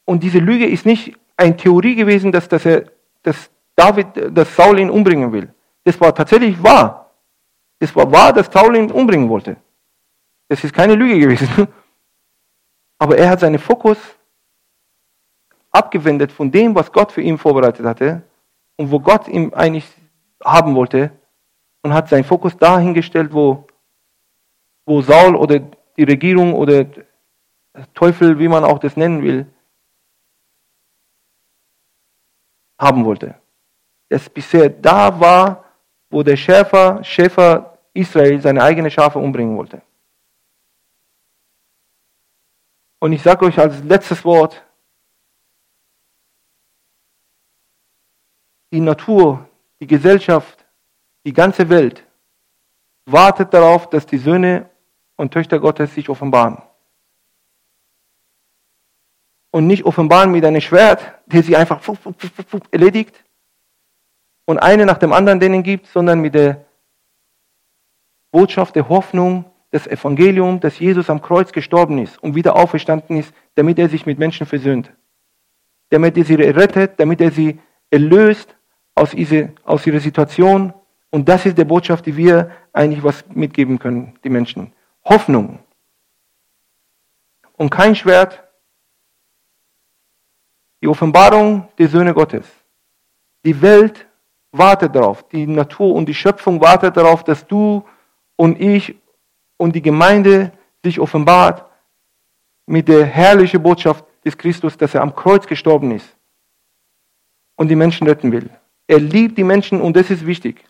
und 0.03 0.23
diese 0.23 0.39
Lüge 0.39 0.65
ist 0.65 0.87
nicht 0.87 1.15
eine 1.37 1.55
Theorie 1.55 1.95
gewesen, 1.95 2.31
dass, 2.31 2.47
dass, 2.47 2.65
er, 2.65 2.91
dass 3.21 3.51
David, 3.81 4.37
dass 4.37 4.55
Saul 4.55 4.79
ihn 4.79 4.91
umbringen 4.91 5.31
will. 5.31 5.51
Das 5.83 5.99
war 5.99 6.13
tatsächlich 6.13 6.61
wahr. 6.61 7.11
Es 7.79 7.95
war 7.95 8.11
wahr, 8.11 8.31
dass 8.31 8.45
Saul 8.53 8.75
ihn 8.75 8.91
umbringen 8.91 9.27
wollte. 9.27 9.57
Das 10.47 10.63
ist 10.63 10.73
keine 10.73 10.93
Lüge 10.93 11.17
gewesen. 11.19 11.47
Aber 12.99 13.17
er 13.17 13.27
hat 13.31 13.39
seinen 13.39 13.57
Fokus 13.57 13.97
abgewendet 15.71 16.31
von 16.31 16.51
dem, 16.51 16.75
was 16.75 16.91
Gott 16.91 17.11
für 17.11 17.21
ihn 17.21 17.39
vorbereitet 17.39 17.83
hatte 17.83 18.21
und 18.77 18.91
wo 18.91 18.99
Gott 18.99 19.27
ihn 19.27 19.51
eigentlich 19.55 19.87
haben 20.43 20.75
wollte 20.75 21.11
und 21.81 21.91
hat 21.91 22.07
seinen 22.07 22.23
Fokus 22.23 22.55
dahingestellt, 22.55 23.33
wo, 23.33 23.65
wo 24.85 25.01
Saul 25.01 25.35
oder 25.35 25.59
die 25.97 26.03
Regierung 26.03 26.53
oder 26.53 26.85
Teufel, 27.95 28.37
wie 28.37 28.47
man 28.47 28.63
auch 28.63 28.77
das 28.77 28.95
nennen 28.95 29.23
will, 29.23 29.47
haben 32.77 33.05
wollte. 33.05 33.40
Das 34.11 34.29
bisher 34.29 34.69
da 34.69 35.17
war, 35.21 35.63
wo 36.09 36.21
der 36.21 36.35
Schäfer, 36.35 37.01
Schäfer 37.01 37.77
Israel 37.93 38.41
seine 38.41 38.61
eigenen 38.61 38.91
Schafe 38.91 39.19
umbringen 39.19 39.55
wollte. 39.55 39.81
Und 42.99 43.13
ich 43.13 43.21
sage 43.21 43.45
euch 43.45 43.57
als 43.57 43.81
letztes 43.85 44.25
Wort, 44.25 44.61
die 48.73 48.81
Natur, 48.81 49.47
die 49.79 49.87
Gesellschaft, 49.87 50.65
die 51.23 51.31
ganze 51.31 51.69
Welt 51.69 52.05
wartet 53.05 53.53
darauf, 53.53 53.89
dass 53.89 54.05
die 54.05 54.17
Söhne 54.17 54.69
und 55.15 55.31
Töchter 55.31 55.57
Gottes 55.57 55.95
sich 55.95 56.09
offenbaren. 56.09 56.61
Und 59.51 59.67
nicht 59.67 59.85
offenbaren 59.85 60.33
mit 60.33 60.43
einem 60.43 60.59
Schwert, 60.59 61.13
der 61.27 61.43
sie 61.43 61.55
einfach 61.55 61.79
erledigt 62.71 63.23
und 64.51 64.59
eine 64.59 64.85
nach 64.85 64.99
dem 64.99 65.13
anderen 65.13 65.39
denen 65.39 65.63
gibt, 65.63 65.87
sondern 65.87 66.19
mit 66.19 66.35
der 66.35 66.65
Botschaft 68.31 68.75
der 68.75 68.87
Hoffnung, 68.87 69.45
des 69.71 69.87
Evangeliums, 69.87 70.61
dass 70.61 70.79
Jesus 70.79 71.09
am 71.09 71.21
Kreuz 71.21 71.51
gestorben 71.51 71.97
ist 71.97 72.21
und 72.21 72.35
wieder 72.35 72.55
auferstanden 72.55 73.17
ist, 73.17 73.33
damit 73.55 73.79
er 73.79 73.89
sich 73.89 74.05
mit 74.05 74.19
Menschen 74.19 74.45
versöhnt. 74.45 74.91
Damit 75.89 76.17
er 76.17 76.25
sie 76.25 76.35
rettet, 76.35 76.99
damit 76.99 77.21
er 77.21 77.31
sie 77.31 77.59
erlöst 77.89 78.55
aus, 78.95 79.11
diese, 79.11 79.53
aus 79.63 79.85
ihrer 79.87 79.99
Situation. 79.99 80.73
Und 81.09 81.27
das 81.27 81.45
ist 81.45 81.57
die 81.57 81.63
Botschaft, 81.63 82.05
die 82.05 82.15
wir 82.15 82.51
eigentlich 82.73 83.03
was 83.03 83.23
mitgeben 83.29 83.79
können, 83.79 84.17
die 84.23 84.29
Menschen. 84.29 84.73
Hoffnung. 85.05 85.59
Und 87.53 87.69
kein 87.69 87.95
Schwert. 87.95 88.43
Die 90.81 90.87
Offenbarung 90.87 91.67
der 91.77 91.87
Söhne 91.87 92.13
Gottes. 92.13 92.45
Die 93.45 93.61
Welt 93.61 94.07
wartet 94.51 94.95
darauf. 94.95 95.27
Die 95.29 95.47
Natur 95.47 95.95
und 95.95 96.07
die 96.07 96.13
Schöpfung 96.13 96.61
wartet 96.61 96.97
darauf, 96.97 97.23
dass 97.23 97.45
du 97.47 97.83
und 98.35 98.59
ich 98.59 98.95
und 99.57 99.75
die 99.75 99.81
Gemeinde 99.81 100.51
sich 100.83 100.99
offenbart 100.99 101.65
mit 102.65 102.87
der 102.87 103.05
herrlichen 103.05 103.61
Botschaft 103.61 104.05
des 104.25 104.37
Christus, 104.37 104.77
dass 104.77 104.95
er 104.95 105.01
am 105.01 105.15
Kreuz 105.15 105.45
gestorben 105.47 105.91
ist 105.91 106.15
und 107.55 107.67
die 107.67 107.75
Menschen 107.75 108.07
retten 108.07 108.31
will. 108.31 108.49
Er 108.87 108.99
liebt 108.99 109.37
die 109.37 109.43
Menschen 109.43 109.81
und 109.81 109.95
das 109.95 110.09
ist 110.09 110.25
wichtig. 110.25 110.63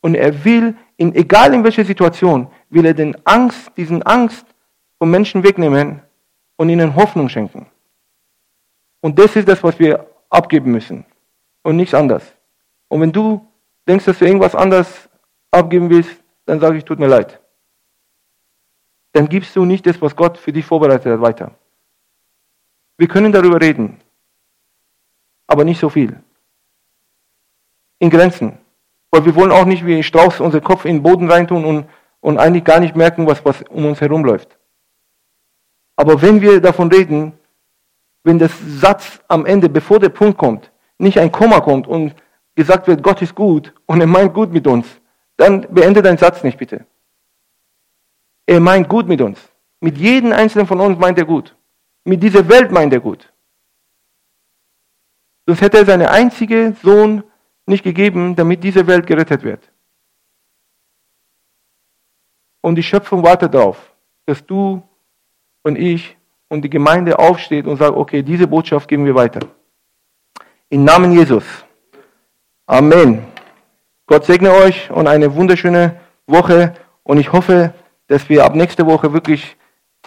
Und 0.00 0.14
er 0.14 0.44
will, 0.44 0.74
in, 0.96 1.14
egal 1.14 1.52
in 1.52 1.62
welcher 1.62 1.84
Situation, 1.84 2.48
will 2.70 2.86
er 2.86 2.94
den 2.94 3.16
Angst, 3.26 3.70
diesen 3.76 4.02
Angst 4.02 4.46
von 4.98 5.10
Menschen 5.10 5.42
wegnehmen 5.42 6.02
und 6.56 6.70
ihnen 6.70 6.94
Hoffnung 6.94 7.28
schenken. 7.28 7.66
Und 9.00 9.18
das 9.18 9.36
ist 9.36 9.48
das, 9.48 9.62
was 9.62 9.78
wir 9.78 10.06
abgeben 10.30 10.70
müssen 10.70 11.04
und 11.62 11.76
nichts 11.76 11.94
anderes. 11.94 12.22
Und 12.90 13.00
wenn 13.00 13.12
du 13.12 13.46
denkst, 13.86 14.04
dass 14.04 14.18
du 14.18 14.26
irgendwas 14.26 14.54
anderes 14.54 15.08
abgeben 15.50 15.88
willst, 15.88 16.10
dann 16.44 16.60
sage 16.60 16.76
ich, 16.76 16.84
tut 16.84 16.98
mir 16.98 17.06
leid. 17.06 17.40
Dann 19.12 19.28
gibst 19.28 19.54
du 19.54 19.64
nicht 19.64 19.86
das, 19.86 20.02
was 20.02 20.14
Gott 20.14 20.36
für 20.36 20.52
dich 20.52 20.66
vorbereitet 20.66 21.12
hat, 21.12 21.20
weiter. 21.20 21.52
Wir 22.98 23.08
können 23.08 23.32
darüber 23.32 23.60
reden, 23.60 24.00
aber 25.46 25.64
nicht 25.64 25.80
so 25.80 25.88
viel 25.88 26.20
in 28.00 28.10
Grenzen. 28.10 28.58
Weil 29.12 29.24
wir 29.24 29.34
wollen 29.36 29.52
auch 29.52 29.64
nicht 29.64 29.86
wie 29.86 30.02
Strauß 30.02 30.40
unseren 30.40 30.64
Kopf 30.64 30.84
in 30.84 30.96
den 30.96 31.02
Boden 31.02 31.30
reintun 31.30 31.64
und, 31.64 31.88
und 32.20 32.38
eigentlich 32.38 32.64
gar 32.64 32.80
nicht 32.80 32.96
merken, 32.96 33.26
was, 33.26 33.44
was 33.44 33.62
um 33.62 33.84
uns 33.86 34.00
herum 34.00 34.24
läuft. 34.24 34.58
Aber 35.94 36.20
wenn 36.22 36.40
wir 36.40 36.60
davon 36.60 36.90
reden, 36.90 37.32
wenn 38.24 38.38
das 38.38 38.52
Satz 38.66 39.20
am 39.28 39.46
Ende, 39.46 39.68
bevor 39.68 40.00
der 40.00 40.08
Punkt 40.08 40.38
kommt, 40.38 40.70
nicht 40.98 41.18
ein 41.18 41.32
Komma 41.32 41.60
kommt 41.60 41.86
und 41.86 42.14
gesagt 42.62 42.86
wird, 42.88 43.02
Gott 43.02 43.20
ist 43.22 43.34
gut 43.34 43.72
und 43.86 44.00
er 44.00 44.06
meint 44.06 44.32
gut 44.34 44.50
mit 44.52 44.66
uns, 44.66 44.86
dann 45.36 45.52
beende 45.76 46.02
deinen 46.02 46.18
Satz 46.24 46.42
nicht 46.44 46.58
bitte. 46.58 46.78
Er 48.46 48.60
meint 48.60 48.88
gut 48.88 49.06
mit 49.12 49.20
uns. 49.20 49.38
Mit 49.80 49.96
jedem 49.96 50.32
einzelnen 50.32 50.66
von 50.66 50.80
uns 50.80 50.98
meint 50.98 51.18
er 51.18 51.24
gut. 51.24 51.56
Mit 52.04 52.22
dieser 52.22 52.44
Welt 52.48 52.70
meint 52.70 52.92
er 52.92 53.00
gut. 53.00 53.22
Sonst 55.46 55.62
hätte 55.62 55.78
er 55.78 55.86
seinen 55.86 56.08
einzigen 56.08 56.76
Sohn 56.82 57.24
nicht 57.66 57.84
gegeben, 57.84 58.36
damit 58.36 58.62
diese 58.62 58.86
Welt 58.86 59.06
gerettet 59.06 59.42
wird. 59.42 59.62
Und 62.60 62.74
die 62.76 62.82
Schöpfung 62.82 63.22
wartet 63.22 63.54
darauf, 63.54 63.78
dass 64.26 64.44
du 64.44 64.82
und 65.62 65.76
ich 65.76 66.16
und 66.48 66.62
die 66.62 66.70
Gemeinde 66.70 67.18
aufsteht 67.18 67.66
und 67.66 67.78
sagt, 67.78 67.96
okay, 67.96 68.22
diese 68.22 68.46
Botschaft 68.46 68.88
geben 68.88 69.06
wir 69.06 69.14
weiter. 69.14 69.40
Im 70.68 70.84
Namen 70.84 71.12
Jesus. 71.12 71.44
Amen. 72.70 73.26
Gott 74.06 74.26
segne 74.26 74.52
euch 74.52 74.92
und 74.92 75.08
eine 75.08 75.34
wunderschöne 75.34 75.96
Woche. 76.28 76.74
Und 77.02 77.18
ich 77.18 77.32
hoffe, 77.32 77.74
dass 78.06 78.28
wir 78.28 78.44
ab 78.44 78.54
nächste 78.54 78.86
Woche 78.86 79.12
wirklich 79.12 79.56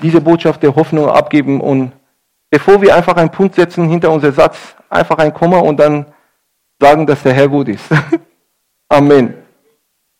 diese 0.01 0.21
Botschaft 0.21 0.63
der 0.63 0.73
Hoffnung 0.73 1.09
abgeben 1.09 1.59
und 1.59 1.91
bevor 2.49 2.81
wir 2.81 2.95
einfach 2.95 3.17
einen 3.17 3.31
Punkt 3.31 3.55
setzen 3.55 3.89
hinter 3.89 4.11
unser 4.11 4.31
Satz, 4.31 4.77
einfach 4.89 5.17
ein 5.17 5.33
Komma 5.33 5.59
und 5.59 5.77
dann 5.77 6.05
sagen, 6.79 7.05
dass 7.05 7.21
der 7.23 7.33
Herr 7.33 7.49
gut 7.49 7.67
ist. 7.67 7.83
Amen. 8.87 9.42